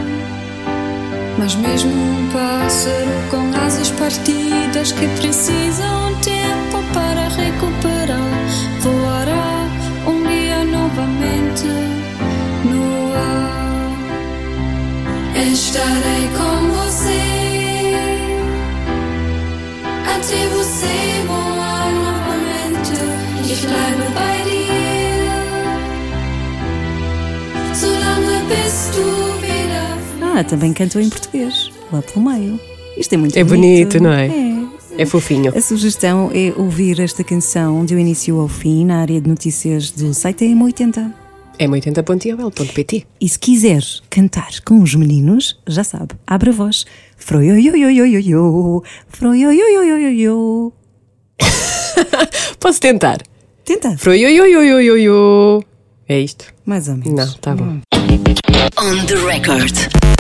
Mas 1.39 1.55
mesmo 1.55 1.93
um 1.93 2.29
pássaro 2.33 3.31
com 3.31 3.65
asas 3.65 3.91
partidas 3.93 4.93
que 4.93 5.07
precisam 5.21 6.15
tempo 6.23 6.83
para 6.93 7.29
recuperar 7.29 7.68
Estarei 15.41 16.29
com 16.37 16.69
você. 16.73 17.23
Até 20.05 20.49
você 20.49 20.95
voar 21.29 21.93
novamente. 21.93 22.99
Ich 23.45 23.65
bleibe 23.67 24.07
bei 24.15 24.43
dir. 24.45 25.29
Solange 27.73 28.39
bist 28.49 28.95
du 28.95 29.07
wieder. 29.41 29.89
Ah, 30.21 30.43
também 30.43 30.73
cantou 30.73 31.01
em 31.01 31.09
português, 31.09 31.71
lá 31.93 32.03
pelo 32.03 32.29
meio. 32.29 32.59
Isto 32.97 33.15
é 33.15 33.17
muito 33.17 33.39
é 33.39 33.45
bonito. 33.45 33.97
É 33.97 34.01
bonito, 34.01 34.03
não 34.03 34.13
é? 34.13 34.27
É. 34.27 35.03
É 35.03 35.07
fofinho. 35.07 35.57
A 35.57 35.61
sugestão 35.61 36.33
é 36.35 36.53
ouvir 36.57 36.99
esta 36.99 37.23
canção 37.23 37.85
de 37.85 37.95
o 37.95 37.99
início 38.01 38.41
ao 38.41 38.49
fim 38.49 38.85
na 38.85 39.01
área 39.03 39.21
de 39.21 39.29
notícias 39.29 39.93
do 39.93 40.13
site 40.13 40.45
M80 40.45 41.28
m80.iol.pt 41.59 43.07
E 43.21 43.29
se 43.29 43.39
quiser 43.39 43.83
cantar 44.09 44.61
com 44.65 44.83
os 44.83 44.95
meninos, 44.95 45.59
já 45.67 45.85
sabe, 45.85 46.15
abre 46.27 46.51
a 46.51 46.53
voz. 46.53 46.85
Froioioioioioio, 47.17 48.83
froioioioioio. 49.09 50.73
Posso 52.59 52.81
tentar? 52.81 53.19
Tenta, 53.65 53.97
Froioioioioioio. 53.99 55.65
É 56.09 56.19
isto? 56.21 56.47
mais 56.65 56.87
ou 56.89 56.97
menos. 56.97 57.15
Não, 57.15 57.33
tá 57.35 57.55
bom. 57.55 57.81
On 58.79 59.07
the 59.07 59.17
record. 59.17 60.18